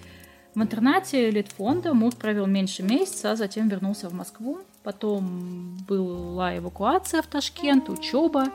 в 0.53 0.61
интернате 0.61 1.31
Литфонда 1.31 1.93
Мур 1.93 2.13
провел 2.13 2.45
меньше 2.45 2.83
месяца, 2.83 3.31
а 3.31 3.35
затем 3.37 3.69
вернулся 3.69 4.09
в 4.09 4.13
Москву. 4.13 4.59
Потом 4.83 5.77
была 5.87 6.57
эвакуация 6.57 7.21
в 7.21 7.27
Ташкент, 7.27 7.87
учеба 7.87 8.47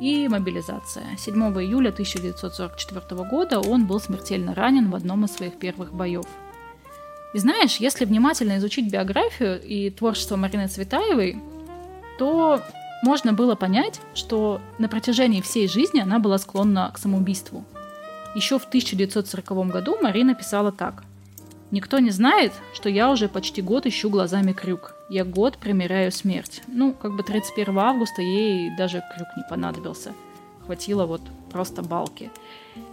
и 0.00 0.28
мобилизация. 0.28 1.04
7 1.18 1.34
июля 1.60 1.88
1944 1.88 3.24
года 3.28 3.58
он 3.58 3.86
был 3.86 3.98
смертельно 3.98 4.54
ранен 4.54 4.88
в 4.88 4.94
одном 4.94 5.24
из 5.24 5.32
своих 5.32 5.58
первых 5.58 5.92
боев. 5.92 6.26
И 7.34 7.38
знаешь, 7.38 7.76
если 7.76 8.04
внимательно 8.04 8.58
изучить 8.58 8.90
биографию 8.90 9.60
и 9.62 9.90
творчество 9.90 10.36
Марины 10.36 10.68
Цветаевой, 10.68 11.38
то 12.18 12.62
можно 13.02 13.32
было 13.32 13.54
понять, 13.54 14.00
что 14.14 14.60
на 14.78 14.88
протяжении 14.88 15.40
всей 15.40 15.68
жизни 15.68 16.00
она 16.00 16.18
была 16.18 16.38
склонна 16.38 16.90
к 16.94 16.98
самоубийству. 16.98 17.64
Еще 18.34 18.58
в 18.58 18.64
1940 18.64 19.68
году 19.68 19.98
Марина 20.00 20.34
писала 20.34 20.72
так– 20.72 21.04
Никто 21.72 22.00
не 22.00 22.10
знает, 22.10 22.52
что 22.74 22.90
я 22.90 23.10
уже 23.10 23.30
почти 23.30 23.62
год 23.62 23.86
ищу 23.86 24.10
глазами 24.10 24.52
крюк. 24.52 24.94
Я 25.08 25.24
год 25.24 25.56
примеряю 25.56 26.12
смерть. 26.12 26.62
Ну, 26.66 26.92
как 26.92 27.16
бы 27.16 27.22
31 27.22 27.78
августа 27.78 28.20
ей 28.20 28.76
даже 28.76 29.02
крюк 29.16 29.28
не 29.38 29.42
понадобился. 29.48 30.12
Хватило 30.66 31.06
вот 31.06 31.22
просто 31.50 31.80
балки. 31.80 32.30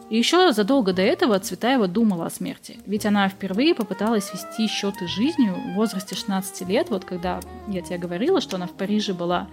И 0.10 0.18
еще 0.18 0.52
задолго 0.52 0.92
до 0.92 1.02
этого 1.02 1.40
Цветаева 1.40 1.88
думала 1.88 2.26
о 2.26 2.30
смерти. 2.30 2.80
Ведь 2.86 3.06
она 3.06 3.30
впервые 3.30 3.76
попыталась 3.76 4.34
вести 4.34 4.68
счеты 4.68 5.08
жизнью 5.08 5.56
в 5.56 5.76
возрасте 5.76 6.16
16 6.16 6.68
лет, 6.68 6.90
вот 6.90 7.06
когда 7.06 7.40
я 7.68 7.82
тебе 7.82 7.98
говорила, 7.98 8.42
что 8.42 8.56
она 8.56 8.66
в 8.66 8.72
Париже 8.72 9.14
была 9.14 9.48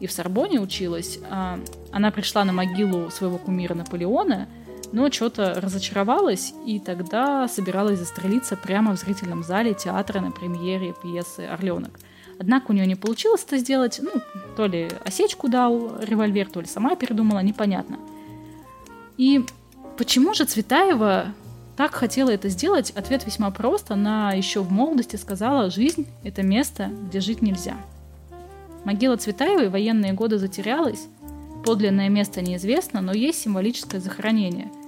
и 0.00 0.06
в 0.06 0.12
Сорбоне 0.12 0.60
училась, 0.60 1.18
а 1.30 1.60
она 1.92 2.10
пришла 2.10 2.44
на 2.44 2.52
могилу 2.52 3.10
своего 3.10 3.38
кумира 3.38 3.74
Наполеона– 3.74 4.48
но 4.92 5.10
что-то 5.10 5.54
разочаровалась 5.60 6.52
и 6.66 6.80
тогда 6.80 7.46
собиралась 7.48 7.98
застрелиться 7.98 8.56
прямо 8.56 8.96
в 8.96 8.98
зрительном 8.98 9.42
зале 9.42 9.74
театра 9.74 10.20
на 10.20 10.30
премьере 10.30 10.94
пьесы 11.02 11.40
«Орленок». 11.40 11.98
Однако 12.38 12.70
у 12.70 12.74
нее 12.74 12.86
не 12.86 12.96
получилось 12.96 13.44
это 13.46 13.58
сделать, 13.58 14.00
ну, 14.02 14.10
то 14.56 14.66
ли 14.66 14.88
осечку 15.04 15.48
дал 15.48 16.00
револьвер, 16.00 16.48
то 16.48 16.60
ли 16.60 16.66
сама 16.66 16.96
передумала, 16.96 17.40
непонятно. 17.40 17.98
И 19.18 19.44
почему 20.00 20.32
же 20.32 20.46
Цветаева 20.46 21.26
так 21.76 21.94
хотела 21.94 22.30
это 22.30 22.48
сделать? 22.48 22.90
Ответ 22.96 23.26
весьма 23.26 23.50
прост. 23.50 23.90
Она 23.90 24.32
еще 24.32 24.60
в 24.60 24.72
молодости 24.72 25.16
сказала, 25.16 25.70
жизнь– 25.70 26.06
это 26.24 26.42
место, 26.42 26.90
где 27.08 27.20
жить 27.20 27.42
нельзя. 27.42 27.76
Могила 28.84 29.16
Цветаевой 29.16 29.68
в 29.68 29.72
военные 29.72 30.14
годы 30.14 30.38
затерялась, 30.38 31.06
подлинное 31.64 32.08
место 32.08 32.40
неизвестно, 32.40 33.00
но 33.02 33.12
есть 33.12 33.42
символическое 33.42 34.00
захоронение– 34.00 34.70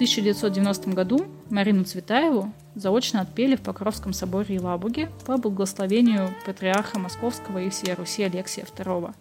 1990 0.00 0.90
году 0.92 1.26
Марину 1.50 1.84
Цветаеву 1.84 2.54
заочно 2.74 3.20
отпели 3.20 3.54
в 3.54 3.60
Покровском 3.60 4.14
соборе 4.14 4.54
Елабуги 4.54 5.10
по 5.26 5.36
благословению 5.36 6.34
патриарха 6.46 6.98
Московского 6.98 7.58
и 7.58 7.68
всей 7.68 7.92
Руси 7.92 8.22
Алексия 8.22 8.64
II. 8.64 9.14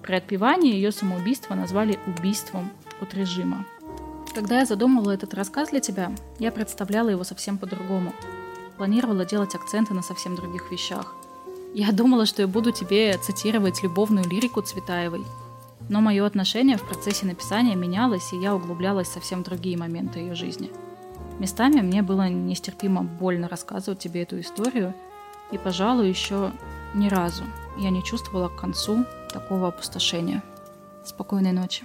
При 0.00 0.14
отпевании 0.14 0.72
ее 0.72 0.92
самоубийство 0.92 1.54
назвали 1.54 1.98
убийством 2.06 2.70
от 3.02 3.12
режима. 3.12 3.66
Когда 4.34 4.60
я 4.60 4.66
задумывала 4.66 5.12
этот 5.12 5.34
рассказ 5.34 5.70
для 5.70 5.80
тебя, 5.80 6.12
я 6.38 6.50
представляла 6.50 7.08
его 7.08 7.24
совсем 7.24 7.58
по-другому. 7.58 8.12
Планировала 8.76 9.24
делать 9.24 9.54
акценты 9.54 9.94
на 9.94 10.02
совсем 10.02 10.34
других 10.34 10.70
вещах. 10.70 11.14
Я 11.72 11.92
думала, 11.92 12.26
что 12.26 12.42
я 12.42 12.48
буду 12.48 12.72
тебе 12.72 13.16
цитировать 13.18 13.82
любовную 13.82 14.28
лирику 14.28 14.60
Цветаевой– 14.62 15.24
но 15.88 16.00
мое 16.00 16.24
отношение 16.24 16.76
в 16.76 16.82
процессе 16.82 17.26
написания 17.26 17.74
менялось, 17.74 18.32
и 18.32 18.38
я 18.38 18.54
углублялась 18.54 19.08
в 19.08 19.12
совсем 19.12 19.42
другие 19.42 19.76
моменты 19.76 20.18
ее 20.18 20.34
жизни. 20.34 20.70
Местами 21.38 21.80
мне 21.80 22.02
было 22.02 22.28
нестерпимо 22.28 23.02
больно 23.02 23.48
рассказывать 23.48 23.98
тебе 23.98 24.22
эту 24.22 24.40
историю, 24.40 24.94
и, 25.50 25.58
пожалуй, 25.58 26.08
еще 26.08 26.52
ни 26.94 27.08
разу 27.08 27.44
я 27.78 27.90
не 27.90 28.02
чувствовала 28.02 28.48
к 28.48 28.56
концу 28.56 29.04
такого 29.30 29.68
опустошения. 29.68 30.42
Спокойной 31.04 31.52
ночи. 31.52 31.84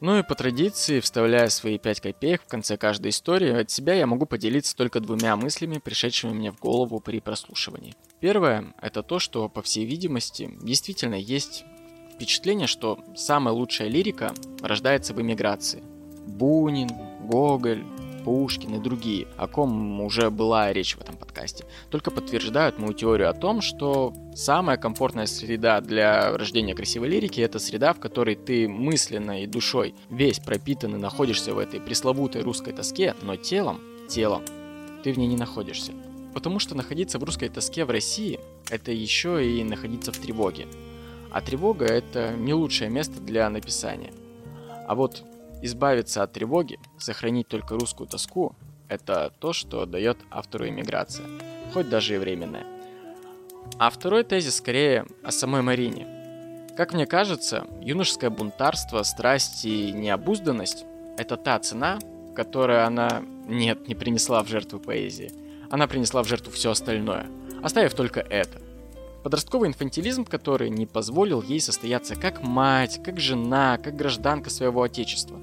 Ну 0.00 0.18
и 0.18 0.22
по 0.22 0.34
традиции, 0.34 1.00
вставляя 1.00 1.48
свои 1.48 1.78
5 1.78 2.00
копеек 2.00 2.42
в 2.42 2.46
конце 2.46 2.78
каждой 2.78 3.10
истории, 3.10 3.50
от 3.50 3.70
себя 3.70 3.92
я 3.92 4.06
могу 4.06 4.24
поделиться 4.24 4.74
только 4.74 5.00
двумя 5.00 5.36
мыслями, 5.36 5.78
пришедшими 5.78 6.32
мне 6.32 6.50
в 6.50 6.58
голову 6.58 7.00
при 7.00 7.20
прослушивании. 7.20 7.94
Первое– 8.18 8.72
это 8.80 9.02
то, 9.02 9.18
что, 9.18 9.50
по 9.50 9.60
всей 9.60 9.84
видимости, 9.84 10.50
действительно 10.62 11.16
есть 11.16 11.64
впечатление, 12.14 12.66
что 12.66 12.98
самая 13.14 13.54
лучшая 13.54 13.88
лирика 13.88 14.32
рождается 14.62 15.12
в 15.12 15.20
эмиграции. 15.20 15.82
Бунин, 16.26 16.88
Гоголь, 17.22 17.84
Пушкин 18.24 18.74
и 18.74 18.78
другие, 18.78 19.26
о 19.36 19.46
ком 19.46 20.00
уже 20.00 20.30
была 20.30 20.72
речь 20.72 20.96
в 20.96 21.00
этом 21.00 21.16
подкасте, 21.16 21.64
только 21.90 22.10
подтверждают 22.10 22.78
мою 22.78 22.92
теорию 22.92 23.30
о 23.30 23.34
том, 23.34 23.60
что 23.60 24.12
самая 24.34 24.76
комфортная 24.76 25.26
среда 25.26 25.80
для 25.80 26.36
рождения 26.36 26.74
красивой 26.74 27.08
лирики– 27.08 27.40
это 27.42 27.58
среда, 27.58 27.92
в 27.92 28.00
которой 28.00 28.34
ты 28.34 28.68
мысленно 28.68 29.42
и 29.42 29.46
душой 29.46 29.94
весь 30.08 30.38
пропитанный 30.38 30.98
находишься 30.98 31.54
в 31.54 31.58
этой 31.58 31.80
пресловутой 31.80 32.42
русской 32.42 32.72
тоске, 32.72 33.14
но 33.22 33.36
телом, 33.36 33.80
телом, 34.08 34.42
ты 35.02 35.12
в 35.12 35.18
ней 35.18 35.26
не 35.26 35.36
находишься. 35.36 35.92
Потому 36.34 36.58
что 36.58 36.74
находиться 36.76 37.18
в 37.18 37.24
русской 37.24 37.48
тоске 37.48 37.84
в 37.84 37.90
России– 37.90 38.38
это 38.70 38.92
еще 38.92 39.44
и 39.44 39.64
находиться 39.64 40.12
в 40.12 40.18
тревоге. 40.18 40.66
А 41.30 41.40
тревога– 41.40 41.84
это 41.86 42.34
не 42.36 42.54
лучшее 42.54 42.90
место 42.90 43.20
для 43.20 43.48
написания. 43.50 44.12
А 44.86 44.94
вот 44.94 45.24
Избавиться 45.62 46.22
от 46.22 46.32
тревоги, 46.32 46.78
сохранить 46.98 47.48
только 47.48 47.74
русскую 47.74 48.08
тоску– 48.08 48.54
это 48.88 49.32
то, 49.40 49.52
что 49.52 49.84
дает 49.86 50.18
автору 50.30 50.66
иммиграция, 50.66 51.26
хоть 51.72 51.88
даже 51.88 52.14
и 52.14 52.18
временная. 52.18 52.64
А 53.78 53.90
второй 53.90 54.24
тезис 54.24 54.56
скорее 54.56 55.06
о 55.22 55.30
самой 55.30 55.62
Марине. 55.62 56.06
Как 56.76 56.94
мне 56.94 57.06
кажется, 57.06 57.66
юношеское 57.82 58.30
бунтарство, 58.30 59.02
страсть 59.02 59.64
и 59.64 59.92
необузданность– 59.92 60.86
это 61.18 61.36
та 61.36 61.58
цена, 61.58 61.98
которую 62.34 62.86
она, 62.86 63.22
нет, 63.46 63.86
не 63.86 63.94
принесла 63.94 64.42
в 64.42 64.48
жертву 64.48 64.80
поэзии. 64.80 65.30
Она 65.70 65.86
принесла 65.86 66.22
в 66.22 66.28
жертву 66.28 66.52
все 66.52 66.70
остальное, 66.70 67.26
оставив 67.62 67.94
только 67.94 68.20
это– 68.20 68.62
Подростковый 69.22 69.68
инфантилизм, 69.68 70.24
который 70.24 70.70
не 70.70 70.86
позволил 70.86 71.42
ей 71.42 71.60
состояться 71.60 72.16
как 72.16 72.42
мать, 72.42 73.02
как 73.04 73.20
жена, 73.20 73.76
как 73.76 73.94
гражданка 73.94 74.48
своего 74.48 74.82
отечества. 74.82 75.38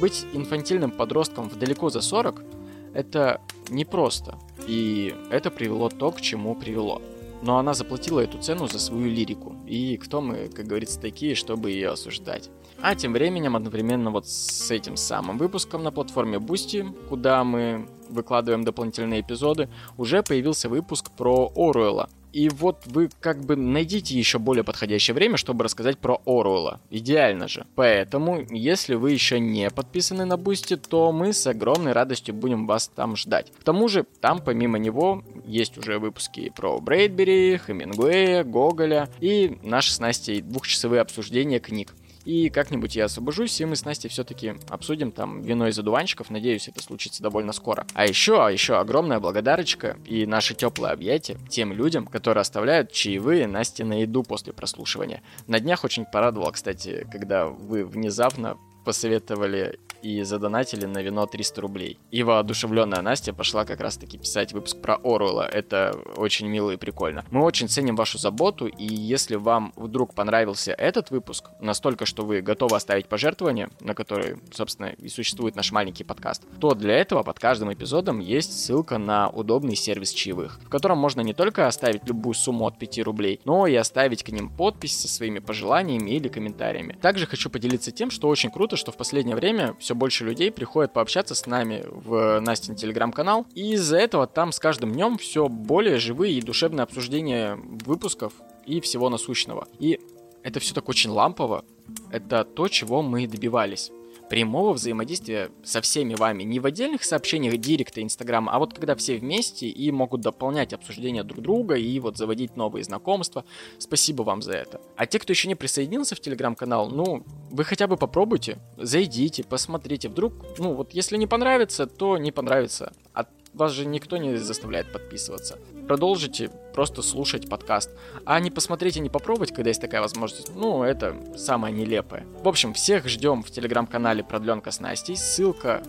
Быть 0.00 0.26
инфантильным 0.32 0.90
подростком 0.90 1.48
в 1.48 1.56
далеко 1.56 1.88
за 1.88 2.00
40– 2.00 2.42
это 2.94 3.40
непросто, 3.68 4.38
и 4.66 5.14
это 5.30 5.52
привело 5.52 5.88
то, 5.88 6.10
к 6.10 6.20
чему 6.20 6.56
привело. 6.56 7.00
Но 7.42 7.58
она 7.58 7.74
заплатила 7.74 8.20
эту 8.20 8.38
цену 8.38 8.66
за 8.66 8.80
свою 8.80 9.06
лирику, 9.06 9.54
и 9.66 9.96
кто 9.96 10.20
мы, 10.20 10.48
как 10.48 10.66
говорится, 10.66 11.00
такие, 11.00 11.36
чтобы 11.36 11.70
ее 11.70 11.90
осуждать. 11.90 12.50
А 12.80 12.96
тем 12.96 13.12
временем, 13.12 13.54
одновременно 13.54 14.10
вот 14.10 14.28
с 14.28 14.70
этим 14.72 14.96
самым 14.96 15.38
выпуском 15.38 15.84
на 15.84 15.92
платформе 15.92 16.38
Boosty, 16.38 16.92
куда 17.08 17.44
мы 17.44 17.88
выкладываем 18.08 18.64
дополнительные 18.64 19.20
эпизоды, 19.20 19.68
уже 19.96 20.24
появился 20.24 20.68
выпуск 20.68 21.10
про 21.12 21.52
Оруэлла, 21.54 22.08
и 22.32 22.48
вот 22.48 22.82
вы 22.86 23.10
как 23.20 23.44
бы 23.44 23.56
найдите 23.56 24.16
еще 24.16 24.38
более 24.38 24.64
подходящее 24.64 25.14
время, 25.14 25.36
чтобы 25.36 25.64
рассказать 25.64 25.98
про 25.98 26.20
Оруэлла. 26.24 26.80
Идеально 26.90 27.48
же. 27.48 27.66
Поэтому, 27.74 28.44
если 28.50 28.94
вы 28.94 29.12
еще 29.12 29.38
не 29.38 29.70
подписаны 29.70 30.24
на 30.24 30.36
Boosty, 30.36 30.76
то 30.76 31.12
мы 31.12 31.32
с 31.32 31.46
огромной 31.46 31.92
радостью 31.92 32.34
будем 32.34 32.66
вас 32.66 32.88
там 32.88 33.16
ждать. 33.16 33.52
К 33.52 33.64
тому 33.64 33.88
же, 33.88 34.04
там 34.20 34.40
помимо 34.40 34.78
него 34.78 35.22
есть 35.46 35.76
уже 35.78 35.98
выпуски 35.98 36.52
про 36.54 36.80
Брэдбери, 36.80 37.58
Хемингуэя, 37.58 38.44
Гоголя 38.44 39.08
и 39.20 39.58
наши 39.62 39.92
с 39.92 40.00
Настей 40.00 40.40
двухчасовые 40.40 41.00
обсуждения 41.00 41.60
книг. 41.60 41.94
И 42.24 42.50
как-нибудь 42.50 42.94
я 42.96 43.06
освобожусь, 43.06 43.60
и 43.60 43.64
мы 43.64 43.76
с 43.76 43.84
Настей 43.84 44.08
все-таки 44.08 44.54
обсудим 44.68 45.12
там 45.12 45.42
вино 45.42 45.68
из 45.68 45.78
одуванчиков. 45.78 46.30
Надеюсь, 46.30 46.68
это 46.68 46.82
случится 46.82 47.22
довольно 47.22 47.52
скоро. 47.52 47.86
А 47.94 48.06
еще, 48.06 48.44
а 48.44 48.50
еще 48.50 48.76
огромная 48.76 49.20
благодарочка 49.20 49.96
и 50.06 50.26
наши 50.26 50.54
теплые 50.54 50.92
объятия 50.92 51.38
тем 51.48 51.72
людям, 51.72 52.06
которые 52.06 52.42
оставляют 52.42 52.92
чаевые 52.92 53.46
Насте 53.46 53.84
на 53.84 54.02
еду 54.02 54.22
после 54.22 54.52
прослушивания. 54.52 55.22
На 55.46 55.60
днях 55.60 55.84
очень 55.84 56.04
порадовал, 56.04 56.52
кстати, 56.52 57.06
когда 57.10 57.46
вы 57.46 57.84
внезапно 57.84 58.56
посоветовали 58.84 59.78
и 60.02 60.22
задонатили 60.22 60.86
на 60.86 61.02
вино 61.02 61.26
300 61.26 61.60
рублей. 61.60 61.98
И 62.10 62.22
воодушевленная 62.22 63.02
Настя 63.02 63.32
пошла 63.32 63.64
как 63.64 63.80
раз 63.80 63.96
таки 63.96 64.18
писать 64.18 64.52
выпуск 64.52 64.80
про 64.80 64.96
Оруэлла. 64.96 65.42
Это 65.42 65.96
очень 66.16 66.48
мило 66.48 66.70
и 66.70 66.76
прикольно. 66.76 67.24
Мы 67.30 67.42
очень 67.42 67.68
ценим 67.68 67.96
вашу 67.96 68.18
заботу, 68.18 68.66
и 68.66 68.84
если 68.84 69.36
вам 69.36 69.72
вдруг 69.76 70.14
понравился 70.14 70.72
этот 70.72 71.10
выпуск, 71.10 71.50
настолько, 71.60 72.06
что 72.06 72.24
вы 72.24 72.42
готовы 72.42 72.76
оставить 72.76 73.06
пожертвование, 73.06 73.70
на 73.80 73.94
которые, 73.94 74.38
собственно, 74.52 74.86
и 74.86 75.08
существует 75.08 75.56
наш 75.56 75.72
маленький 75.72 76.04
подкаст, 76.04 76.42
то 76.60 76.74
для 76.74 76.94
этого 76.94 77.22
под 77.22 77.38
каждым 77.38 77.72
эпизодом 77.72 78.18
есть 78.20 78.52
ссылка 78.52 78.98
на 78.98 79.28
удобный 79.28 79.76
сервис 79.76 80.12
чаевых, 80.12 80.60
в 80.64 80.68
котором 80.68 80.98
можно 80.98 81.20
не 81.20 81.34
только 81.34 81.66
оставить 81.66 82.06
любую 82.06 82.34
сумму 82.34 82.66
от 82.66 82.78
5 82.78 82.98
рублей, 83.00 83.40
но 83.44 83.66
и 83.66 83.74
оставить 83.74 84.22
к 84.22 84.28
ним 84.28 84.48
подпись 84.48 85.00
со 85.00 85.08
своими 85.08 85.38
пожеланиями 85.38 86.10
или 86.10 86.28
комментариями. 86.28 86.98
Также 87.00 87.26
хочу 87.26 87.50
поделиться 87.50 87.90
тем, 87.90 88.10
что 88.10 88.28
очень 88.28 88.50
круто, 88.50 88.76
что 88.76 88.92
в 88.92 88.96
последнее 88.96 89.36
время 89.36 89.74
все 89.78 89.91
все 89.92 89.98
больше 89.98 90.24
людей 90.24 90.50
приходят 90.50 90.94
пообщаться 90.94 91.34
с 91.34 91.46
нами 91.46 91.84
в 91.86 92.40
Настин 92.40 92.74
телеграм-канал. 92.76 93.46
И 93.54 93.72
из-за 93.72 93.98
этого 93.98 94.26
там 94.26 94.50
с 94.50 94.58
каждым 94.58 94.92
днем 94.92 95.18
все 95.18 95.48
более 95.48 95.98
живые 95.98 96.32
и 96.32 96.40
душевные 96.40 96.84
обсуждения 96.84 97.58
выпусков 97.84 98.32
и 98.64 98.80
всего 98.80 99.10
насущного. 99.10 99.68
И 99.78 100.00
это 100.42 100.60
все 100.60 100.72
так 100.72 100.88
очень 100.88 101.10
лампово. 101.10 101.64
Это 102.10 102.44
то, 102.44 102.68
чего 102.68 103.02
мы 103.02 103.26
добивались 103.26 103.92
прямого 104.32 104.72
взаимодействия 104.72 105.50
со 105.62 105.82
всеми 105.82 106.14
вами. 106.14 106.42
Не 106.42 106.58
в 106.58 106.64
отдельных 106.64 107.04
сообщениях 107.04 107.58
Директа, 107.58 108.02
Инстаграма, 108.02 108.50
а 108.50 108.58
вот 108.58 108.72
когда 108.72 108.96
все 108.96 109.18
вместе 109.18 109.68
и 109.68 109.90
могут 109.90 110.22
дополнять 110.22 110.72
обсуждения 110.72 111.22
друг 111.22 111.42
друга 111.42 111.74
и 111.74 112.00
вот 112.00 112.16
заводить 112.16 112.56
новые 112.56 112.82
знакомства. 112.82 113.44
Спасибо 113.76 114.22
вам 114.22 114.40
за 114.40 114.54
это. 114.54 114.80
А 114.96 115.04
те, 115.04 115.18
кто 115.18 115.34
еще 115.34 115.48
не 115.48 115.54
присоединился 115.54 116.14
в 116.14 116.20
Телеграм-канал, 116.20 116.88
ну, 116.88 117.26
вы 117.50 117.64
хотя 117.64 117.86
бы 117.86 117.98
попробуйте, 117.98 118.56
зайдите, 118.78 119.44
посмотрите. 119.44 120.08
Вдруг, 120.08 120.32
ну 120.56 120.72
вот 120.72 120.94
если 120.94 121.18
не 121.18 121.26
понравится, 121.26 121.86
то 121.86 122.16
не 122.16 122.32
понравится. 122.32 122.94
А 123.12 123.26
вас 123.54 123.72
же 123.72 123.84
никто 123.84 124.16
не 124.16 124.36
заставляет 124.36 124.92
подписываться. 124.92 125.58
Продолжите 125.86 126.50
просто 126.72 127.02
слушать 127.02 127.48
подкаст. 127.48 127.90
А 128.24 128.40
не 128.40 128.50
посмотреть 128.50 128.96
и 128.96 129.00
не 129.00 129.10
попробовать, 129.10 129.52
когда 129.52 129.70
есть 129.70 129.80
такая 129.80 130.00
возможность, 130.00 130.54
ну, 130.54 130.82
это 130.82 131.16
самое 131.36 131.74
нелепое. 131.74 132.26
В 132.42 132.48
общем, 132.48 132.72
всех 132.72 133.08
ждем 133.08 133.42
в 133.42 133.50
телеграм-канале 133.50 134.24
Продленка 134.24 134.70
с 134.70 134.80
Настей. 134.80 135.16
Ссылка 135.16 135.82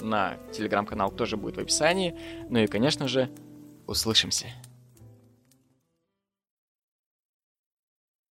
на 0.00 0.36
телеграм-канал 0.52 1.10
тоже 1.10 1.36
будет 1.36 1.56
в 1.56 1.60
описании. 1.60 2.18
Ну 2.48 2.58
и, 2.58 2.66
конечно 2.66 3.08
же, 3.08 3.30
услышимся. 3.86 4.46